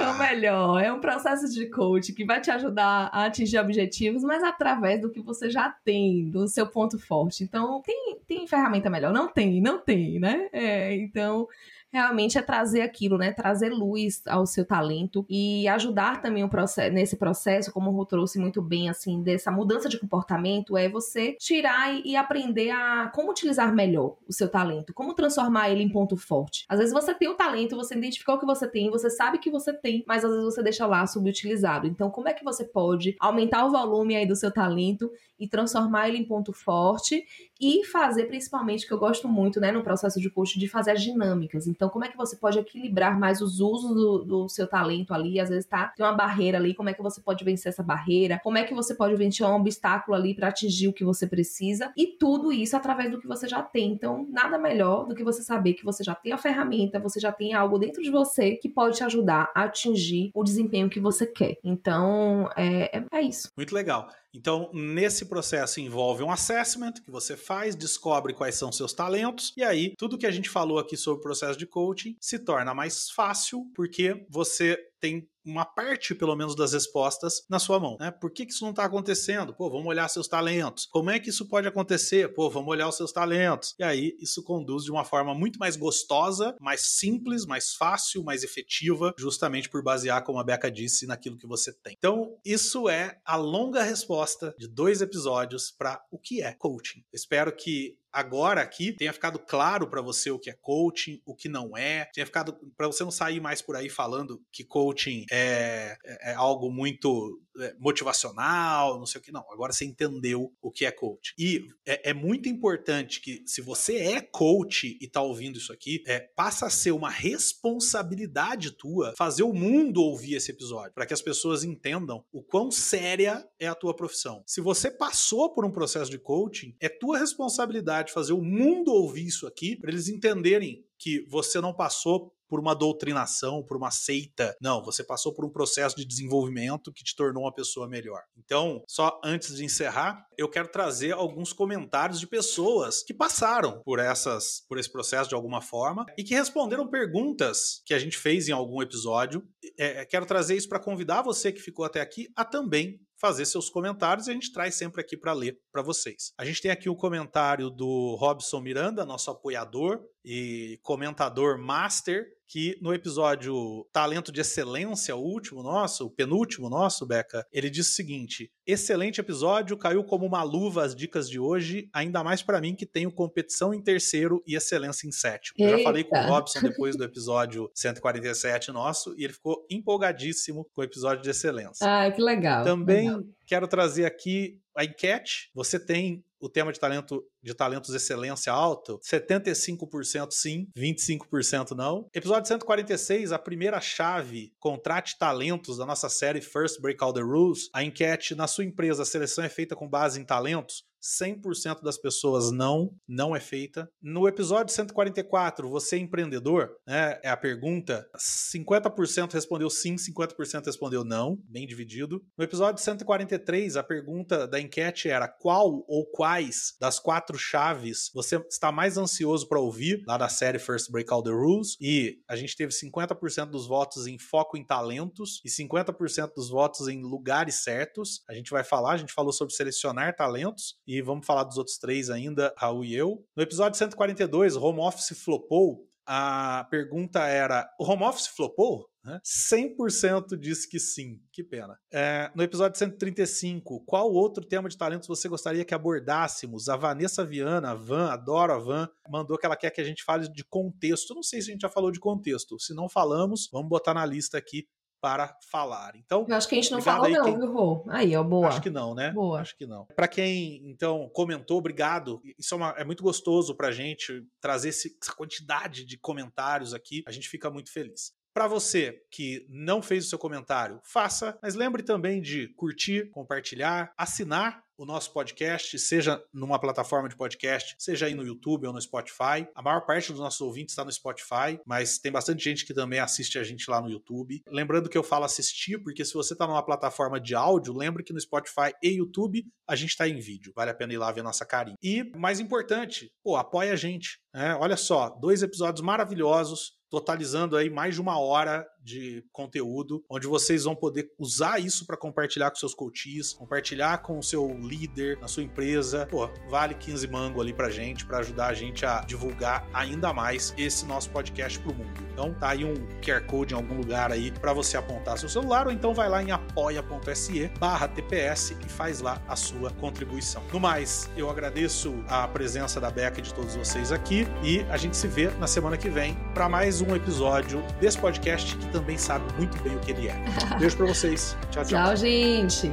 É 0.00 0.08
o 0.08 0.18
melhor. 0.18 0.82
É 0.82 0.92
um 0.92 1.00
processo 1.00 1.52
de 1.52 1.68
coaching 1.68 2.14
que 2.14 2.24
vai 2.24 2.40
te 2.40 2.50
ajudar 2.52 3.10
a 3.12 3.26
atingir 3.26 3.58
objetivos, 3.58 4.22
mas 4.22 4.44
através 4.44 5.00
do 5.00 5.10
que 5.10 5.20
você 5.20 5.50
já 5.50 5.74
tem, 5.84 6.30
do 6.30 6.46
seu 6.46 6.66
ponto 6.66 6.98
forte. 6.98 7.42
Então, 7.42 7.82
tem, 7.82 8.18
tem 8.26 8.46
ferramenta 8.46 8.88
melhor? 8.88 9.12
Não 9.12 9.28
tem, 9.28 9.60
não 9.60 9.78
tem, 9.78 10.20
né? 10.20 10.48
É, 10.52 10.94
então, 10.94 11.48
realmente 11.92 12.38
é 12.38 12.42
trazer 12.42 12.82
aquilo, 12.82 13.18
né? 13.18 13.32
Trazer 13.32 13.70
luz 13.70 14.22
ao 14.26 14.46
seu 14.46 14.64
talento 14.64 15.24
e 15.28 15.66
ajudar 15.68 16.20
também 16.20 16.44
o 16.44 16.48
processo, 16.48 16.92
nesse 16.92 17.16
processo, 17.16 17.72
como 17.72 17.90
o 17.90 17.94
Rô 17.94 18.04
trouxe 18.04 18.38
muito 18.38 18.60
bem, 18.62 18.88
assim, 18.88 19.22
dessa 19.22 19.50
mudança 19.50 19.88
de 19.88 19.98
comportamento, 19.98 20.76
é 20.76 20.88
você 20.88 21.34
tirar 21.38 21.94
e, 22.04 22.16
aprender 22.16 22.70
a 22.70 23.10
como 23.14 23.30
utilizar 23.30 23.74
melhor 23.74 24.16
o 24.28 24.32
seu 24.32 24.48
talento, 24.48 24.92
como 24.92 25.14
transformar 25.14 25.70
ele 25.70 25.82
em 25.82 25.88
ponto 25.88 26.16
forte. 26.16 26.64
Às 26.68 26.78
vezes 26.78 26.92
você 26.92 27.14
tem 27.14 27.28
o 27.28 27.34
talento, 27.34 27.76
você 27.76 27.94
identificou 27.96 28.34
o 28.34 28.38
que 28.38 28.46
você 28.46 28.68
tem, 28.68 28.90
você 28.90 29.08
sabe 29.08 29.38
que 29.38 29.50
você 29.50 29.72
tem, 29.72 30.04
mas 30.06 30.24
às 30.24 30.30
vezes 30.30 30.44
você 30.44 30.62
deixa 30.62 30.86
lá 30.86 31.06
subutilizado. 31.06 31.86
Então, 31.86 32.10
como 32.10 32.28
é 32.28 32.34
que 32.34 32.44
você 32.44 32.64
pode 32.64 33.16
aumentar 33.20 33.64
o 33.64 33.70
volume 33.70 34.16
aí 34.16 34.26
do 34.26 34.36
seu 34.36 34.52
talento 34.52 35.10
e 35.38 35.48
transformar 35.48 36.08
ele 36.08 36.18
em 36.18 36.24
ponto 36.24 36.52
forte 36.52 37.24
e 37.60 37.84
fazer 37.84 38.26
principalmente 38.26 38.86
que 38.86 38.92
eu 38.92 38.98
gosto 38.98 39.28
muito, 39.28 39.60
né, 39.60 39.72
no 39.72 39.82
processo 39.82 40.20
de 40.20 40.30
coaching, 40.30 40.60
de 40.60 40.68
fazer 40.68 40.92
as 40.92 41.02
dinâmicas. 41.02 41.66
Então, 41.66 41.88
como 41.88 42.04
é 42.04 42.08
que 42.08 42.16
você 42.16 42.36
pode 42.36 42.58
equilibrar 42.58 43.18
mais 43.18 43.40
os 43.40 43.60
usos 43.60 43.94
do, 43.94 44.18
do, 44.24 44.48
seu 44.48 44.66
talento 44.66 45.12
ali? 45.12 45.40
Às 45.40 45.48
vezes 45.48 45.66
tá 45.66 45.88
tem 45.88 46.04
uma 46.04 46.12
barreira 46.12 46.58
ali, 46.58 46.74
como 46.74 46.88
é 46.88 46.94
que 46.94 47.02
você 47.02 47.20
pode 47.20 47.44
vencer 47.44 47.70
essa 47.70 47.82
barreira? 47.82 48.40
Como 48.42 48.58
é 48.58 48.64
que 48.64 48.74
você 48.74 48.94
pode 48.94 49.14
vencer 49.16 49.46
um 49.46 49.54
obstáculo 49.54 50.16
ali 50.16 50.34
para 50.34 50.48
atingir 50.48 50.88
o 50.88 50.92
que 50.92 51.04
você 51.04 51.26
precisa? 51.26 51.92
E 51.96 52.16
tudo 52.18 52.52
isso 52.52 52.76
através 52.76 53.10
do 53.10 53.20
que 53.20 53.26
você 53.26 53.48
já 53.48 53.62
tem. 53.62 53.92
Então, 53.92 54.26
nada 54.30 54.58
melhor 54.58 55.06
do 55.06 55.14
que 55.14 55.24
você 55.24 55.42
saber 55.42 55.74
que 55.74 55.84
você 55.84 56.04
já 56.04 56.14
tem 56.14 56.32
a 56.32 56.38
ferramenta, 56.38 57.00
você 57.00 57.18
já 57.18 57.32
tem 57.32 57.54
algo 57.54 57.78
dentro 57.78 58.02
de 58.02 58.10
você 58.10 58.52
que 58.56 58.68
pode 58.68 58.96
te 58.96 59.04
ajudar 59.04 59.50
a 59.54 59.64
atingir 59.64 60.30
o 60.34 60.44
desempenho 60.44 60.88
que 60.88 61.00
você 61.00 61.26
quer. 61.26 61.56
Então, 61.64 62.48
é, 62.56 62.98
é, 62.98 63.04
é 63.12 63.20
isso. 63.22 63.50
Muito 63.56 63.74
legal. 63.74 64.08
Então, 64.38 64.70
nesse 64.72 65.26
processo 65.26 65.80
envolve 65.80 66.22
um 66.22 66.30
assessment 66.30 66.92
que 66.92 67.10
você 67.10 67.36
faz, 67.36 67.74
descobre 67.74 68.32
quais 68.32 68.54
são 68.54 68.70
seus 68.70 68.92
talentos, 68.92 69.52
e 69.56 69.64
aí 69.64 69.94
tudo 69.98 70.16
que 70.16 70.26
a 70.26 70.30
gente 70.30 70.48
falou 70.48 70.78
aqui 70.78 70.96
sobre 70.96 71.18
o 71.18 71.22
processo 71.22 71.58
de 71.58 71.66
coaching 71.66 72.16
se 72.20 72.38
torna 72.38 72.72
mais 72.72 73.10
fácil 73.10 73.68
porque 73.74 74.24
você 74.30 74.78
tem 75.00 75.28
uma 75.48 75.64
parte, 75.64 76.14
pelo 76.14 76.36
menos, 76.36 76.54
das 76.54 76.72
respostas 76.72 77.44
na 77.48 77.58
sua 77.58 77.80
mão. 77.80 77.96
Né? 77.98 78.10
Por 78.10 78.30
que, 78.30 78.46
que 78.46 78.52
isso 78.52 78.64
não 78.64 78.70
está 78.70 78.84
acontecendo? 78.84 79.54
Pô, 79.54 79.70
vamos 79.70 79.86
olhar 79.86 80.08
seus 80.08 80.28
talentos. 80.28 80.86
Como 80.86 81.10
é 81.10 81.18
que 81.18 81.30
isso 81.30 81.48
pode 81.48 81.66
acontecer? 81.66 82.32
Pô, 82.34 82.50
vamos 82.50 82.68
olhar 82.68 82.88
os 82.88 82.96
seus 82.96 83.12
talentos. 83.12 83.74
E 83.78 83.84
aí, 83.84 84.16
isso 84.20 84.42
conduz 84.42 84.84
de 84.84 84.90
uma 84.90 85.04
forma 85.04 85.34
muito 85.34 85.58
mais 85.58 85.76
gostosa, 85.76 86.56
mais 86.60 86.82
simples, 86.82 87.46
mais 87.46 87.72
fácil, 87.72 88.22
mais 88.22 88.42
efetiva, 88.42 89.14
justamente 89.18 89.68
por 89.68 89.82
basear, 89.82 90.24
como 90.24 90.38
a 90.38 90.44
Beca 90.44 90.70
disse, 90.70 91.06
naquilo 91.06 91.38
que 91.38 91.46
você 91.46 91.72
tem. 91.72 91.94
Então, 91.96 92.36
isso 92.44 92.88
é 92.88 93.18
a 93.24 93.36
longa 93.36 93.82
resposta 93.82 94.54
de 94.58 94.68
dois 94.68 95.00
episódios 95.00 95.70
para 95.70 96.02
o 96.10 96.18
que 96.18 96.42
é 96.42 96.52
coaching. 96.52 97.02
espero 97.12 97.54
que 97.54 97.96
agora 98.12 98.60
aqui 98.60 98.92
tenha 98.92 99.12
ficado 99.12 99.38
claro 99.38 99.88
para 99.88 100.00
você 100.00 100.30
o 100.30 100.38
que 100.38 100.50
é 100.50 100.54
coaching, 100.54 101.20
o 101.24 101.34
que 101.34 101.48
não 101.48 101.76
é, 101.76 102.06
tenha 102.12 102.26
ficado 102.26 102.58
para 102.76 102.86
você 102.86 103.04
não 103.04 103.10
sair 103.10 103.40
mais 103.40 103.62
por 103.62 103.76
aí 103.76 103.88
falando 103.88 104.42
que 104.52 104.64
coaching 104.64 105.24
é, 105.30 105.96
é, 106.04 106.32
é 106.32 106.34
algo 106.34 106.70
muito 106.70 107.40
é, 107.58 107.74
motivacional, 107.78 108.98
não 108.98 109.06
sei 109.06 109.20
o 109.20 109.24
que 109.24 109.32
não. 109.32 109.44
Agora 109.50 109.72
você 109.72 109.84
entendeu 109.84 110.52
o 110.60 110.70
que 110.70 110.84
é 110.84 110.90
coaching. 110.90 111.34
E 111.38 111.68
é, 111.86 112.10
é 112.10 112.14
muito 112.14 112.48
importante 112.48 113.20
que 113.20 113.42
se 113.46 113.60
você 113.60 113.96
é 113.96 114.20
coach 114.20 114.96
e 115.00 115.08
tá 115.08 115.22
ouvindo 115.22 115.58
isso 115.58 115.72
aqui, 115.72 116.02
passa 116.36 116.66
a 116.66 116.70
ser 116.70 116.92
uma 116.92 117.10
responsabilidade 117.10 118.72
tua 118.72 119.14
fazer 119.16 119.42
o 119.42 119.52
mundo 119.52 120.02
ouvir 120.02 120.34
esse 120.34 120.50
episódio, 120.50 120.92
para 120.92 121.06
que 121.06 121.14
as 121.14 121.22
pessoas 121.22 121.64
entendam 121.64 122.24
o 122.32 122.42
quão 122.42 122.70
séria 122.70 123.46
é 123.58 123.66
a 123.66 123.74
tua 123.74 123.94
profissão. 123.94 124.42
Se 124.46 124.60
você 124.60 124.90
passou 124.90 125.52
por 125.52 125.64
um 125.64 125.70
processo 125.70 126.10
de 126.10 126.18
coaching, 126.18 126.76
é 126.80 126.88
tua 126.88 127.18
responsabilidade 127.18 127.97
fazer 128.06 128.32
o 128.32 128.42
mundo 128.42 128.92
ouvir 128.92 129.26
isso 129.26 129.46
aqui, 129.46 129.76
para 129.76 129.90
eles 129.90 130.08
entenderem 130.08 130.84
que 130.98 131.24
você 131.28 131.60
não 131.60 131.72
passou 131.72 132.32
por 132.48 132.58
uma 132.58 132.74
doutrinação, 132.74 133.62
por 133.62 133.76
uma 133.76 133.90
seita. 133.90 134.56
Não, 134.60 134.82
você 134.82 135.04
passou 135.04 135.34
por 135.34 135.44
um 135.44 135.50
processo 135.50 135.94
de 135.94 136.04
desenvolvimento 136.04 136.92
que 136.92 137.04
te 137.04 137.14
tornou 137.14 137.44
uma 137.44 137.54
pessoa 137.54 137.86
melhor. 137.86 138.22
Então, 138.36 138.82
só 138.88 139.20
antes 139.22 139.56
de 139.56 139.64
encerrar, 139.64 140.26
eu 140.36 140.48
quero 140.48 140.68
trazer 140.68 141.12
alguns 141.12 141.52
comentários 141.52 142.18
de 142.18 142.26
pessoas 142.26 143.02
que 143.02 143.12
passaram 143.12 143.82
por 143.84 143.98
essas 143.98 144.64
por 144.68 144.78
esse 144.78 144.90
processo 144.90 145.28
de 145.28 145.34
alguma 145.34 145.60
forma 145.60 146.06
e 146.16 146.24
que 146.24 146.34
responderam 146.34 146.88
perguntas 146.88 147.82
que 147.84 147.92
a 147.92 147.98
gente 147.98 148.16
fez 148.16 148.48
em 148.48 148.52
algum 148.52 148.80
episódio. 148.80 149.46
É, 149.78 150.04
quero 150.06 150.24
trazer 150.24 150.56
isso 150.56 150.68
para 150.68 150.80
convidar 150.80 151.22
você 151.22 151.52
que 151.52 151.60
ficou 151.60 151.84
até 151.84 152.00
aqui 152.00 152.28
a 152.34 152.44
também 152.44 153.00
fazer 153.18 153.44
seus 153.44 153.68
comentários 153.68 154.26
e 154.26 154.30
a 154.30 154.34
gente 154.34 154.52
traz 154.52 154.76
sempre 154.76 155.00
aqui 155.00 155.16
para 155.16 155.32
ler 155.32 155.60
para 155.72 155.82
vocês. 155.82 156.32
A 156.38 156.44
gente 156.44 156.62
tem 156.62 156.70
aqui 156.70 156.88
o 156.88 156.96
comentário 156.96 157.68
do 157.68 158.14
Robson 158.14 158.60
Miranda, 158.60 159.04
nosso 159.04 159.30
apoiador 159.30 160.00
e 160.24 160.78
comentador 160.82 161.58
master, 161.58 162.26
que 162.48 162.78
no 162.80 162.94
episódio 162.94 163.86
Talento 163.92 164.32
de 164.32 164.40
Excelência, 164.40 165.14
o 165.14 165.20
último 165.20 165.62
nosso, 165.62 166.06
o 166.06 166.10
penúltimo 166.10 166.70
nosso, 166.70 167.06
Beca, 167.06 167.46
ele 167.52 167.68
disse 167.68 167.90
o 167.90 167.94
seguinte: 167.94 168.50
excelente 168.66 169.20
episódio, 169.20 169.76
caiu 169.76 170.02
como 170.02 170.24
uma 170.24 170.42
luva 170.42 170.84
as 170.84 170.94
dicas 170.94 171.28
de 171.28 171.38
hoje, 171.38 171.88
ainda 171.92 172.24
mais 172.24 172.42
para 172.42 172.60
mim 172.60 172.74
que 172.74 172.86
tenho 172.86 173.12
competição 173.12 173.74
em 173.74 173.82
terceiro 173.82 174.42
e 174.46 174.56
excelência 174.56 175.06
em 175.06 175.12
sétimo. 175.12 175.56
Eu 175.58 175.78
já 175.78 175.84
falei 175.84 176.04
com 176.04 176.16
o 176.16 176.26
Robson 176.26 176.60
depois 176.60 176.96
do 176.96 177.04
episódio 177.04 177.70
147 177.74 178.72
nosso 178.72 179.14
e 179.18 179.24
ele 179.24 179.32
ficou 179.32 179.66
empolgadíssimo 179.70 180.66
com 180.74 180.80
o 180.80 180.84
episódio 180.84 181.22
de 181.22 181.30
excelência. 181.30 181.86
Ah, 181.86 182.10
que 182.10 182.22
legal. 182.22 182.64
Também 182.64 183.08
legal. 183.08 183.24
quero 183.46 183.68
trazer 183.68 184.06
aqui 184.06 184.58
a 184.76 184.84
enquete. 184.84 185.50
Você 185.54 185.78
tem 185.78 186.24
o 186.40 186.48
tema 186.48 186.72
de 186.72 186.78
talento 186.78 187.22
de 187.42 187.54
talentos 187.54 187.94
excelência 187.94 188.52
alto, 188.52 188.98
75% 189.00 190.28
sim, 190.32 190.68
25% 190.76 191.72
não. 191.72 192.08
Episódio 192.14 192.48
146, 192.48 193.32
a 193.32 193.38
primeira 193.38 193.80
chave, 193.80 194.52
contrate 194.58 195.18
talentos 195.18 195.78
da 195.78 195.86
nossa 195.86 196.08
série 196.08 196.40
First 196.40 196.80
Break 196.80 197.02
All 197.02 197.12
the 197.12 197.20
Rules. 197.20 197.68
A 197.74 197.82
enquete 197.82 198.34
na 198.34 198.46
sua 198.46 198.64
empresa, 198.64 199.02
a 199.02 199.06
seleção 199.06 199.44
é 199.44 199.48
feita 199.48 199.74
com 199.74 199.88
base 199.88 200.20
em 200.20 200.24
talentos? 200.24 200.84
100% 201.02 201.82
das 201.82 201.98
pessoas 201.98 202.50
não, 202.50 202.94
não 203.06 203.34
é 203.34 203.40
feita. 203.40 203.90
No 204.02 204.26
episódio 204.28 204.74
144, 204.74 205.68
você 205.68 205.96
é 205.96 205.98
empreendedor? 205.98 206.76
Né, 206.86 207.18
é 207.22 207.28
a 207.28 207.36
pergunta. 207.36 208.08
50% 208.16 209.32
respondeu 209.32 209.70
sim, 209.70 209.96
50% 209.96 210.66
respondeu 210.66 211.04
não, 211.04 211.38
bem 211.48 211.66
dividido. 211.66 212.24
No 212.36 212.44
episódio 212.44 212.82
143, 212.82 213.76
a 213.76 213.82
pergunta 213.82 214.46
da 214.46 214.60
enquete 214.60 215.08
era 215.08 215.28
qual 215.28 215.84
ou 215.86 216.06
quais 216.06 216.76
das 216.80 216.98
quatro 216.98 217.38
chaves 217.38 218.10
você 218.14 218.36
está 218.48 218.72
mais 218.72 218.96
ansioso 218.96 219.48
para 219.48 219.60
ouvir, 219.60 220.02
lá 220.06 220.16
da 220.16 220.28
série 220.28 220.58
First 220.58 220.90
Break 220.90 221.12
All 221.12 221.22
the 221.22 221.30
Rules. 221.30 221.76
E 221.80 222.20
a 222.28 222.36
gente 222.36 222.56
teve 222.56 222.72
50% 222.72 223.46
dos 223.46 223.66
votos 223.66 224.06
em 224.06 224.18
foco 224.18 224.56
em 224.56 224.64
talentos 224.64 225.40
e 225.44 225.48
50% 225.48 226.34
dos 226.34 226.50
votos 226.50 226.88
em 226.88 227.02
lugares 227.02 227.56
certos. 227.56 228.22
A 228.28 228.34
gente 228.34 228.50
vai 228.50 228.64
falar, 228.64 228.92
a 228.92 228.96
gente 228.96 229.12
falou 229.12 229.32
sobre 229.32 229.54
selecionar 229.54 230.14
talentos 230.14 230.78
e 230.88 231.02
vamos 231.02 231.26
falar 231.26 231.44
dos 231.44 231.58
outros 231.58 231.76
três 231.76 232.08
ainda, 232.08 232.52
Raul 232.56 232.82
e 232.82 232.94
eu. 232.94 233.22
No 233.36 233.42
episódio 233.42 233.76
142, 233.76 234.56
Home 234.56 234.80
Office 234.80 235.16
flopou, 235.22 235.86
a 236.10 236.66
pergunta 236.70 237.20
era: 237.26 237.68
o 237.78 237.84
home 237.84 238.04
office 238.04 238.28
flopou? 238.28 238.88
100% 239.24 240.38
disse 240.38 240.68
que 240.68 240.78
sim. 240.78 241.20
Que 241.32 241.42
pena. 241.42 241.78
É, 241.92 242.30
no 242.34 242.42
episódio 242.42 242.78
135, 242.78 243.82
qual 243.86 244.10
outro 244.12 244.44
tema 244.44 244.68
de 244.68 244.76
talentos 244.76 245.08
você 245.08 245.28
gostaria 245.28 245.64
que 245.64 245.74
abordássemos? 245.74 246.68
A 246.68 246.76
Vanessa 246.76 247.24
Viana, 247.24 247.70
a 247.70 247.74
Van, 247.74 248.10
adoro 248.10 248.52
a 248.52 248.58
Van, 248.58 248.88
mandou 249.08 249.38
que 249.38 249.46
ela 249.46 249.56
quer 249.56 249.70
que 249.70 249.80
a 249.80 249.84
gente 249.84 250.02
fale 250.02 250.28
de 250.30 250.44
contexto. 250.44 251.14
Não 251.14 251.22
sei 251.22 251.40
se 251.40 251.50
a 251.50 251.52
gente 251.52 251.62
já 251.62 251.68
falou 251.68 251.90
de 251.90 252.00
contexto. 252.00 252.58
Se 252.58 252.74
não 252.74 252.88
falamos, 252.88 253.48
vamos 253.52 253.68
botar 253.68 253.94
na 253.94 254.04
lista 254.04 254.36
aqui 254.38 254.66
para 255.00 255.36
falar. 255.50 255.94
Então, 255.96 256.26
eu 256.28 256.34
acho 256.34 256.48
que 256.48 256.54
a 256.54 256.60
gente 256.60 256.70
não 256.70 256.80
falou 256.80 257.08
não, 257.08 257.24
quem... 257.24 257.38
viu, 257.38 257.52
Rô? 257.52 257.84
Aí, 257.88 258.16
ó, 258.16 258.22
boa. 258.22 258.48
Acho 258.48 258.60
que 258.60 258.70
não, 258.70 258.94
né? 258.94 259.12
Boa. 259.12 259.40
Acho 259.40 259.56
que 259.56 259.66
não. 259.66 259.86
Para 259.94 260.08
quem 260.08 260.68
então 260.68 261.08
comentou, 261.12 261.58
obrigado. 261.58 262.20
Isso 262.38 262.54
é, 262.54 262.56
uma, 262.56 262.70
é 262.76 262.84
muito 262.84 263.02
gostoso 263.02 263.54
para 263.54 263.68
a 263.68 263.72
gente 263.72 264.24
trazer 264.40 264.70
esse, 264.70 264.96
essa 265.00 265.14
quantidade 265.14 265.84
de 265.84 265.96
comentários 265.98 266.74
aqui. 266.74 267.02
A 267.06 267.12
gente 267.12 267.28
fica 267.28 267.50
muito 267.50 267.72
feliz. 267.72 268.12
Para 268.38 268.46
você 268.46 269.02
que 269.10 269.44
não 269.48 269.82
fez 269.82 270.06
o 270.06 270.10
seu 270.10 270.16
comentário, 270.16 270.80
faça, 270.84 271.36
mas 271.42 271.56
lembre 271.56 271.82
também 271.82 272.22
de 272.22 272.46
curtir, 272.54 273.10
compartilhar, 273.10 273.92
assinar 273.98 274.62
o 274.76 274.86
nosso 274.86 275.12
podcast, 275.12 275.76
seja 275.76 276.22
numa 276.32 276.56
plataforma 276.56 277.08
de 277.08 277.16
podcast, 277.16 277.74
seja 277.80 278.06
aí 278.06 278.14
no 278.14 278.24
YouTube 278.24 278.68
ou 278.68 278.72
no 278.72 278.80
Spotify. 278.80 279.48
A 279.56 279.60
maior 279.60 279.84
parte 279.84 280.12
dos 280.12 280.20
nossos 280.20 280.40
ouvintes 280.40 280.72
está 280.72 280.84
no 280.84 280.92
Spotify, 280.92 281.58
mas 281.66 281.98
tem 281.98 282.12
bastante 282.12 282.44
gente 282.44 282.64
que 282.64 282.72
também 282.72 283.00
assiste 283.00 283.40
a 283.40 283.42
gente 283.42 283.68
lá 283.68 283.80
no 283.80 283.90
YouTube. 283.90 284.40
Lembrando 284.46 284.88
que 284.88 284.96
eu 284.96 285.02
falo 285.02 285.24
assistir, 285.24 285.82
porque 285.82 286.04
se 286.04 286.14
você 286.14 286.32
está 286.32 286.46
numa 286.46 286.64
plataforma 286.64 287.20
de 287.20 287.34
áudio, 287.34 287.76
lembre 287.76 288.04
que 288.04 288.12
no 288.12 288.20
Spotify 288.20 288.72
e 288.80 288.98
YouTube 288.98 289.44
a 289.66 289.74
gente 289.74 289.90
está 289.90 290.06
em 290.06 290.20
vídeo. 290.20 290.52
Vale 290.54 290.70
a 290.70 290.74
pena 290.74 290.92
ir 290.92 290.98
lá 290.98 291.10
ver 291.10 291.24
nossa 291.24 291.44
carinha. 291.44 291.76
E, 291.82 292.04
mais 292.16 292.38
importante, 292.38 293.12
pô, 293.20 293.34
apoia 293.34 293.72
a 293.72 293.76
gente. 293.76 294.20
Né? 294.32 294.54
Olha 294.54 294.76
só, 294.76 295.10
dois 295.10 295.42
episódios 295.42 295.84
maravilhosos 295.84 296.77
totalizando 296.90 297.56
aí 297.56 297.68
mais 297.70 297.94
de 297.94 298.00
uma 298.00 298.18
hora 298.18 298.66
de 298.88 299.22
conteúdo, 299.30 300.02
onde 300.08 300.26
vocês 300.26 300.64
vão 300.64 300.74
poder 300.74 301.12
usar 301.18 301.58
isso 301.58 301.86
para 301.86 301.96
compartilhar 301.96 302.50
com 302.50 302.56
seus 302.56 302.74
coaches, 302.74 303.34
compartilhar 303.34 303.98
com 303.98 304.18
o 304.18 304.22
seu 304.22 304.48
líder 304.58 305.18
na 305.20 305.28
sua 305.28 305.42
empresa. 305.42 306.06
Pô, 306.06 306.28
vale 306.48 306.74
15 306.74 307.06
mango 307.08 307.40
ali 307.40 307.52
pra 307.52 307.68
gente, 307.68 308.06
para 308.06 308.18
ajudar 308.18 308.46
a 308.46 308.54
gente 308.54 308.86
a 308.86 309.00
divulgar 309.00 309.68
ainda 309.74 310.12
mais 310.12 310.54
esse 310.56 310.86
nosso 310.86 311.10
podcast 311.10 311.58
pro 311.60 311.74
mundo. 311.74 312.08
Então 312.12 312.32
tá 312.34 312.48
aí 312.48 312.64
um 312.64 312.74
QR 313.02 313.24
Code 313.26 313.52
em 313.52 313.56
algum 313.56 313.76
lugar 313.76 314.10
aí 314.10 314.30
para 314.30 314.52
você 314.52 314.76
apontar 314.76 315.18
seu 315.18 315.28
celular, 315.28 315.66
ou 315.66 315.72
então 315.72 315.92
vai 315.92 316.08
lá 316.08 316.22
em 316.22 316.30
apoia.se 316.30 317.48
barra 317.58 317.88
TPS 317.88 318.56
e 318.64 318.68
faz 318.68 319.00
lá 319.00 319.22
a 319.28 319.36
sua 319.36 319.70
contribuição. 319.70 320.42
No 320.52 320.58
mais, 320.58 321.10
eu 321.16 321.28
agradeço 321.28 321.94
a 322.08 322.26
presença 322.26 322.80
da 322.80 322.90
Beca 322.90 323.20
e 323.20 323.22
de 323.22 323.34
todos 323.34 323.54
vocês 323.54 323.92
aqui 323.92 324.26
e 324.42 324.60
a 324.70 324.76
gente 324.76 324.96
se 324.96 325.06
vê 325.06 325.28
na 325.38 325.46
semana 325.46 325.76
que 325.76 325.90
vem 325.90 326.14
para 326.32 326.48
mais 326.48 326.80
um 326.80 326.96
episódio 326.96 327.62
desse 327.80 327.98
podcast 327.98 328.56
que 328.56 328.77
também 328.78 328.96
sabe 328.96 329.24
muito 329.36 329.60
bem 329.62 329.74
o 329.76 329.78
que 329.80 329.90
ele 329.90 330.08
é. 330.08 330.14
Beijo 330.58 330.76
para 330.76 330.86
vocês. 330.86 331.36
Tchau, 331.50 331.64
tchau. 331.64 331.84
Tchau, 331.84 331.96
gente. 331.96 332.72